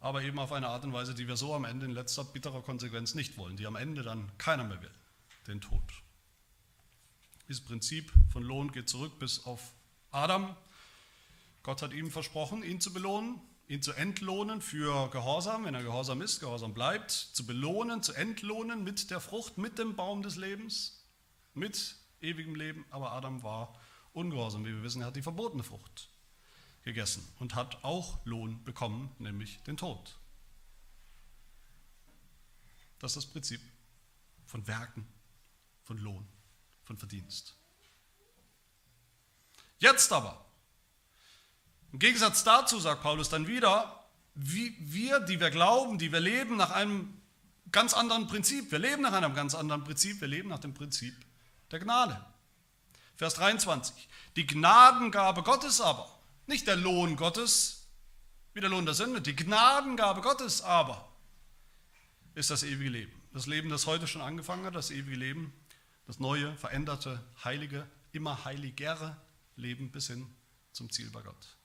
Aber 0.00 0.22
eben 0.22 0.38
auf 0.38 0.52
eine 0.52 0.68
Art 0.68 0.84
und 0.84 0.92
Weise, 0.92 1.14
die 1.14 1.28
wir 1.28 1.36
so 1.36 1.54
am 1.54 1.64
Ende 1.64 1.86
in 1.86 1.92
letzter 1.92 2.24
bitterer 2.24 2.62
Konsequenz 2.62 3.14
nicht 3.14 3.36
wollen, 3.36 3.56
die 3.56 3.66
am 3.66 3.76
Ende 3.76 4.02
dann 4.02 4.30
keiner 4.38 4.64
mehr 4.64 4.80
will, 4.80 4.94
den 5.46 5.60
Tod. 5.60 5.82
Dieses 7.48 7.64
Prinzip 7.64 8.12
von 8.32 8.42
Lohn 8.42 8.72
geht 8.72 8.88
zurück 8.88 9.18
bis 9.18 9.44
auf 9.44 9.72
Adam. 10.10 10.56
Gott 11.62 11.82
hat 11.82 11.92
ihm 11.92 12.10
versprochen, 12.10 12.62
ihn 12.62 12.80
zu 12.80 12.92
belohnen, 12.92 13.40
ihn 13.68 13.82
zu 13.82 13.92
entlohnen 13.92 14.62
für 14.62 15.08
Gehorsam, 15.10 15.64
wenn 15.64 15.74
er 15.74 15.82
Gehorsam 15.82 16.22
ist, 16.22 16.40
Gehorsam 16.40 16.74
bleibt, 16.74 17.10
zu 17.10 17.46
belohnen, 17.46 18.02
zu 18.02 18.12
entlohnen 18.14 18.82
mit 18.82 19.10
der 19.10 19.20
Frucht, 19.20 19.58
mit 19.58 19.78
dem 19.78 19.94
Baum 19.94 20.22
des 20.22 20.36
Lebens, 20.36 21.04
mit 21.54 21.96
ewigem 22.20 22.54
Leben. 22.54 22.84
Aber 22.90 23.12
Adam 23.12 23.42
war 23.42 23.78
ungehorsam, 24.12 24.64
wie 24.64 24.74
wir 24.74 24.82
wissen, 24.82 25.02
er 25.02 25.08
hat 25.08 25.16
die 25.16 25.22
verbotene 25.22 25.62
Frucht 25.62 26.08
gegessen 26.82 27.26
und 27.38 27.54
hat 27.54 27.84
auch 27.84 28.24
Lohn 28.24 28.64
bekommen, 28.64 29.14
nämlich 29.18 29.62
den 29.62 29.76
Tod. 29.76 30.18
Das 32.98 33.12
ist 33.12 33.24
das 33.24 33.32
Prinzip 33.32 33.60
von 34.46 34.66
Werken, 34.66 35.06
von 35.82 35.98
Lohn, 35.98 36.26
von 36.82 36.96
Verdienst. 36.96 37.59
Jetzt 39.80 40.12
aber, 40.12 40.44
im 41.92 41.98
Gegensatz 41.98 42.44
dazu 42.44 42.78
sagt 42.78 43.02
Paulus 43.02 43.28
dann 43.30 43.46
wieder, 43.48 44.04
wie 44.34 44.76
wir, 44.78 45.20
die 45.20 45.40
wir 45.40 45.50
glauben, 45.50 45.98
die 45.98 46.12
wir 46.12 46.20
leben 46.20 46.56
nach 46.56 46.70
einem 46.70 47.20
ganz 47.72 47.94
anderen 47.94 48.26
Prinzip. 48.26 48.70
Wir 48.70 48.78
leben 48.78 49.02
nach 49.02 49.12
einem 49.12 49.34
ganz 49.34 49.54
anderen 49.54 49.82
Prinzip. 49.82 50.20
Wir 50.20 50.28
leben 50.28 50.50
nach 50.50 50.60
dem 50.60 50.74
Prinzip 50.74 51.14
der 51.70 51.80
Gnade. 51.80 52.24
Vers 53.16 53.34
23. 53.34 54.08
Die 54.36 54.46
Gnadengabe 54.46 55.42
Gottes 55.42 55.80
aber, 55.80 56.08
nicht 56.46 56.66
der 56.66 56.76
Lohn 56.76 57.16
Gottes, 57.16 57.88
wie 58.54 58.60
der 58.60 58.70
Lohn 58.70 58.84
der 58.84 58.94
Sünde, 58.94 59.20
die 59.20 59.36
Gnadengabe 59.36 60.20
Gottes 60.20 60.62
aber 60.62 61.08
ist 62.34 62.50
das 62.50 62.62
ewige 62.62 62.90
Leben. 62.90 63.22
Das 63.32 63.46
Leben, 63.46 63.68
das 63.68 63.86
heute 63.86 64.06
schon 64.06 64.22
angefangen 64.22 64.64
hat, 64.64 64.74
das 64.74 64.90
ewige 64.90 65.16
Leben, 65.16 65.52
das 66.06 66.18
neue, 66.18 66.56
veränderte, 66.56 67.22
heilige, 67.44 67.86
immer 68.12 68.44
heiligere 68.44 69.16
Leben 69.60 69.90
bis 69.90 70.08
hin 70.08 70.26
zum 70.72 70.90
Ziel 70.90 71.10
bei 71.10 71.22
Gott. 71.22 71.56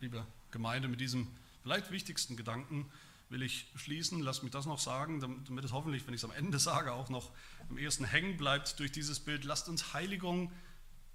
Liebe 0.00 0.26
Gemeinde, 0.50 0.88
mit 0.88 1.00
diesem 1.00 1.28
vielleicht 1.62 1.90
wichtigsten 1.90 2.36
Gedanken 2.36 2.90
will 3.28 3.42
ich 3.42 3.70
schließen. 3.76 4.20
Lass 4.20 4.42
mich 4.42 4.50
das 4.50 4.66
noch 4.66 4.78
sagen, 4.78 5.20
damit 5.20 5.64
es 5.64 5.72
hoffentlich, 5.72 6.06
wenn 6.06 6.14
ich 6.14 6.20
es 6.20 6.24
am 6.24 6.32
Ende 6.32 6.58
sage, 6.70 6.92
auch 6.92 7.08
noch 7.08 7.32
am 7.68 7.78
ersten 7.78 8.04
hängen 8.04 8.36
bleibt 8.36 8.78
durch 8.78 8.92
dieses 8.92 9.20
Bild. 9.20 9.44
Lasst 9.44 9.68
uns 9.68 9.92
Heiligung, 9.92 10.52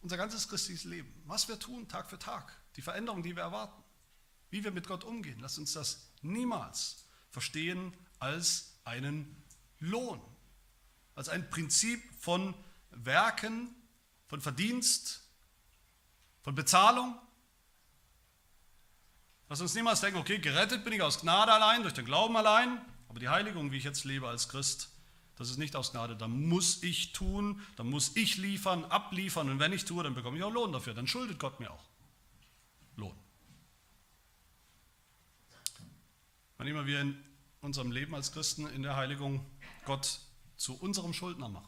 unser 0.02 0.18
ganzes 0.18 0.48
christliches 0.48 0.86
Leben, 0.86 1.12
was 1.26 1.48
wir 1.48 1.60
tun 1.60 1.88
Tag 1.88 2.10
für 2.10 2.20
Tag, 2.20 2.56
die 2.76 2.82
Veränderung, 2.82 3.24
die 3.24 3.36
wir 3.36 3.44
erwarten, 3.44 3.84
wie 4.52 4.64
wir 4.64 4.72
mit 4.72 4.88
Gott 4.88 5.04
umgehen, 5.04 5.40
lasst 5.40 5.58
uns 5.58 5.74
das 5.74 6.12
niemals 6.22 7.06
verstehen 7.32 7.92
als 8.20 8.80
einen 8.86 9.36
Lohn, 9.80 10.22
als 11.16 11.28
ein 11.28 11.50
Prinzip 11.50 12.02
von 12.20 12.54
Werken, 12.96 13.76
von 14.28 14.42
Verdienst, 14.42 15.24
von 16.44 16.56
Bezahlung, 16.56 17.20
Lass 19.48 19.62
uns 19.62 19.76
niemals 19.76 20.02
denken, 20.02 20.20
okay, 20.20 20.40
gerettet 20.40 20.84
bin 20.84 20.94
ich 20.94 21.02
aus 21.02 21.22
Gnade 21.22 21.54
allein, 21.54 21.84
durch 21.84 21.94
den 21.94 22.06
Glauben 22.06 22.36
allein, 22.36 22.82
aber 23.08 23.20
die 23.20 23.30
Heiligung, 23.30 23.72
wie 23.72 23.78
ich 23.78 23.84
jetzt 23.84 24.04
lebe 24.04 24.28
als 24.28 24.50
Christ, 24.50 24.90
das 25.36 25.50
ist 25.50 25.58
nicht 25.58 25.76
aus 25.76 25.92
Gnade. 25.92 26.16
Da 26.16 26.28
muss 26.28 26.82
ich 26.82 27.12
tun, 27.12 27.62
da 27.76 27.84
muss 27.84 28.16
ich 28.16 28.38
liefern, 28.38 28.86
abliefern 28.86 29.50
und 29.50 29.60
wenn 29.60 29.74
ich 29.74 29.86
tue, 29.86 30.04
dann 30.04 30.16
bekomme 30.16 30.38
ich 30.38 30.44
auch 30.44 30.52
Lohn 30.52 30.72
dafür. 30.72 30.94
Dann 30.94 31.08
schuldet 31.08 31.40
Gott 31.40 31.60
mir 31.60 31.72
auch 31.72 31.84
Lohn. 32.96 33.16
Wann 36.58 36.68
immer 36.68 36.86
wir 36.86 37.02
in 37.02 37.22
unserem 37.62 37.92
Leben 37.92 38.16
als 38.16 38.32
Christen 38.32 38.66
in 38.68 38.82
der 38.82 38.96
Heiligung 38.96 39.46
Gott 39.86 40.20
zu 40.56 40.80
unserem 40.80 41.14
Schuldner 41.14 41.50
machen, 41.50 41.68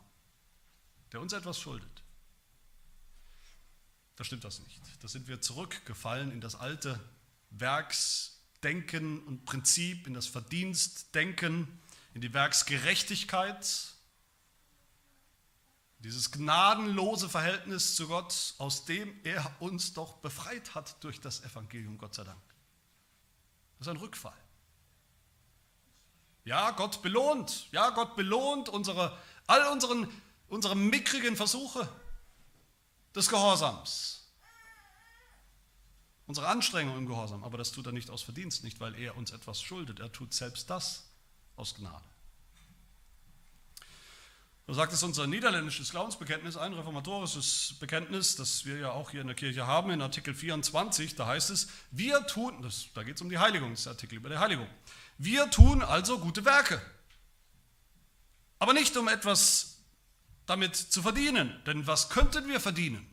der 1.11 1.21
uns 1.21 1.33
etwas 1.33 1.59
schuldet, 1.59 2.03
da 4.15 4.23
stimmt 4.23 4.43
das 4.43 4.59
nicht. 4.59 4.81
Da 5.01 5.07
sind 5.07 5.27
wir 5.27 5.41
zurückgefallen 5.41 6.31
in 6.31 6.41
das 6.41 6.55
alte 6.55 6.99
Werksdenken 7.51 9.23
und 9.25 9.45
Prinzip, 9.45 10.07
in 10.07 10.15
das 10.15 10.25
Verdienstdenken, 10.25 11.67
in 12.13 12.21
die 12.21 12.33
Werksgerechtigkeit, 12.33 13.93
dieses 15.99 16.31
gnadenlose 16.31 17.29
Verhältnis 17.29 17.95
zu 17.95 18.07
Gott, 18.07 18.55
aus 18.57 18.85
dem 18.85 19.13
er 19.23 19.55
uns 19.59 19.93
doch 19.93 20.17
befreit 20.17 20.75
hat 20.75 21.03
durch 21.03 21.19
das 21.19 21.43
Evangelium, 21.43 21.97
Gott 21.97 22.15
sei 22.15 22.23
Dank. 22.23 22.41
Das 23.77 23.87
ist 23.87 23.91
ein 23.91 23.97
Rückfall. 23.97 24.37
Ja, 26.43 26.71
Gott 26.71 27.01
belohnt. 27.01 27.67
Ja, 27.71 27.89
Gott 27.89 28.15
belohnt 28.15 28.69
unsere, 28.69 29.17
all 29.47 29.71
unseren, 29.71 30.07
unsere 30.49 30.75
mickrigen 30.75 31.35
Versuche 31.35 31.89
des 33.15 33.29
Gehorsams. 33.29 34.27
Unsere 36.25 36.47
Anstrengung 36.47 36.97
im 36.97 37.05
Gehorsam. 37.05 37.43
Aber 37.43 37.57
das 37.57 37.71
tut 37.71 37.85
er 37.85 37.93
nicht 37.93 38.09
aus 38.09 38.21
Verdienst, 38.21 38.63
nicht 38.63 38.79
weil 38.79 38.95
er 38.95 39.15
uns 39.17 39.31
etwas 39.31 39.61
schuldet. 39.61 39.99
Er 39.99 40.11
tut 40.11 40.33
selbst 40.33 40.69
das 40.69 41.05
aus 41.55 41.75
Gnade. 41.75 42.03
So 44.67 44.73
sagt 44.73 44.91
es 44.91 45.01
unser 45.01 45.27
niederländisches 45.27 45.91
Glaubensbekenntnis, 45.91 46.57
ein 46.57 46.73
reformatorisches 46.73 47.75
Bekenntnis, 47.79 48.35
das 48.35 48.65
wir 48.65 48.77
ja 48.77 48.91
auch 48.91 49.11
hier 49.11 49.21
in 49.21 49.27
der 49.27 49.35
Kirche 49.35 49.65
haben, 49.65 49.91
in 49.91 50.01
Artikel 50.01 50.33
24, 50.33 51.15
da 51.15 51.25
heißt 51.25 51.51
es, 51.51 51.69
wir 51.91 52.27
tun, 52.27 52.61
das, 52.61 52.87
da 52.93 53.03
geht 53.03 53.15
es 53.15 53.21
um 53.21 53.29
die 53.29 53.37
Heiligung, 53.37 53.69
das 53.69 53.79
ist 53.79 53.85
der 53.85 53.93
Artikel 53.93 54.15
über 54.15 54.27
die 54.27 54.37
Heiligung, 54.37 54.67
wir 55.17 55.49
tun 55.49 55.81
also 55.81 56.19
gute 56.19 56.43
Werke, 56.43 56.81
aber 58.59 58.73
nicht 58.73 58.97
um 58.97 59.07
etwas 59.07 59.76
damit 60.47 60.75
zu 60.75 61.03
verdienen, 61.03 61.53
denn 61.65 61.85
was 61.85 62.09
könnten 62.09 62.47
wir 62.47 62.59
verdienen? 62.59 63.07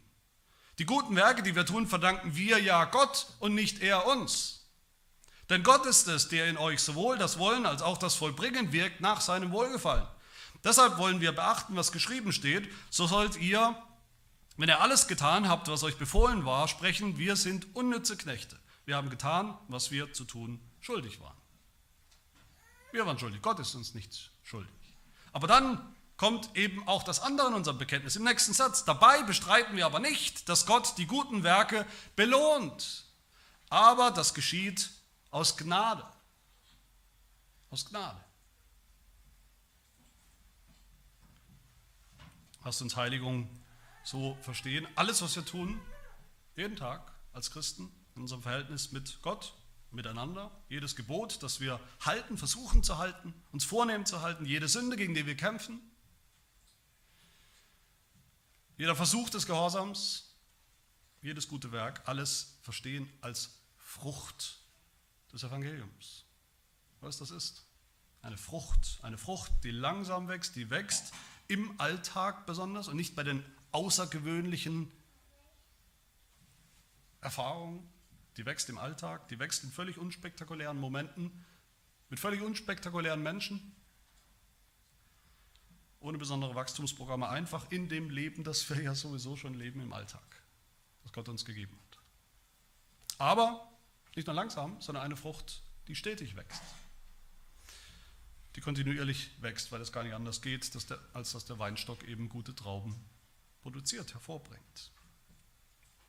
Die 0.78 0.86
guten 0.86 1.14
Werke, 1.14 1.42
die 1.42 1.54
wir 1.54 1.66
tun, 1.66 1.86
verdanken 1.86 2.34
wir 2.34 2.58
ja 2.58 2.84
Gott 2.86 3.26
und 3.38 3.54
nicht 3.54 3.80
er 3.80 4.06
uns. 4.06 4.64
Denn 5.50 5.62
Gott 5.62 5.84
ist 5.86 6.08
es, 6.08 6.28
der 6.28 6.48
in 6.48 6.56
euch 6.56 6.80
sowohl 6.80 7.18
das 7.18 7.38
Wollen 7.38 7.66
als 7.66 7.82
auch 7.82 7.98
das 7.98 8.14
Vollbringen 8.14 8.72
wirkt 8.72 9.00
nach 9.00 9.20
seinem 9.20 9.52
Wohlgefallen. 9.52 10.06
Deshalb 10.64 10.96
wollen 10.96 11.20
wir 11.20 11.32
beachten, 11.32 11.76
was 11.76 11.92
geschrieben 11.92 12.32
steht. 12.32 12.72
So 12.88 13.06
sollt 13.06 13.36
ihr, 13.36 13.76
wenn 14.56 14.70
ihr 14.70 14.80
alles 14.80 15.06
getan 15.06 15.48
habt, 15.48 15.68
was 15.68 15.82
euch 15.82 15.98
befohlen 15.98 16.46
war, 16.46 16.66
sprechen, 16.68 17.18
wir 17.18 17.36
sind 17.36 17.76
unnütze 17.76 18.16
Knechte. 18.16 18.58
Wir 18.86 18.96
haben 18.96 19.10
getan, 19.10 19.56
was 19.68 19.90
wir 19.90 20.12
zu 20.12 20.24
tun 20.24 20.60
schuldig 20.80 21.20
waren. 21.20 21.36
Wir 22.92 23.06
waren 23.06 23.18
schuldig, 23.18 23.42
Gott 23.42 23.58
ist 23.58 23.74
uns 23.74 23.94
nichts 23.94 24.30
schuldig. 24.42 24.70
Aber 25.32 25.46
dann 25.46 25.93
kommt 26.24 26.56
eben 26.56 26.88
auch 26.88 27.02
das 27.02 27.20
andere 27.20 27.48
in 27.48 27.52
unserem 27.52 27.76
Bekenntnis 27.76 28.16
im 28.16 28.24
nächsten 28.24 28.54
Satz. 28.54 28.86
Dabei 28.86 29.22
bestreiten 29.24 29.76
wir 29.76 29.84
aber 29.84 30.00
nicht, 30.00 30.48
dass 30.48 30.64
Gott 30.64 30.96
die 30.96 31.04
guten 31.04 31.42
Werke 31.42 31.84
belohnt. 32.16 33.04
Aber 33.68 34.10
das 34.10 34.32
geschieht 34.32 34.88
aus 35.30 35.58
Gnade. 35.58 36.02
Aus 37.68 37.84
Gnade. 37.84 38.18
Lasst 42.64 42.80
uns 42.80 42.96
Heiligung 42.96 43.46
so 44.02 44.38
verstehen. 44.40 44.88
Alles, 44.94 45.20
was 45.20 45.36
wir 45.36 45.44
tun, 45.44 45.78
jeden 46.56 46.76
Tag 46.76 47.12
als 47.34 47.50
Christen, 47.50 47.94
in 48.16 48.22
unserem 48.22 48.40
Verhältnis 48.40 48.92
mit 48.92 49.20
Gott, 49.20 49.52
miteinander, 49.90 50.50
jedes 50.70 50.96
Gebot, 50.96 51.42
das 51.42 51.60
wir 51.60 51.78
halten, 52.00 52.38
versuchen 52.38 52.82
zu 52.82 52.96
halten, 52.96 53.34
uns 53.52 53.66
vornehmen 53.66 54.06
zu 54.06 54.22
halten, 54.22 54.46
jede 54.46 54.68
Sünde, 54.68 54.96
gegen 54.96 55.14
die 55.14 55.26
wir 55.26 55.36
kämpfen, 55.36 55.82
jeder 58.76 58.96
Versuch 58.96 59.30
des 59.30 59.46
Gehorsams, 59.46 60.34
jedes 61.22 61.48
gute 61.48 61.72
Werk, 61.72 62.02
alles 62.06 62.58
verstehen 62.62 63.08
als 63.20 63.58
Frucht 63.76 64.58
des 65.32 65.42
Evangeliums. 65.42 66.24
Was 67.00 67.18
das 67.18 67.30
ist? 67.30 67.66
Eine 68.22 68.36
Frucht, 68.36 68.98
eine 69.02 69.18
Frucht, 69.18 69.52
die 69.62 69.70
langsam 69.70 70.28
wächst, 70.28 70.56
die 70.56 70.70
wächst 70.70 71.12
im 71.48 71.78
Alltag 71.78 72.46
besonders 72.46 72.88
und 72.88 72.96
nicht 72.96 73.14
bei 73.14 73.22
den 73.22 73.44
außergewöhnlichen 73.72 74.90
Erfahrungen. 77.20 77.88
Die 78.36 78.46
wächst 78.46 78.68
im 78.68 78.78
Alltag, 78.78 79.28
die 79.28 79.38
wächst 79.38 79.62
in 79.64 79.70
völlig 79.70 79.98
unspektakulären 79.98 80.78
Momenten, 80.78 81.44
mit 82.10 82.18
völlig 82.18 82.42
unspektakulären 82.42 83.22
Menschen, 83.22 83.73
ohne 86.04 86.18
besondere 86.18 86.54
Wachstumsprogramme, 86.54 87.28
einfach 87.28 87.70
in 87.70 87.88
dem 87.88 88.10
Leben, 88.10 88.44
das 88.44 88.68
wir 88.70 88.80
ja 88.82 88.94
sowieso 88.94 89.36
schon 89.36 89.54
leben 89.54 89.80
im 89.80 89.92
Alltag, 89.92 90.42
das 91.02 91.12
Gott 91.12 91.28
uns 91.28 91.44
gegeben 91.44 91.76
hat. 91.76 91.98
Aber 93.18 93.68
nicht 94.14 94.26
nur 94.26 94.34
langsam, 94.34 94.80
sondern 94.80 95.04
eine 95.04 95.16
Frucht, 95.16 95.62
die 95.88 95.94
stetig 95.94 96.36
wächst 96.36 96.62
die 98.56 98.60
kontinuierlich 98.60 99.30
wächst, 99.40 99.72
weil 99.72 99.80
es 99.80 99.92
gar 99.92 100.04
nicht 100.04 100.14
anders 100.14 100.40
geht, 100.40 100.70
als 101.12 101.32
dass 101.32 101.44
der 101.44 101.58
Weinstock 101.58 102.04
eben 102.04 102.28
gute 102.28 102.54
Trauben 102.54 102.94
produziert, 103.62 104.14
hervorbringt. 104.14 104.92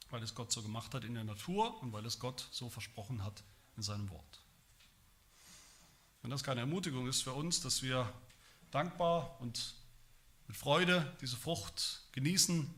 Weil 0.10 0.22
es 0.22 0.36
Gott 0.36 0.52
so 0.52 0.62
gemacht 0.62 0.94
hat 0.94 1.04
in 1.04 1.16
der 1.16 1.24
Natur 1.24 1.82
und 1.82 1.92
weil 1.92 2.06
es 2.06 2.20
Gott 2.20 2.48
so 2.52 2.70
versprochen 2.70 3.24
hat 3.24 3.44
in 3.78 3.84
seinem 3.84 4.10
Wort. 4.12 4.44
Wenn 6.22 6.30
das 6.30 6.44
keine 6.44 6.62
Ermutigung 6.62 7.08
ist 7.08 7.24
für 7.24 7.34
uns, 7.34 7.62
dass 7.62 7.82
wir 7.82 8.12
dankbar 8.72 9.40
und 9.42 9.76
mit 10.48 10.58
Freude 10.58 11.16
diese 11.22 11.38
Frucht 11.38 12.04
genießen 12.12 12.74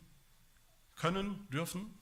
können, 0.95 1.47
dürfen, 1.49 1.93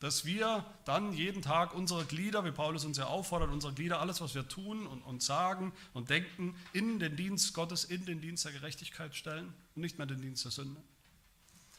dass 0.00 0.24
wir 0.24 0.64
dann 0.84 1.12
jeden 1.12 1.42
Tag 1.42 1.74
unsere 1.74 2.04
Glieder, 2.04 2.44
wie 2.44 2.52
Paulus 2.52 2.84
uns 2.84 2.98
ja 2.98 3.06
auffordert, 3.06 3.50
unsere 3.50 3.72
Glieder, 3.72 4.00
alles, 4.00 4.20
was 4.20 4.34
wir 4.34 4.46
tun 4.46 4.86
und, 4.86 5.02
und 5.02 5.22
sagen 5.22 5.72
und 5.94 6.10
denken, 6.10 6.54
in 6.72 6.98
den 6.98 7.16
Dienst 7.16 7.54
Gottes, 7.54 7.84
in 7.84 8.04
den 8.04 8.20
Dienst 8.20 8.44
der 8.44 8.52
Gerechtigkeit 8.52 9.16
stellen 9.16 9.52
und 9.74 9.82
nicht 9.82 9.98
mehr 9.98 10.06
den 10.06 10.20
Dienst 10.20 10.44
der 10.44 10.52
Sünde. 10.52 10.80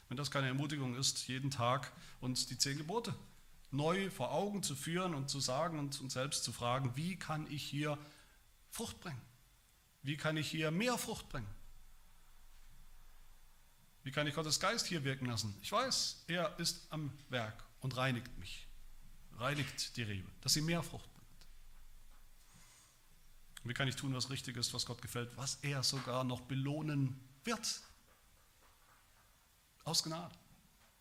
Wenn 0.08 0.16
das 0.16 0.30
keine 0.30 0.48
Ermutigung 0.48 0.96
ist, 0.96 1.28
jeden 1.28 1.50
Tag 1.50 1.92
uns 2.20 2.46
die 2.46 2.58
zehn 2.58 2.78
Gebote 2.78 3.14
neu 3.70 4.10
vor 4.10 4.32
Augen 4.32 4.62
zu 4.62 4.74
führen 4.74 5.14
und 5.14 5.28
zu 5.28 5.40
sagen 5.40 5.78
und 5.78 6.00
uns 6.00 6.14
selbst 6.14 6.42
zu 6.42 6.52
fragen, 6.52 6.96
wie 6.96 7.16
kann 7.16 7.46
ich 7.50 7.62
hier 7.62 7.98
Frucht 8.70 8.98
bringen? 9.00 9.20
Wie 10.02 10.16
kann 10.16 10.36
ich 10.36 10.50
hier 10.50 10.70
mehr 10.70 10.96
Frucht 10.96 11.28
bringen? 11.28 11.46
Wie 14.08 14.12
kann 14.12 14.26
ich 14.26 14.34
Gottes 14.34 14.58
Geist 14.58 14.86
hier 14.86 15.04
wirken 15.04 15.26
lassen? 15.26 15.54
Ich 15.60 15.70
weiß, 15.70 16.24
er 16.28 16.58
ist 16.58 16.86
am 16.88 17.12
Werk 17.28 17.62
und 17.80 17.94
reinigt 17.94 18.38
mich, 18.38 18.66
reinigt 19.36 19.94
die 19.98 20.02
Rebe, 20.02 20.30
dass 20.40 20.54
sie 20.54 20.62
mehr 20.62 20.82
Frucht 20.82 21.12
bringt. 21.12 21.28
Und 23.62 23.68
wie 23.68 23.74
kann 23.74 23.86
ich 23.86 23.96
tun, 23.96 24.14
was 24.14 24.30
richtig 24.30 24.56
ist, 24.56 24.72
was 24.72 24.86
Gott 24.86 25.02
gefällt, 25.02 25.36
was 25.36 25.56
er 25.56 25.82
sogar 25.82 26.24
noch 26.24 26.40
belohnen 26.40 27.20
wird? 27.44 27.82
Aus 29.84 30.02
Gnade. 30.02 30.34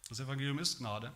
Das 0.09 0.19
Evangelium 0.19 0.59
ist 0.59 0.79
Gnade. 0.79 1.13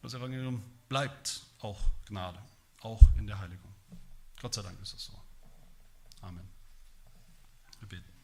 Das 0.00 0.14
Evangelium 0.14 0.62
bleibt 0.88 1.42
auch 1.58 1.90
Gnade, 2.06 2.42
auch 2.80 3.02
in 3.18 3.26
der 3.26 3.38
Heiligung. 3.38 3.74
Gott 4.40 4.54
sei 4.54 4.62
Dank 4.62 4.80
ist 4.80 4.94
es 4.94 5.04
so. 5.04 5.12
Amen. 6.22 6.48
Wir 7.80 7.88
beten. 7.90 8.20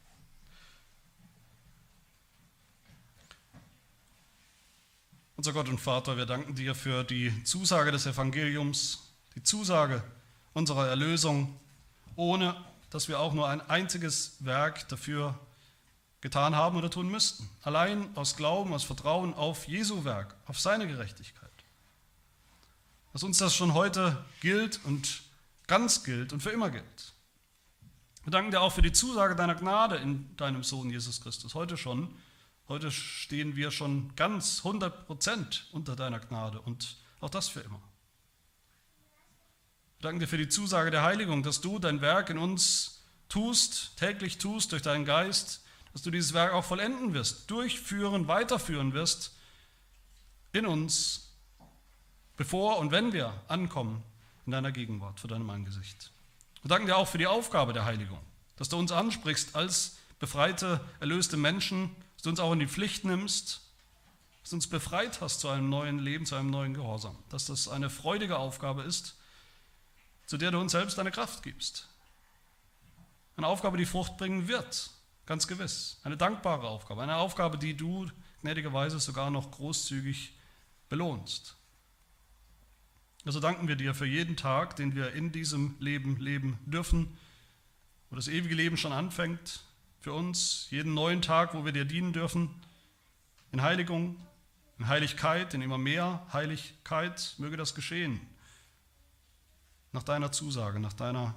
Unser 5.39 5.53
Gott 5.53 5.69
und 5.69 5.79
Vater, 5.79 6.17
wir 6.17 6.25
danken 6.25 6.55
dir 6.55 6.75
für 6.75 7.05
die 7.05 7.45
Zusage 7.45 7.93
des 7.93 8.07
Evangeliums, 8.07 9.03
die 9.35 9.43
Zusage 9.43 10.03
unserer 10.55 10.89
Erlösung, 10.89 11.55
ohne 12.17 12.57
dass 12.89 13.09
wir 13.09 13.21
auch 13.21 13.35
nur 13.35 13.47
ein 13.47 13.61
einziges 13.69 14.39
Werk 14.41 14.89
dafür 14.89 15.39
getan 16.23 16.57
haben 16.57 16.79
oder 16.79 16.89
tun 16.89 17.11
müssten. 17.11 17.47
Allein 17.63 18.09
aus 18.17 18.37
Glauben, 18.37 18.73
aus 18.73 18.85
Vertrauen 18.85 19.35
auf 19.35 19.69
Jesu 19.69 20.05
Werk, 20.05 20.35
auf 20.47 20.59
seine 20.59 20.87
Gerechtigkeit. 20.87 21.51
Dass 23.13 23.23
uns 23.23 23.37
das 23.37 23.55
schon 23.55 23.75
heute 23.75 24.25
gilt 24.41 24.81
und 24.85 25.21
ganz 25.67 26.03
gilt 26.03 26.33
und 26.33 26.43
für 26.43 26.51
immer 26.51 26.71
gilt. 26.71 27.13
Wir 28.25 28.31
danken 28.31 28.53
dir 28.53 28.63
auch 28.63 28.73
für 28.73 28.81
die 28.81 28.93
Zusage 28.93 29.37
deiner 29.37 29.55
Gnade 29.55 29.97
in 29.97 30.35
deinem 30.39 30.63
Sohn 30.63 30.89
Jesus 30.89 31.21
Christus, 31.21 31.55
heute 31.55 31.77
schon 31.77 32.09
Heute 32.69 32.91
stehen 32.91 33.55
wir 33.55 33.71
schon 33.71 34.15
ganz 34.17 34.63
100% 34.63 35.71
unter 35.71 35.95
deiner 35.95 36.19
Gnade 36.19 36.61
und 36.61 36.97
auch 37.21 37.31
das 37.31 37.49
für 37.49 37.61
immer. 37.61 37.81
Wir 39.99 40.03
danken 40.03 40.21
dir 40.21 40.27
für 40.27 40.37
die 40.37 40.49
Zusage 40.49 40.91
der 40.91 41.05
Heiligung, 41.05 41.45
dass 41.45 41.61
du 41.61 41.79
dein 41.79 42.01
Werk 42.01 42.29
in 42.29 42.39
uns 42.39 43.05
tust, 43.29 43.97
täglich 43.97 44.39
tust 44.39 44.73
durch 44.73 44.83
deinen 44.83 45.05
Geist, 45.05 45.65
dass 45.93 46.03
du 46.03 46.11
dieses 46.11 46.33
Werk 46.35 46.53
auch 46.53 46.65
vollenden 46.65 47.15
wirst, 47.15 47.51
durchführen, 47.51 48.27
weiterführen 48.27 48.93
wirst 48.93 49.37
in 50.53 50.67
uns, 50.67 51.33
bevor 52.37 52.79
und 52.79 52.91
wenn 52.91 53.13
wir 53.13 53.33
ankommen 53.47 54.03
in 54.45 54.53
deiner 54.53 54.73
Gegenwart, 54.73 55.21
vor 55.21 55.29
deinem 55.29 55.51
Angesicht. 55.51 56.11
Wir 56.63 56.69
danken 56.69 56.89
dir 56.89 56.97
auch 56.97 57.09
für 57.09 57.19
die 57.19 57.27
Aufgabe 57.29 57.73
der 57.73 57.85
Heiligung, 57.85 58.21
dass 58.57 58.69
du 58.69 58.77
uns 58.77 58.91
ansprichst 58.91 59.55
als 59.55 59.99
befreite, 60.19 60.81
erlöste 60.99 61.37
Menschen, 61.37 61.95
du 62.27 62.31
uns 62.31 62.41
auch 62.41 62.53
in 62.53 62.59
die 62.59 62.67
Pflicht 62.67 63.05
nimmst, 63.05 63.61
dass 64.43 64.51
du 64.51 64.57
uns 64.57 64.67
befreit 64.67 65.21
hast 65.21 65.41
zu 65.41 65.49
einem 65.49 65.69
neuen 65.69 65.99
Leben, 65.99 66.27
zu 66.27 66.35
einem 66.35 66.51
neuen 66.51 66.75
Gehorsam, 66.75 67.17
dass 67.31 67.47
das 67.47 67.69
eine 67.69 67.89
freudige 67.89 68.39
Aufgabe 68.39 68.83
ist, 68.83 69.17
zu 70.27 70.37
der 70.37 70.51
du 70.51 70.61
uns 70.61 70.73
selbst 70.73 70.99
deine 70.99 71.13
Kraft 71.13 71.43
gibst. 71.43 71.89
Eine 73.37 73.47
Aufgabe, 73.47 73.77
die 73.77 73.87
Frucht 73.87 74.17
bringen 74.17 74.49
wird, 74.49 74.91
ganz 75.27 75.47
gewiss. 75.47 76.01
Eine 76.03 76.17
dankbare 76.17 76.69
Aufgabe, 76.69 77.03
eine 77.03 77.17
Aufgabe, 77.17 77.59
die 77.59 77.77
du 77.77 78.11
gnädigerweise 78.43 78.99
sogar 78.99 79.31
noch 79.31 79.51
großzügig 79.51 80.35
belohnst. 80.89 81.57
Also 83.25 83.41
danken 83.41 83.69
wir 83.69 83.77
dir 83.77 83.95
für 83.95 84.07
jeden 84.07 84.37
Tag, 84.37 84.77
den 84.77 84.95
wir 84.95 85.13
in 85.13 85.33
diesem 85.33 85.77
Leben 85.81 86.19
leben 86.19 86.59
dürfen, 86.65 87.19
wo 88.09 88.17
das 88.17 88.29
ewige 88.29 88.55
Leben 88.55 88.77
schon 88.77 88.93
anfängt 88.93 89.66
für 90.07 90.13
uns, 90.13 90.69
jeden 90.71 90.95
neuen 90.95 91.21
Tag, 91.21 91.53
wo 91.53 91.65
wir 91.65 91.73
dir 91.73 91.85
dienen 91.85 92.13
dürfen, 92.13 92.49
in 93.51 93.61
Heiligung, 93.61 94.15
in 94.79 94.87
Heiligkeit, 94.87 95.53
in 95.53 95.63
immer 95.63 95.79
mehr 95.79 96.25
Heiligkeit, 96.33 97.35
möge 97.39 97.57
das 97.57 97.75
geschehen, 97.75 98.21
nach 99.91 100.05
deiner 100.05 100.31
Zusage, 100.31 100.79
nach 100.79 100.93
deiner 100.93 101.35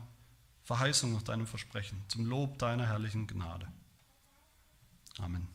Verheißung, 0.65 1.13
nach 1.13 1.23
deinem 1.23 1.47
Versprechen, 1.47 1.99
zum 2.09 2.27
Lob 2.27 2.59
deiner 2.59 2.85
herrlichen 2.85 3.25
Gnade. 3.25 3.67
Amen. 5.17 5.47